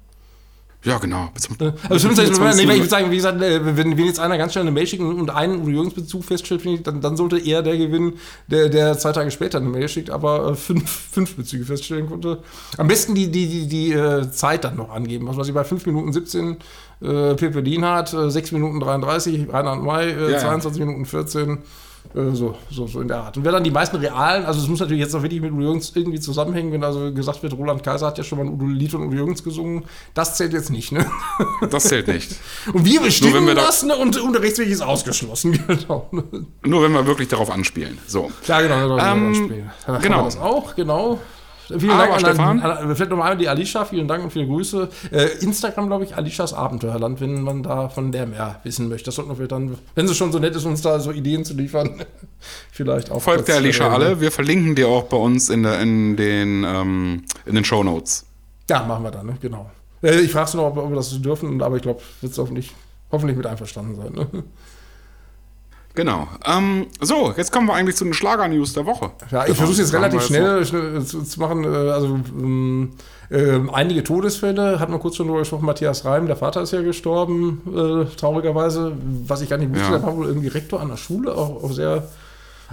[0.84, 1.28] Ja, genau.
[1.34, 2.38] Bis zum, also 25.
[2.38, 4.70] November, nee, ich würde sagen, wie gesagt, äh, wenn, wenn jetzt einer ganz schnell eine
[4.70, 8.14] Mail schickt und einen Udo Jürgens Bezug feststellt, ich, dann, dann sollte eher der gewinnen,
[8.46, 12.44] der, der zwei Tage später eine Mail schickt, aber äh, fünf, fünf Bezüge feststellen konnte.
[12.76, 15.26] Am besten die, die, die, die äh, Zeit dann noch angeben.
[15.26, 16.58] Was weiß ich, bei 5 Minuten 17
[17.00, 20.86] äh, Pepe Lienhardt, äh, 6 Minuten 33, Reinhard May, äh, ja, 22 ja.
[20.86, 21.58] Minuten 14.
[22.14, 23.36] Äh, so, so, so in der Art.
[23.36, 25.62] Und wer dann die meisten realen, also es muss natürlich jetzt auch wirklich mit Udo
[25.62, 28.66] Jürgens irgendwie zusammenhängen, wenn also gesagt wird, Roland Kaiser hat ja schon mal ein Udo
[28.66, 29.84] Lied von Udo Jürgens gesungen,
[30.14, 31.10] das zählt jetzt nicht, ne?
[31.70, 32.36] Das zählt nicht.
[32.72, 33.96] Und wir bestimmen wir das, ne?
[33.96, 36.08] Und Unterrichtsweg ist ausgeschlossen, genau.
[36.62, 37.98] Nur wenn wir wirklich darauf anspielen.
[38.06, 38.30] So.
[38.46, 38.98] Ja, genau.
[38.98, 39.64] Ähm,
[40.00, 40.24] genau.
[40.24, 41.20] Das auch, genau.
[41.68, 42.60] Vielen Aber Dank, Stefan.
[42.60, 44.88] An, an, vielleicht nochmal die Alicia, vielen Dank und viele Grüße.
[45.10, 49.06] Äh, Instagram, glaube ich, Alicias Abenteuerland, wenn man da von der mehr wissen möchte.
[49.06, 51.54] Das sollten wir dann, wenn sie schon so nett ist, uns da so Ideen zu
[51.54, 52.02] liefern,
[52.72, 53.20] vielleicht auch.
[53.20, 54.20] Folgt der Alicia alle.
[54.20, 58.26] Wir verlinken die auch bei uns in, der, in den, ähm, in den Show Notes.
[58.70, 59.36] Ja, machen wir dann, ne?
[59.40, 59.70] genau.
[60.02, 62.38] Äh, ich frage sie noch, ob, ob wir das dürfen, aber ich glaube, wird es
[62.38, 62.74] hoffentlich,
[63.10, 64.12] hoffentlich mit einverstanden sein.
[64.12, 64.44] Ne?
[65.98, 66.28] Genau.
[66.46, 69.10] Ähm, so, jetzt kommen wir eigentlich zu den Schlager-News der Woche.
[69.32, 71.64] Ja, ich versuche jetzt relativ schnell, schnell zu, zu, machen.
[71.64, 72.92] Äh, also ähm,
[73.30, 76.82] äh, einige Todesfälle, hat man kurz schon drüber gesprochen, Matthias Reim, der Vater ist ja
[76.82, 78.92] gestorben, äh, traurigerweise.
[79.26, 79.90] Was ich gar nicht wusste, ja.
[79.98, 82.04] der war wohl irgendwie Rektor an der Schule, auch, auch sehr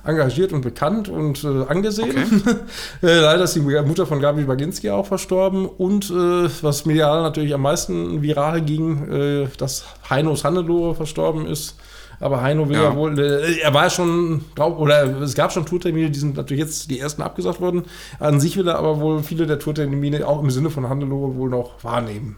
[0.03, 2.11] engagiert und bekannt und äh, angesehen.
[2.11, 2.57] Okay.
[3.07, 7.55] äh, leider ist die Mutter von Gabi Baginski auch verstorben und äh, was medial natürlich
[7.55, 11.75] am meisten viral ging, äh, dass Heinos Hannelore verstorben ist.
[12.19, 15.65] Aber Heino will ja, ja wohl, äh, er war schon drauf, oder es gab schon
[15.65, 17.83] Tourtermine, die sind natürlich jetzt die ersten abgesagt worden.
[18.19, 21.49] An sich will er aber wohl viele der Tourtermine auch im Sinne von Hannelore wohl
[21.49, 22.37] noch wahrnehmen.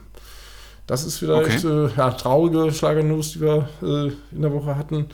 [0.88, 1.86] Das ist vielleicht okay.
[1.86, 5.08] äh, ja, traurige Schlagernews, die wir äh, in der Woche hatten.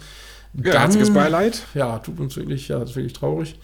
[0.53, 1.64] Ja, Dann, Beileid.
[1.74, 3.55] Ja, tut uns wirklich, ja, das ist wirklich traurig.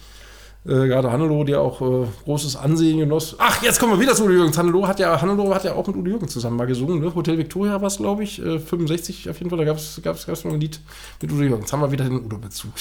[0.70, 3.36] Äh, gerade Hannelore, der auch äh, großes Ansehen genoss.
[3.40, 4.56] Ach, jetzt kommen wir wieder zu Udo Jürgens.
[4.56, 7.02] Hannelore hat ja, Hannelore hat ja auch mit Udo Jürgens zusammen mal gesungen.
[7.02, 7.12] Ne?
[7.16, 8.40] Hotel Victoria war es, glaube ich.
[8.40, 9.58] Äh, 65 auf jeden Fall.
[9.58, 10.80] Da gab es gab's, gab's noch ein Lied
[11.24, 11.74] mit Udo Jürgens.
[11.74, 12.72] Haben wir wieder den Udo-Bezug.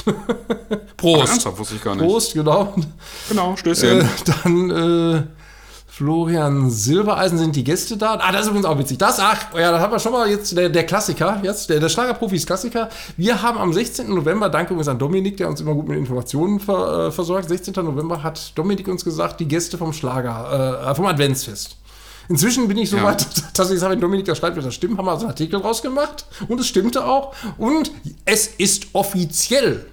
[0.98, 1.46] Prost.
[1.46, 2.04] Ach, wusste ich gar nicht.
[2.04, 2.74] Prost, genau.
[3.30, 4.00] Genau, Stößchen.
[4.00, 4.04] Äh,
[4.44, 5.22] dann äh,
[5.98, 8.20] Florian Silbereisen sind die Gäste da.
[8.20, 8.98] Ah, das ist übrigens auch witzig.
[8.98, 11.88] Das, ach, ja, da haben wir schon mal jetzt der, der Klassiker, jetzt der, der
[11.88, 12.88] Schlagerprofis Klassiker.
[13.16, 14.08] Wir haben am 16.
[14.08, 17.48] November, danke übrigens an Dominik, der uns immer gut mit Informationen ver, äh, versorgt.
[17.48, 17.74] 16.
[17.84, 21.76] November hat Dominik uns gesagt, die Gäste vom Schlager, äh, vom Adventsfest.
[22.28, 23.02] Inzwischen bin ich so ja.
[23.02, 23.26] weit,
[23.58, 26.26] dass ich sage, Dominik, da schreibt mir das stimmt, haben wir also einen Artikel rausgemacht
[26.46, 27.34] und es stimmte auch.
[27.56, 27.90] Und
[28.24, 29.84] es ist offiziell.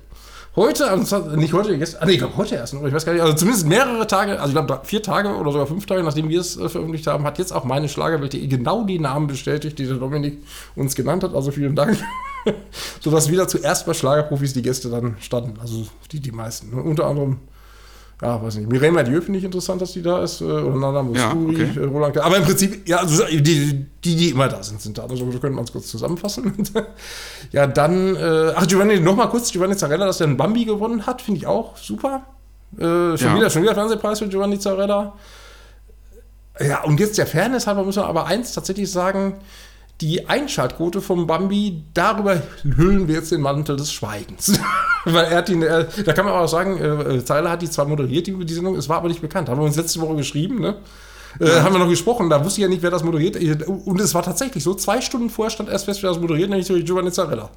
[0.56, 0.98] Heute,
[1.36, 3.68] nicht heute, gestern, ah, nee, ich glaube heute erst, ich weiß gar nicht, also zumindest
[3.68, 6.70] mehrere Tage, also ich glaube vier Tage oder sogar fünf Tage, nachdem wir es äh,
[6.70, 10.38] veröffentlicht haben, hat jetzt auch meine Schlagerwelt.de genau die Namen bestätigt, die der Dominik
[10.78, 11.36] uns genannt hat.
[11.36, 11.98] Also vielen Dank.
[13.02, 16.74] Sodass wieder zuerst bei Schlagerprofis die Gäste dann standen, also die, die meisten.
[16.74, 16.82] Ne?
[16.82, 17.40] Unter anderem
[18.22, 18.72] ja, weiß nicht.
[18.72, 20.40] Mireille Mathieu finde ich interessant, dass die da ist.
[20.40, 21.80] Äh, oder Nana Mouskouri, ja, okay.
[21.80, 22.18] Äh, Roland.
[22.18, 23.42] Aber im Prinzip, ja, also die,
[24.04, 25.04] die, die immer da sind, sind da.
[25.04, 26.54] Also wir können uns kurz zusammenfassen.
[27.52, 31.22] ja, dann, äh, ach, Giovanni, nochmal kurz, Giovanni Zarella, dass er einen Bambi gewonnen hat,
[31.22, 32.24] finde ich auch super.
[32.78, 33.36] Äh, schon, ja.
[33.36, 35.14] wieder, schon wieder Fernsehpreis für Giovanni Zarella.
[36.60, 39.40] Ja, und jetzt der Fairness halber müssen wir aber eins tatsächlich sagen,
[40.02, 44.60] die Einschaltquote vom Bambi, darüber hüllen wir jetzt den Mantel des Schweigens.
[45.06, 47.86] Weil er hat ihn, äh, da kann man auch sagen, äh, Zeiler hat die zwar
[47.86, 49.48] moderiert, die, die Sendung, es war aber nicht bekannt.
[49.48, 50.78] Haben wir uns letzte Woche geschrieben, ne?
[51.40, 51.64] Äh, ja.
[51.64, 53.36] haben wir noch gesprochen, da wusste ich ja nicht, wer das moderiert.
[53.68, 56.68] Und es war tatsächlich so, zwei Stunden vorher stand erst fest, wer das moderiert, nämlich
[56.86, 57.50] Giovanni Zarella.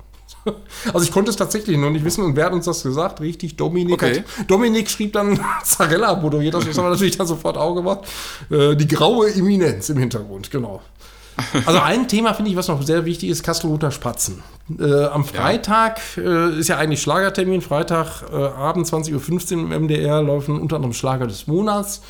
[0.93, 3.21] Also ich konnte es tatsächlich noch nicht wissen und wer hat uns das gesagt?
[3.21, 3.95] Richtig, Dominik.
[3.95, 4.25] Okay.
[4.39, 8.01] Hat, Dominik schrieb dann Zarella moderiert, das haben wir natürlich dann sofort auch gemacht.
[8.51, 10.83] Äh, die graue Eminenz im Hintergrund, genau.
[11.67, 14.43] Also ein Thema finde ich, was noch sehr wichtig ist, Kastelruther Spatzen.
[14.79, 16.49] Äh, am Freitag ja.
[16.49, 20.93] äh, ist ja eigentlich Schlagertermin, Freitag äh, Abend 20.15 Uhr im MDR laufen unter anderem
[20.93, 22.03] Schlager des Monats.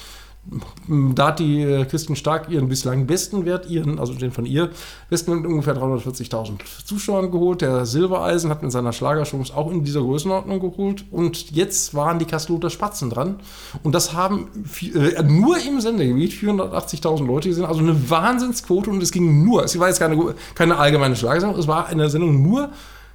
[0.89, 4.71] Da hat die äh, Christen Stark ihren bislang besten Wert, ihren, also den von ihr,
[5.11, 7.61] besten Wert ungefähr 340.000 Zuschauern geholt.
[7.61, 11.05] Der Silbereisen hat mit seiner Schlagerchance auch in dieser Größenordnung geholt.
[11.11, 13.41] Und jetzt waren die Kasseloter Spatzen dran.
[13.83, 14.49] Und das haben
[14.95, 17.67] äh, nur im Sendegebiet 480.000 Leute gesehen.
[17.67, 18.91] Also eine Wahnsinnsquote.
[18.91, 22.43] Und es ging nur, es war jetzt keine, keine allgemeine Schlagersendung, es war eine Sendung
[22.43, 22.71] nur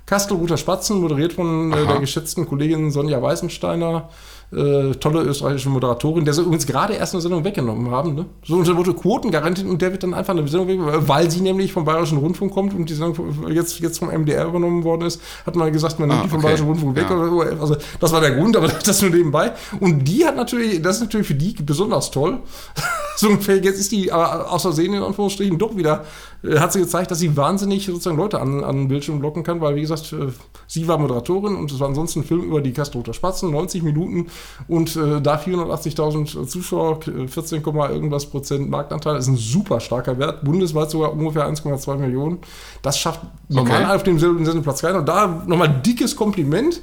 [0.05, 4.09] Kastelruther Spatzen, moderiert von äh, der geschätzten Kollegin Sonja Weißensteiner
[4.55, 8.13] äh, tolle österreichische Moderatorin, der sie übrigens gerade erst eine Sendung weggenommen haben.
[8.15, 8.25] Ne?
[8.43, 11.73] So unter Motto Quotengarantin und der wird dann einfach eine Sendung weggenommen, weil sie nämlich
[11.73, 15.55] vom Bayerischen Rundfunk kommt und die Sendung jetzt, jetzt vom MDR übernommen worden ist, hat
[15.55, 16.47] man gesagt, man nimmt ah, die vom okay.
[16.47, 17.05] Bayerischen Rundfunk weg.
[17.09, 17.59] Ja.
[17.59, 19.53] Also das war der Grund, aber das nur nebenbei.
[19.79, 22.39] Und die hat natürlich, das ist natürlich für die besonders toll.
[23.17, 26.05] so ungefähr, jetzt ist die aber aus Versehen in Anführungsstrichen doch wieder,
[26.43, 29.61] äh, hat sie gezeigt, dass sie wahnsinnig sozusagen Leute an, an den Bildschirm locken kann,
[29.61, 30.27] weil wie gesagt, äh,
[30.67, 34.27] sie war Moderatorin und es war ansonsten ein Film über die Kastroter Spatzen, 90 Minuten
[34.67, 40.91] und äh, da 480.000 Zuschauer, 14, irgendwas Prozent Marktanteil, ist ein super starker Wert, bundesweit
[40.91, 42.39] sogar ungefähr 1,2 Millionen.
[42.81, 43.95] Das schafft normal okay.
[43.95, 46.81] auf demselben Sendeplatz keiner und da nochmal dickes Kompliment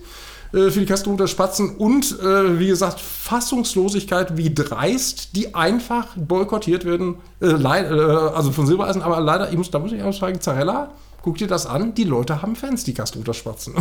[0.53, 6.85] äh, für die Kastruter Spatzen und äh, wie gesagt Fassungslosigkeit, wie dreist die einfach boykottiert
[6.85, 10.41] werden, äh, äh, also von Silbereisen, aber leider, ich muss, da muss ich auch sagen,
[10.41, 10.91] Zarella
[11.23, 13.75] guck dir das an, die Leute haben Fans, die Kastroter Spatzen.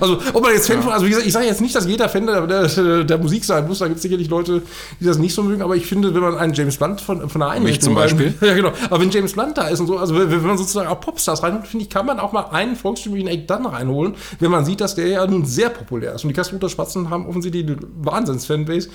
[0.00, 0.82] also, ob man jetzt Fan ja.
[0.82, 3.44] von, also wie gesagt, ich sage jetzt nicht, dass jeder Fan der, der, der Musik
[3.44, 4.62] sein muss, da gibt es sicherlich Leute,
[5.00, 7.40] die das nicht so mögen, aber ich finde, wenn man einen James Blunt von, von
[7.40, 8.34] der einen Mich zum Beispiel.
[8.40, 8.72] ja, genau.
[8.90, 11.66] Aber wenn James Blunt da ist und so, also wenn, man sozusagen auch Popstars reinholt,
[11.66, 14.94] finde ich, kann man auch mal einen volkstümlichen Act dann reinholen, wenn man sieht, dass
[14.94, 16.24] der ja nun sehr populär ist.
[16.24, 18.90] Und die Kastroter Spatzen haben offensichtlich eine Wahnsinns-Fanbase.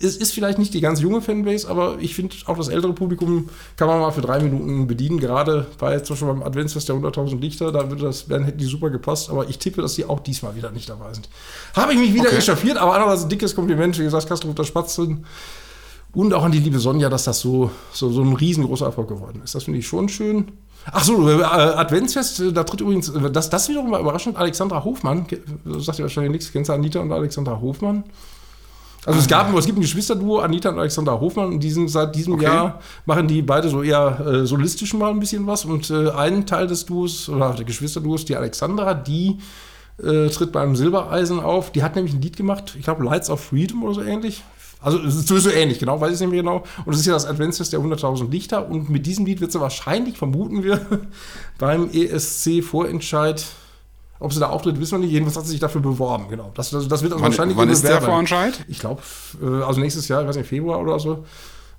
[0.00, 3.48] Es ist vielleicht nicht die ganz junge Fanbase, aber ich finde, auch das ältere Publikum
[3.76, 7.33] kann man mal für drei Minuten bedienen, gerade bei zum Beispiel beim Adventsfest der 100.000
[7.34, 10.04] 1000 Lichter, da würde das, dann hätten die super gepasst, aber ich tippe, dass die
[10.04, 11.28] auch diesmal wieder nicht dabei sind.
[11.74, 12.36] Habe ich mich wieder okay.
[12.36, 15.24] echauffiert, aber andererseits ein dickes Kompliment, wie gesagt, Kastrup Spatzen
[16.14, 19.42] und auch an die liebe Sonja, dass das so, so, so ein riesengroßer Erfolg geworden
[19.44, 19.54] ist.
[19.54, 20.52] Das finde ich schon schön.
[20.92, 24.84] Ach so, äh, Adventsfest, äh, da tritt übrigens, äh, das, das wiederum war überraschend, Alexandra
[24.84, 25.26] Hofmann,
[25.64, 28.04] sagt ihr wahrscheinlich nichts, kennst du Anita und Alexandra Hofmann?
[29.06, 32.14] Also es gab, es gibt ein Geschwisterduo, Anita und Alexander Hofmann, und die sind seit
[32.14, 32.44] diesem okay.
[32.44, 35.64] Jahr machen die beide so eher äh, solistisch mal ein bisschen was.
[35.64, 39.38] Und äh, ein Teil des Duos, oder der Geschwisterduos, die Alexandra, die
[40.02, 41.70] äh, tritt beim Silbereisen auf.
[41.70, 44.42] Die hat nämlich ein Lied gemacht, ich glaube Lights of Freedom oder so ähnlich.
[44.80, 46.62] Also es ist sowieso ähnlich, genau, weiß ich nicht mehr genau.
[46.84, 48.68] Und es ist ja das Adventsfest der 100.000 Lichter.
[48.68, 50.78] Und mit diesem Lied wird sie wahrscheinlich, vermuten wir,
[51.58, 53.46] beim ESC-Vorentscheid
[54.24, 55.12] ob sie da auftritt, wissen wir nicht.
[55.12, 56.50] Jedenfalls hat sie sich dafür beworben, genau.
[56.54, 58.64] Das, das, das wird also wann, wahrscheinlich Wann ist der Vorentscheid?
[58.68, 59.02] Ich glaube,
[59.42, 61.24] äh, also nächstes Jahr, ich weiß nicht, Februar oder so.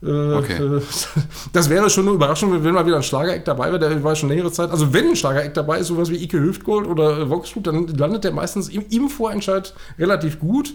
[0.03, 0.81] Äh, okay.
[1.53, 3.79] Das wäre schon eine Überraschung, wenn mal wieder ein Schlagereck dabei wäre.
[3.79, 4.69] Der war schon längere Zeit.
[4.69, 8.31] Also, wenn ein Schlagereck dabei ist, sowas wie Ike Hüftgold oder Voxfood, dann landet der
[8.31, 10.73] meistens im, im Vorentscheid relativ gut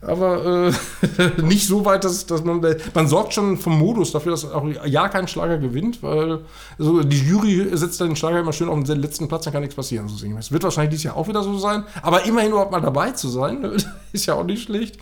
[0.00, 0.72] aber
[1.16, 2.64] äh, nicht so weit, dass, dass man,
[2.94, 6.40] man sorgt schon vom Modus dafür, dass auch ja kein Schlager gewinnt, weil
[6.78, 9.62] also die Jury setzt dann den Schlager immer schön auf den letzten Platz, dann kann
[9.62, 10.08] nichts passieren.
[10.08, 13.10] So es wird wahrscheinlich dieses Jahr auch wieder so sein, aber immerhin überhaupt mal dabei
[13.12, 13.64] zu sein,
[14.12, 14.98] ist ja auch nicht schlecht.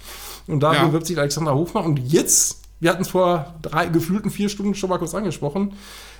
[0.47, 0.87] Und da ja.
[0.87, 4.89] bewirbt sich Alexander Hofmann und jetzt, wir hatten es vor drei gefühlten vier Stunden schon
[4.89, 5.75] mal kurz angesprochen,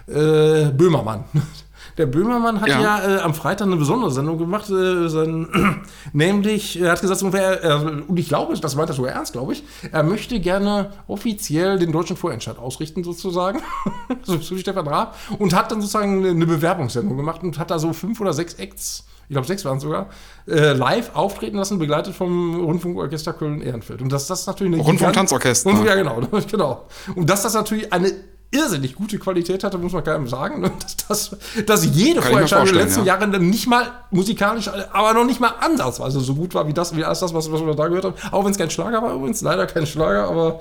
[0.07, 1.25] äh, Böhmermann.
[1.97, 6.81] Der Böhmermann hat ja, ja äh, am Freitag eine besondere Sendung gemacht, äh, sein, nämlich,
[6.81, 10.03] er hat gesagt, er, und ich glaube, das meint er sogar ernst, glaube ich, er
[10.03, 13.61] möchte gerne offiziell den deutschen Vorentscheid ausrichten, sozusagen,
[14.23, 17.79] so, so wie Stefan Raab, und hat dann sozusagen eine Bewerbungssendung gemacht und hat da
[17.79, 20.09] so fünf oder sechs Acts ich glaube sechs waren es sogar,
[20.47, 24.01] äh, live auftreten lassen, begleitet vom Rundfunkorchester Köln-Ehrenfeld.
[24.01, 25.71] Und dass das natürlich eine Rundfunk-Tanzorchester.
[25.85, 26.87] Ja, genau, genau.
[27.15, 28.11] Und dass das natürlich eine
[28.51, 30.61] irrsinnig gute Qualität hatte, muss man keinem sagen.
[30.61, 30.71] Ne?
[30.81, 31.37] Dass, dass,
[31.67, 33.15] dass jede Vorentscheidung in den letzten ja.
[33.15, 36.97] Jahren dann nicht mal musikalisch, aber noch nicht mal ansatzweise so gut war wie das,
[36.97, 38.15] wie alles das, was, was wir da gehört haben.
[38.31, 40.61] Auch wenn es kein Schlager war übrigens, leider kein Schlager, aber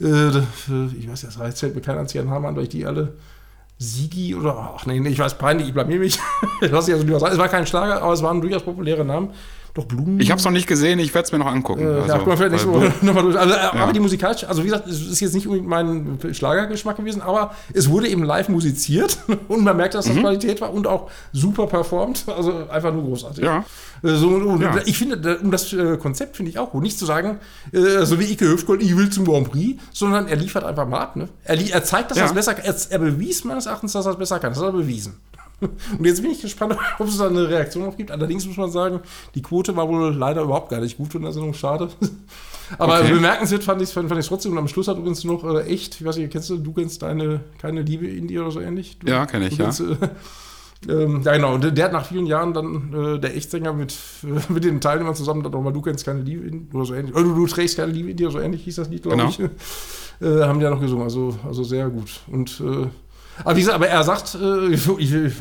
[0.00, 0.38] äh,
[0.98, 3.14] ich weiß ja, jetzt fällt mir kein einziger Name an, weil ich die alle
[3.78, 6.18] Sigi oder, ach nee, nee ich weiß, peinlich, ich blamier mich.
[6.60, 7.32] Lass ich also lieber sagen.
[7.32, 9.30] Es war kein Schlager, aber es waren durchaus populäre Namen
[9.74, 10.20] doch Blumen.
[10.20, 11.82] Ich habe es noch nicht gesehen, ich werde es mir noch angucken.
[11.82, 12.68] Äh, also, ja, guck vielleicht nächste
[13.06, 13.38] nochmal durch.
[13.38, 13.72] Also, äh, ja.
[13.74, 17.54] Aber die musikalische, also wie gesagt, es ist jetzt nicht unbedingt mein Schlagergeschmack gewesen, aber
[17.72, 19.18] es wurde eben live musiziert
[19.48, 20.20] und man merkt, dass das mhm.
[20.20, 22.24] Qualität war und auch super performt.
[22.26, 23.44] Also einfach nur großartig.
[23.44, 23.64] Ja.
[24.02, 24.76] Äh, so, ja.
[24.86, 26.82] Ich finde, um das äh, Konzept finde ich auch gut.
[26.82, 27.38] Nicht zu sagen,
[27.72, 31.16] so wie Ike Höfgold, ich will zum Grand Prix, sondern er liefert einfach mal ab.
[31.16, 31.28] Ne?
[31.44, 32.24] Er, er zeigt, dass ja.
[32.24, 32.64] er es besser kann.
[32.64, 34.52] Er, er bewies meines Erachtens, dass er es besser kann.
[34.52, 35.16] Das hat er bewiesen.
[35.60, 38.10] Und jetzt bin ich gespannt, ob es da eine Reaktion auf gibt.
[38.10, 39.00] Allerdings muss man sagen,
[39.34, 41.54] die Quote war wohl leider überhaupt gar nicht gut in der Sendung.
[41.54, 41.88] Schade.
[42.78, 43.12] Aber okay.
[43.12, 44.52] bemerkenswert fand ich es fand, fand trotzdem.
[44.52, 47.02] Und am Schluss hat übrigens noch äh, echt, ich weiß nicht, kennst du, du kennst
[47.02, 48.98] deine keine Liebe in dir oder so ähnlich?
[48.98, 49.64] Du, ja, kenne ich, ja.
[49.64, 49.96] Kennst, äh,
[50.88, 51.58] ähm, ja, genau.
[51.58, 55.16] Der, der, hat nach vielen Jahren dann äh, der Echtsänger mit, äh, mit den Teilnehmern
[55.16, 57.14] zusammen dann nochmal, du kennst keine Liebe in oder so ähnlich.
[57.14, 59.30] Oder du, du trägst keine Liebe in dir, so ähnlich hieß das Lied, glaube genau.
[59.30, 59.40] ich.
[60.20, 61.04] Äh, haben die ja noch gesungen.
[61.04, 62.20] Also, also sehr gut.
[62.30, 62.86] Und äh,
[63.44, 65.32] aber wie gesagt, aber er sagt, äh, ich, ich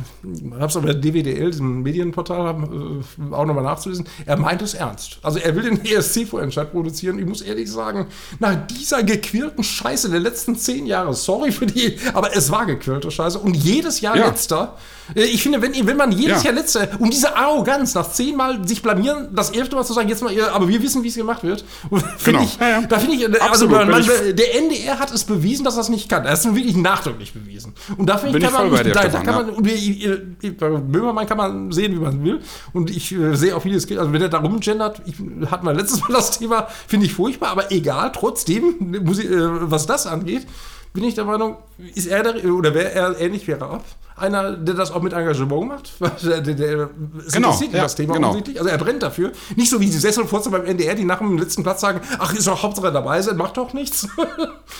[0.54, 5.20] habe es aber DWDL, diesem Medienportal, äh, auch nochmal nachzulesen, er meint es ernst.
[5.22, 7.20] Also er will den ESC-Vorentscheid produzieren.
[7.20, 8.08] Ich muss ehrlich sagen,
[8.40, 13.12] nach dieser gequirlten Scheiße der letzten zehn Jahre, sorry für die, aber es war gequirlte
[13.12, 14.28] Scheiße und jedes Jahr ja.
[14.28, 14.76] letzter.
[15.16, 16.50] Äh, ich finde, wenn, wenn man jedes ja.
[16.50, 20.22] Jahr letzter, um diese Arroganz nach zehnmal sich blamieren, das elfte Mal zu sagen, jetzt
[20.22, 21.64] mal, aber wir wissen, wie es gemacht wird,
[22.24, 22.44] genau.
[22.44, 25.76] ich, ja, da finde ich, äh, also man, man, der NDR hat es bewiesen, dass
[25.76, 26.26] er es nicht kann.
[26.26, 27.74] Er ist wirklich nachdrücklich bewiesen.
[27.98, 31.72] Und dafür Bin kann man, nicht, dir, da, da, kann man, bei Böhmermann kann man
[31.72, 32.40] sehen, wie man will.
[32.74, 35.16] Und ich äh, sehe auch vieles, also wenn er da rumgendert, ich,
[35.50, 39.72] hatten wir letztes Mal das Thema, finde ich furchtbar, aber egal, trotzdem, muss ich, äh,
[39.72, 40.46] was das angeht,
[40.94, 41.58] bin ich der Meinung,
[41.96, 43.84] ist er der, oder wäre er ähnlich wie Raab?
[44.20, 45.92] Einer, der das auch mit Engagement macht.
[46.24, 46.90] Der, der, der
[47.32, 48.30] genau, ja, das Thema genau.
[48.30, 48.60] offensichtlich.
[48.60, 49.32] Also er brennt dafür.
[49.56, 52.48] Nicht so wie die Sesselfurzer beim NDR, die nach dem letzten Platz sagen, ach, ist
[52.48, 54.08] doch Hauptsache dabei sein, macht doch nichts.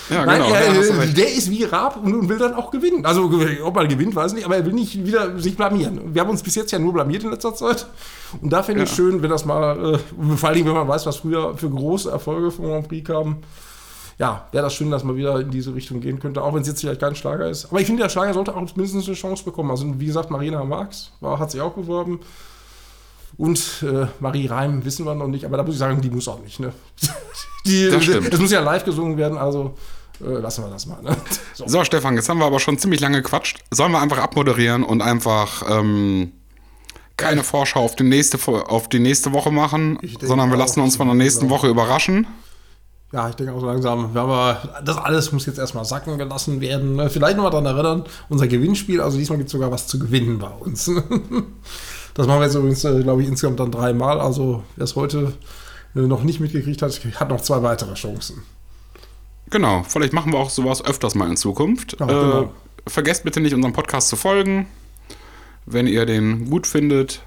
[0.10, 0.56] Ja, Nein, genau.
[0.56, 3.06] Er, ja, der ist wie Raab und, will dann auch gewinnen.
[3.06, 3.32] Also
[3.64, 6.14] ob er gewinnt, weiß ich nicht, aber er will nicht wieder sich blamieren.
[6.14, 7.86] Wir haben uns bis jetzt ja nur blamiert in letzter Zeit.
[8.42, 11.18] Und da finde ich schön, wenn das mal, äh, vor allem wenn man weiß, was
[11.18, 13.44] früher für große Erfolge vom Grand Prix kamen
[14.20, 16.68] ja, wäre das schön, dass man wieder in diese Richtung gehen könnte, auch wenn es
[16.68, 17.68] jetzt vielleicht kein Schlager ist.
[17.68, 19.72] Aber ich finde, der Schlager sollte auch mindestens eine Chance bekommen.
[19.72, 22.20] Also, wie gesagt, Marina Marx war, hat sich auch beworben.
[23.38, 26.28] Und äh, Marie Reim wissen wir noch nicht, aber da muss ich sagen, die muss
[26.28, 26.60] auch nicht.
[26.60, 26.74] Ne?
[27.66, 28.34] Die, das stimmt.
[28.34, 29.76] Das muss ja live gesungen werden, also
[30.20, 31.02] äh, lassen wir das mal.
[31.02, 31.16] Ne?
[31.54, 31.68] So.
[31.68, 31.84] so.
[31.86, 33.60] Stefan, jetzt haben wir aber schon ziemlich lange gequatscht.
[33.72, 36.34] Sollen wir einfach abmoderieren und einfach ähm,
[37.16, 41.08] keine Vorschau auf die nächste, auf die nächste Woche machen, sondern wir lassen uns von
[41.08, 42.28] der nächsten Woche überraschen?
[43.12, 44.16] Ja, ich denke auch so langsam.
[44.16, 46.96] Aber das alles muss jetzt erstmal sacken gelassen werden.
[46.96, 47.10] Ne?
[47.10, 50.50] Vielleicht nochmal daran erinnern, unser Gewinnspiel, also diesmal gibt es sogar was zu gewinnen bei
[50.50, 50.92] uns.
[52.16, 54.20] Das machen wir jetzt übrigens, äh, glaube ich, insgesamt dann dreimal.
[54.20, 55.34] Also wer es heute
[55.96, 58.44] äh, noch nicht mitgekriegt hat, hat noch zwei weitere Chancen.
[59.50, 61.98] Genau, vielleicht machen wir auch sowas öfters mal in Zukunft.
[62.00, 62.42] Ja, genau.
[62.42, 62.48] äh,
[62.88, 64.68] vergesst bitte nicht, unserem Podcast zu folgen.
[65.66, 67.22] Wenn ihr den gut findet,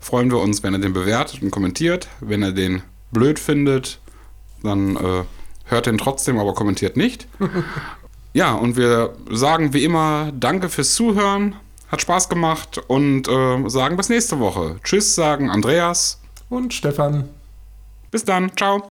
[0.00, 2.08] freuen wir uns, wenn ihr den bewertet und kommentiert.
[2.20, 4.00] Wenn ihr den blöd findet,
[4.62, 5.24] dann äh,
[5.64, 7.26] hört den trotzdem, aber kommentiert nicht.
[8.32, 11.56] ja, und wir sagen wie immer Danke fürs Zuhören.
[11.88, 14.76] Hat Spaß gemacht und äh, sagen bis nächste Woche.
[14.82, 17.28] Tschüss, sagen Andreas und Stefan.
[18.10, 18.50] Bis dann.
[18.56, 18.91] Ciao.